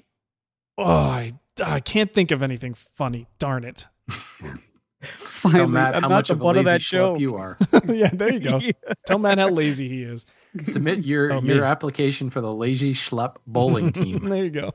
Oh, 0.76 0.84
I, 0.84 1.32
I 1.64 1.80
can't 1.80 2.12
think 2.12 2.30
of 2.30 2.42
anything 2.42 2.74
funny. 2.74 3.28
Darn 3.38 3.64
it. 3.64 3.86
Finally, 5.18 5.58
Tell 5.60 5.68
Matt 5.68 5.94
I'm 5.96 6.02
how 6.02 6.08
not 6.08 6.14
much 6.16 6.30
of 6.30 6.40
a 6.40 6.42
butt 6.44 6.56
lazy 6.56 6.60
of 6.60 6.64
that 6.66 6.82
show. 6.82 7.16
you 7.16 7.36
are. 7.36 7.56
yeah, 7.86 8.10
there 8.12 8.32
you 8.32 8.40
go. 8.40 8.60
Tell 9.06 9.18
Matt 9.18 9.38
how 9.38 9.48
lazy 9.50 9.88
he 9.88 10.02
is. 10.02 10.26
Submit 10.64 11.04
your 11.04 11.32
Oh, 11.32 11.40
your 11.40 11.64
application 11.64 12.30
for 12.30 12.40
the 12.40 12.52
lazy 12.54 12.94
schlep 12.94 13.36
bowling 13.46 13.92
team. 13.92 14.28
there 14.28 14.44
you 14.44 14.50
go. 14.50 14.72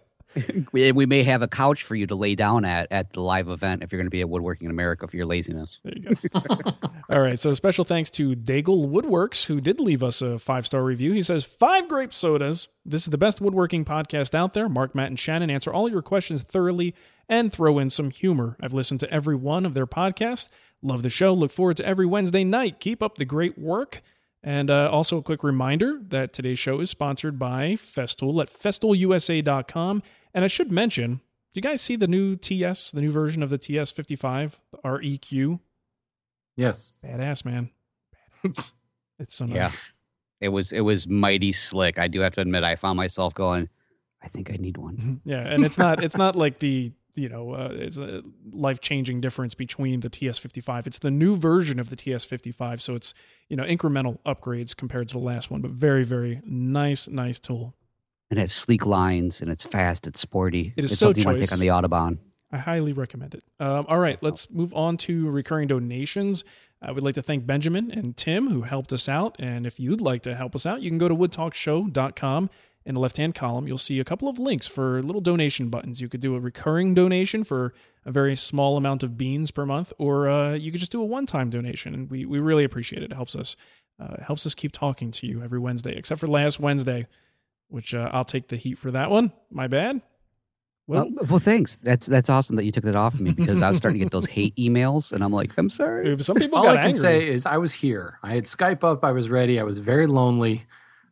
we, 0.71 0.91
we 0.91 1.07
may 1.07 1.23
have 1.23 1.41
a 1.41 1.47
couch 1.47 1.81
for 1.81 1.95
you 1.95 2.05
to 2.05 2.15
lay 2.15 2.35
down 2.35 2.63
at 2.63 2.87
at 2.91 3.13
the 3.13 3.21
live 3.21 3.49
event 3.49 3.81
if 3.83 3.91
you're 3.91 3.97
going 3.97 4.05
to 4.05 4.11
be 4.11 4.21
at 4.21 4.29
Woodworking 4.29 4.65
in 4.65 4.71
America 4.71 5.07
for 5.07 5.17
your 5.17 5.25
laziness. 5.25 5.79
There 5.83 5.93
you 5.95 6.29
go. 6.29 6.71
All 7.09 7.19
right. 7.19 7.41
So 7.41 7.53
special 7.55 7.83
thanks 7.83 8.11
to 8.11 8.35
Daigle 8.35 8.85
Woodworks, 8.87 9.45
who 9.47 9.59
did 9.59 9.79
leave 9.79 10.03
us 10.03 10.21
a 10.21 10.37
five 10.37 10.67
star 10.67 10.83
review. 10.83 11.13
He 11.13 11.23
says, 11.23 11.43
Five 11.43 11.87
grape 11.89 12.13
sodas. 12.13 12.67
This 12.85 13.01
is 13.01 13.07
the 13.07 13.17
best 13.17 13.41
woodworking 13.41 13.85
podcast 13.85 14.35
out 14.35 14.53
there. 14.53 14.69
Mark, 14.69 14.93
Matt, 14.93 15.07
and 15.07 15.19
Shannon 15.19 15.49
answer 15.49 15.73
all 15.73 15.89
your 15.89 16.03
questions 16.03 16.43
thoroughly 16.43 16.93
and 17.29 17.53
throw 17.53 17.77
in 17.79 17.89
some 17.89 18.09
humor. 18.09 18.57
I've 18.59 18.73
listened 18.73 18.99
to 19.01 19.13
every 19.13 19.35
one 19.35 19.65
of 19.65 19.75
their 19.75 19.87
podcasts. 19.87 20.49
Love 20.81 21.03
the 21.03 21.09
show. 21.09 21.33
Look 21.33 21.51
forward 21.51 21.77
to 21.77 21.85
every 21.85 22.05
Wednesday 22.05 22.43
night. 22.43 22.79
Keep 22.79 23.03
up 23.03 23.15
the 23.15 23.25
great 23.25 23.57
work. 23.57 24.01
And 24.41 24.69
uh, 24.69 24.89
also 24.89 25.17
a 25.17 25.21
quick 25.21 25.43
reminder 25.43 25.99
that 26.07 26.33
today's 26.33 26.59
show 26.59 26.79
is 26.79 26.89
sponsored 26.89 27.37
by 27.37 27.73
Festool 27.73 28.41
at 28.41 28.49
festoolusa.com. 28.49 30.01
And 30.33 30.45
I 30.45 30.47
should 30.47 30.71
mention, 30.71 31.15
do 31.15 31.21
you 31.55 31.61
guys 31.61 31.81
see 31.81 31.97
the 31.97 32.07
new 32.07 32.35
TS, 32.35 32.91
the 32.91 33.01
new 33.01 33.11
version 33.11 33.43
of 33.43 33.49
the 33.49 33.59
TS55, 33.59 34.53
the 34.71 34.77
REQ? 34.77 35.59
Yes. 36.55 36.93
Badass, 37.05 37.43
man. 37.45 37.69
Badass. 38.43 38.71
it's 39.19 39.35
so 39.35 39.45
nice. 39.45 39.55
Yeah. 39.55 39.69
It 40.41 40.49
was 40.49 40.71
it 40.71 40.81
was 40.81 41.05
mighty 41.05 41.51
slick. 41.51 41.99
I 41.99 42.07
do 42.07 42.21
have 42.21 42.33
to 42.35 42.41
admit, 42.41 42.63
I 42.63 42.77
found 42.77 42.95
myself 42.95 43.33
going, 43.33 43.67
I 44.23 44.29
think 44.29 44.49
I 44.51 44.55
need 44.55 44.77
one. 44.77 45.21
Yeah, 45.25 45.41
and 45.41 45.65
it's 45.65 45.77
not 45.77 46.01
it's 46.03 46.15
not 46.17 46.35
like 46.37 46.59
the 46.59 46.93
you 47.19 47.29
know 47.29 47.53
uh, 47.53 47.69
it's 47.71 47.97
a 47.97 48.23
life 48.51 48.79
changing 48.81 49.21
difference 49.21 49.53
between 49.55 49.99
the 49.99 50.09
TS55. 50.09 50.87
It's 50.87 50.99
the 50.99 51.11
new 51.11 51.35
version 51.35 51.79
of 51.79 51.89
the 51.89 51.95
TS55, 51.95 52.81
so 52.81 52.95
it's 52.95 53.13
you 53.49 53.57
know 53.57 53.63
incremental 53.63 54.19
upgrades 54.25 54.75
compared 54.75 55.09
to 55.09 55.13
the 55.13 55.23
last 55.23 55.51
one, 55.51 55.61
but 55.61 55.71
very 55.71 56.03
very 56.03 56.41
nice 56.45 57.07
nice 57.07 57.39
tool. 57.39 57.75
It 58.31 58.37
has 58.37 58.51
sleek 58.51 58.85
lines 58.85 59.41
and 59.41 59.49
it's 59.49 59.65
fast. 59.65 60.05
It's 60.07 60.19
sporty. 60.19 60.73
It 60.77 60.83
is 60.85 60.91
it's 60.91 60.99
so 60.99 61.07
something 61.07 61.21
you 61.21 61.25
want 61.25 61.37
to 61.37 61.41
choice. 61.41 61.49
take 61.49 61.71
on 61.71 61.81
the 61.81 61.87
Autobahn. 61.87 62.17
I 62.51 62.57
highly 62.57 62.93
recommend 62.93 63.35
it. 63.35 63.43
Um, 63.59 63.85
all 63.87 63.99
right, 63.99 64.21
let's 64.21 64.49
move 64.49 64.73
on 64.73 64.97
to 64.97 65.29
recurring 65.29 65.67
donations. 65.67 66.43
I 66.81 66.91
would 66.91 67.03
like 67.03 67.15
to 67.15 67.21
thank 67.21 67.45
Benjamin 67.45 67.91
and 67.91 68.15
Tim 68.15 68.49
who 68.49 68.61
helped 68.61 68.93
us 68.93 69.09
out. 69.09 69.35
And 69.37 69.65
if 69.65 69.79
you'd 69.79 70.01
like 70.01 70.23
to 70.23 70.35
help 70.35 70.55
us 70.55 70.65
out, 70.65 70.81
you 70.81 70.89
can 70.89 70.97
go 70.97 71.07
to 71.07 71.15
woodtalkshow.com. 71.15 72.49
In 72.89 72.95
the 72.95 73.01
left 73.01 73.17
hand 73.17 73.35
column, 73.35 73.67
you'll 73.67 73.77
see 73.77 73.99
a 73.99 74.03
couple 74.03 74.27
of 74.27 74.39
links 74.39 74.65
for 74.65 75.03
little 75.03 75.21
donation 75.21 75.69
buttons. 75.69 76.01
You 76.01 76.09
could 76.09 76.21
do 76.21 76.33
a 76.33 76.39
recurring 76.39 76.95
donation 76.95 77.43
for 77.43 77.71
a 78.03 78.11
very 78.11 78.35
small 78.35 78.77
amount 78.77 79.03
of 79.03 79.15
beans 79.15 79.51
per 79.51 79.63
month, 79.63 79.93
or 79.99 80.27
uh, 80.27 80.53
you 80.55 80.71
could 80.71 80.79
just 80.79 80.91
do 80.91 80.99
a 80.99 81.05
one 81.05 81.27
time 81.27 81.51
donation. 81.51 81.93
And 81.93 82.09
we, 82.09 82.25
we 82.25 82.39
really 82.39 82.63
appreciate 82.63 83.03
it. 83.03 83.11
It 83.11 83.15
helps 83.15 83.35
us, 83.35 83.55
uh, 83.99 84.23
helps 84.23 84.47
us 84.47 84.55
keep 84.55 84.71
talking 84.71 85.11
to 85.11 85.27
you 85.27 85.43
every 85.43 85.59
Wednesday, 85.59 85.95
except 85.95 86.19
for 86.19 86.25
last 86.25 86.59
Wednesday, 86.59 87.05
which 87.67 87.93
uh, 87.93 88.09
I'll 88.11 88.25
take 88.25 88.47
the 88.47 88.55
heat 88.55 88.79
for 88.79 88.89
that 88.89 89.11
one. 89.11 89.33
My 89.51 89.67
bad. 89.67 90.01
Well, 90.87 91.11
Well, 91.11 91.27
well, 91.29 91.39
thanks. 91.39 91.75
That's 91.75 92.07
that's 92.07 92.27
awesome 92.31 92.55
that 92.55 92.63
you 92.65 92.71
took 92.71 92.85
that 92.85 92.95
off 92.95 93.13
of 93.13 93.21
me 93.21 93.33
because 93.33 93.61
I 93.61 93.69
was 93.69 93.77
starting 93.77 93.99
to 93.99 94.05
get 94.05 94.11
those 94.11 94.25
hate 94.37 94.55
emails, 94.55 95.13
and 95.13 95.23
I'm 95.23 95.31
like, 95.31 95.51
I'm 95.59 95.69
sorry. 95.69 96.19
some 96.23 96.37
people 96.37 96.57
All 96.57 96.63
got 96.63 96.71
I 96.71 96.77
can 96.77 96.85
angry. 96.87 96.99
say 96.99 97.27
is 97.27 97.45
I 97.45 97.57
was 97.57 97.71
here. 97.71 98.17
I 98.23 98.33
had 98.33 98.45
Skype 98.45 98.83
up. 98.83 99.05
I 99.05 99.11
was 99.11 99.29
ready. 99.29 99.59
I 99.59 99.63
was 99.63 99.77
very 99.77 100.07
lonely. 100.07 100.65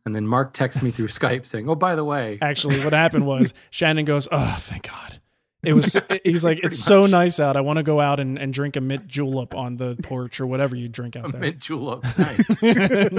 And 0.07 0.15
then 0.15 0.25
Mark 0.25 0.53
texts 0.53 0.81
me 0.81 0.89
through 0.89 1.07
Skype 1.09 1.45
saying, 1.45 1.69
"Oh, 1.69 1.75
by 1.75 1.95
the 1.95 2.05
way, 2.05 2.39
actually 2.41 2.83
what 2.83 2.93
happened 2.93 3.27
was 3.27 3.53
Shannon 3.69 4.05
goes, 4.05 4.27
"Oh, 4.31 4.57
thank 4.59 4.87
God." 4.87 5.19
It 5.63 5.73
was 5.73 5.97
he's 6.23 6.45
like, 6.45 6.59
"It's 6.63 6.79
so 6.79 7.01
much. 7.01 7.11
nice 7.11 7.39
out. 7.39 7.57
I 7.57 7.61
want 7.61 7.77
to 7.77 7.83
go 7.83 7.99
out 7.99 8.19
and, 8.21 8.39
and 8.39 8.53
drink 8.53 8.75
a 8.77 8.81
mint 8.81 9.07
julep 9.07 9.53
on 9.53 9.77
the 9.77 9.97
porch 10.03 10.39
or 10.39 10.47
whatever 10.47 10.75
you 10.75 10.87
drink 10.87 11.15
out 11.17 11.31
there." 11.31 11.41
mint 11.41 11.59
julep, 11.59 12.03
nice." 12.17 12.59
it 12.61 13.11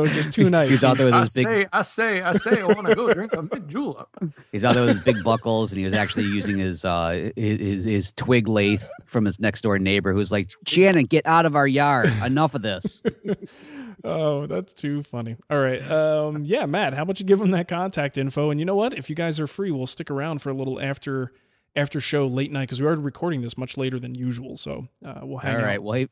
was 0.00 0.12
just 0.12 0.32
too 0.32 0.48
nice. 0.50 0.68
He's 0.68 0.84
out 0.84 0.98
there 0.98 1.06
with 1.06 1.14
I 1.14 1.20
his 1.20 1.32
big. 1.32 1.46
say, 1.46 1.66
I 1.72 1.82
say, 1.82 2.22
I 2.22 2.32
say, 2.32 2.60
I 2.60 2.66
want 2.66 2.86
to 2.86 2.94
go 2.94 3.12
drink 3.12 3.32
a 3.32 3.42
mint 3.42 3.68
julep. 3.68 4.08
He's 4.52 4.64
out 4.64 4.74
there 4.74 4.84
with 4.84 4.96
his 4.96 5.04
big 5.04 5.24
buckles, 5.24 5.72
and 5.72 5.78
he 5.78 5.86
was 5.86 5.94
actually 5.94 6.26
using 6.26 6.58
his 6.58 6.84
uh 6.84 7.30
his 7.34 7.58
his, 7.58 7.84
his 7.84 8.12
twig 8.12 8.46
lathe 8.46 8.82
from 9.06 9.24
his 9.24 9.40
next 9.40 9.62
door 9.62 9.78
neighbor, 9.78 10.12
who's 10.12 10.30
like, 10.30 10.50
Shannon, 10.66 11.06
get 11.06 11.26
out 11.26 11.46
of 11.46 11.56
our 11.56 11.66
yard. 11.66 12.12
Enough 12.24 12.54
of 12.54 12.60
this. 12.62 13.02
Oh, 14.04 14.46
that's 14.46 14.72
too 14.72 15.02
funny. 15.02 15.36
All 15.50 15.58
right. 15.58 15.82
Um, 15.90 16.44
yeah, 16.44 16.66
Matt, 16.66 16.94
how 16.94 17.02
about 17.02 17.18
you 17.20 17.26
give 17.26 17.38
them 17.38 17.50
that 17.52 17.68
contact 17.68 18.18
info? 18.18 18.50
And 18.50 18.60
you 18.60 18.66
know 18.66 18.74
what? 18.74 18.94
If 18.94 19.08
you 19.10 19.16
guys 19.16 19.40
are 19.40 19.46
free, 19.46 19.70
we'll 19.70 19.86
stick 19.86 20.10
around 20.10 20.40
for 20.42 20.50
a 20.50 20.54
little 20.54 20.80
after 20.80 21.32
after 21.74 22.00
show 22.00 22.26
late 22.26 22.50
night 22.50 22.62
because 22.62 22.80
we 22.80 22.86
are 22.86 22.96
recording 22.96 23.42
this 23.42 23.58
much 23.58 23.76
later 23.76 23.98
than 23.98 24.14
usual. 24.14 24.56
So 24.56 24.88
uh, 25.04 25.20
we'll 25.22 25.38
hang 25.38 25.56
All 25.56 25.60
out. 25.60 25.66
right. 25.66 25.82
Well, 25.82 25.92
hey, 25.94 26.08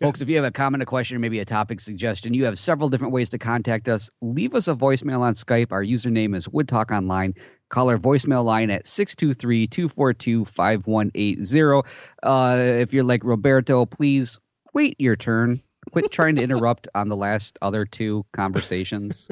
folks, 0.00 0.20
if 0.20 0.28
you 0.28 0.36
have 0.36 0.44
a 0.44 0.50
comment, 0.50 0.82
a 0.82 0.86
question, 0.86 1.16
or 1.16 1.20
maybe 1.20 1.38
a 1.40 1.44
topic 1.46 1.80
suggestion, 1.80 2.34
you 2.34 2.44
have 2.44 2.58
several 2.58 2.88
different 2.90 3.14
ways 3.14 3.30
to 3.30 3.38
contact 3.38 3.88
us. 3.88 4.10
Leave 4.20 4.54
us 4.54 4.68
a 4.68 4.74
voicemail 4.74 5.20
on 5.20 5.32
Skype. 5.34 5.72
Our 5.72 5.82
username 5.82 6.36
is 6.36 6.48
Wood 6.48 6.68
Talk 6.68 6.90
Online. 6.90 7.34
Call 7.70 7.88
our 7.88 7.98
voicemail 7.98 8.44
line 8.44 8.70
at 8.70 8.86
623 8.86 9.66
242 9.66 10.44
5180. 10.44 11.88
Uh, 12.22 12.56
If 12.80 12.92
you're 12.92 13.02
like 13.04 13.24
Roberto, 13.24 13.86
please 13.86 14.38
wait 14.74 14.96
your 14.98 15.16
turn. 15.16 15.62
Quit 15.96 16.12
trying 16.12 16.36
to 16.36 16.42
interrupt 16.42 16.86
on 16.94 17.08
the 17.08 17.16
last 17.16 17.58
other 17.62 17.86
two 17.86 18.26
conversations. 18.34 19.28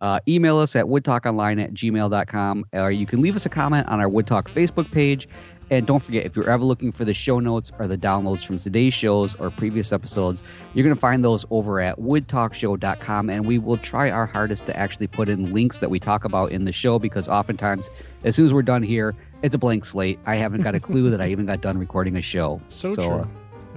Uh, 0.00 0.20
email 0.28 0.56
us 0.58 0.76
at 0.76 0.84
woodtalkonline 0.84 1.60
at 1.60 1.74
gmail.com, 1.74 2.64
or 2.74 2.92
you 2.92 3.06
can 3.06 3.20
leave 3.20 3.34
us 3.34 3.44
a 3.44 3.48
comment 3.48 3.88
on 3.88 3.98
our 3.98 4.08
Wood 4.08 4.24
Talk 4.24 4.48
Facebook 4.48 4.88
page. 4.92 5.26
And 5.68 5.84
don't 5.84 6.00
forget, 6.00 6.24
if 6.24 6.36
you're 6.36 6.48
ever 6.48 6.62
looking 6.62 6.92
for 6.92 7.04
the 7.04 7.12
show 7.12 7.40
notes 7.40 7.72
or 7.80 7.88
the 7.88 7.98
downloads 7.98 8.46
from 8.46 8.58
today's 8.58 8.94
shows 8.94 9.34
or 9.34 9.50
previous 9.50 9.90
episodes, 9.92 10.44
you're 10.74 10.84
going 10.84 10.94
to 10.94 11.00
find 11.00 11.24
those 11.24 11.44
over 11.50 11.80
at 11.80 11.98
woodtalkshow.com. 11.98 13.28
And 13.28 13.44
we 13.44 13.58
will 13.58 13.78
try 13.78 14.08
our 14.08 14.26
hardest 14.26 14.66
to 14.66 14.76
actually 14.76 15.08
put 15.08 15.28
in 15.28 15.52
links 15.52 15.78
that 15.78 15.90
we 15.90 15.98
talk 15.98 16.24
about 16.24 16.52
in 16.52 16.66
the 16.66 16.72
show 16.72 17.00
because 17.00 17.26
oftentimes, 17.28 17.90
as 18.22 18.36
soon 18.36 18.46
as 18.46 18.54
we're 18.54 18.62
done 18.62 18.84
here, 18.84 19.12
it's 19.42 19.56
a 19.56 19.58
blank 19.58 19.84
slate. 19.84 20.20
I 20.24 20.36
haven't 20.36 20.62
got 20.62 20.76
a 20.76 20.80
clue 20.80 21.10
that 21.10 21.20
I 21.20 21.26
even 21.30 21.46
got 21.46 21.62
done 21.62 21.78
recording 21.78 22.16
a 22.16 22.22
show. 22.22 22.60
So, 22.68 22.94
So, 22.94 23.02
true. 23.02 23.18
uh, 23.22 23.26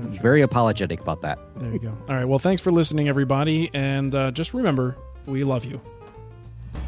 So 0.04 0.10
true. 0.10 0.20
Very 0.20 0.42
apologetic 0.42 1.02
about 1.02 1.22
that. 1.22 1.40
There 1.58 1.72
you 1.72 1.80
go. 1.80 1.90
All 2.08 2.16
right. 2.16 2.26
Well, 2.26 2.40
thanks 2.40 2.62
for 2.62 2.72
listening, 2.72 3.08
everybody. 3.10 3.70
And 3.74 4.14
uh, 4.16 4.32
just 4.32 4.54
remember, 4.54 4.96
we 5.26 5.44
love 5.44 5.66
you. 5.66 5.80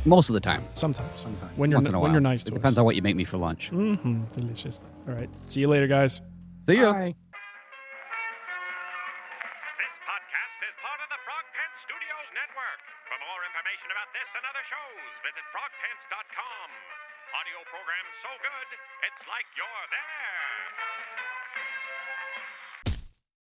Most 0.06 0.30
of 0.30 0.34
the 0.34 0.40
time. 0.40 0.64
Sometimes. 0.74 1.10
Sometimes. 1.20 1.52
When 1.58 1.70
you're, 1.72 1.80
Once 1.80 1.90
in 1.90 1.96
a 1.96 2.00
when 2.00 2.12
you're 2.12 2.22
nice 2.22 2.42
it 2.42 2.46
to 2.46 2.52
depends 2.58 2.78
us. 2.78 2.80
on 2.80 2.86
what 2.86 2.96
you 2.96 3.02
make 3.02 3.16
me 3.16 3.24
for 3.24 3.38
lunch. 3.38 3.70
Mm 3.72 4.00
hmm 4.00 4.22
Delicious. 4.34 4.80
All 5.08 5.14
right. 5.14 5.30
See 5.48 5.62
you 5.62 5.68
later, 5.68 5.88
guys. 5.88 6.22
See 6.66 6.78
ya. 6.78 6.94
Bye. 6.94 7.14
This 9.82 9.96
podcast 10.06 10.58
is 10.66 10.74
part 10.82 11.00
of 11.02 11.10
the 11.10 11.20
Frog 11.26 11.46
Pants 11.54 11.80
Studios 11.86 12.28
Network. 12.34 12.80
For 13.10 13.18
more 13.26 13.42
information 13.46 13.90
about 13.94 14.10
this 14.14 14.30
and 14.38 14.44
other 14.46 14.64
shows, 14.70 15.12
visit 15.26 15.46
frogpants.com. 15.54 16.68
Audio 17.32 17.60
program 17.74 18.06
so 18.26 18.32
good, 18.42 18.68
it's 19.06 19.24
like 19.30 19.48
you're 19.58 19.86
there. 19.90 20.11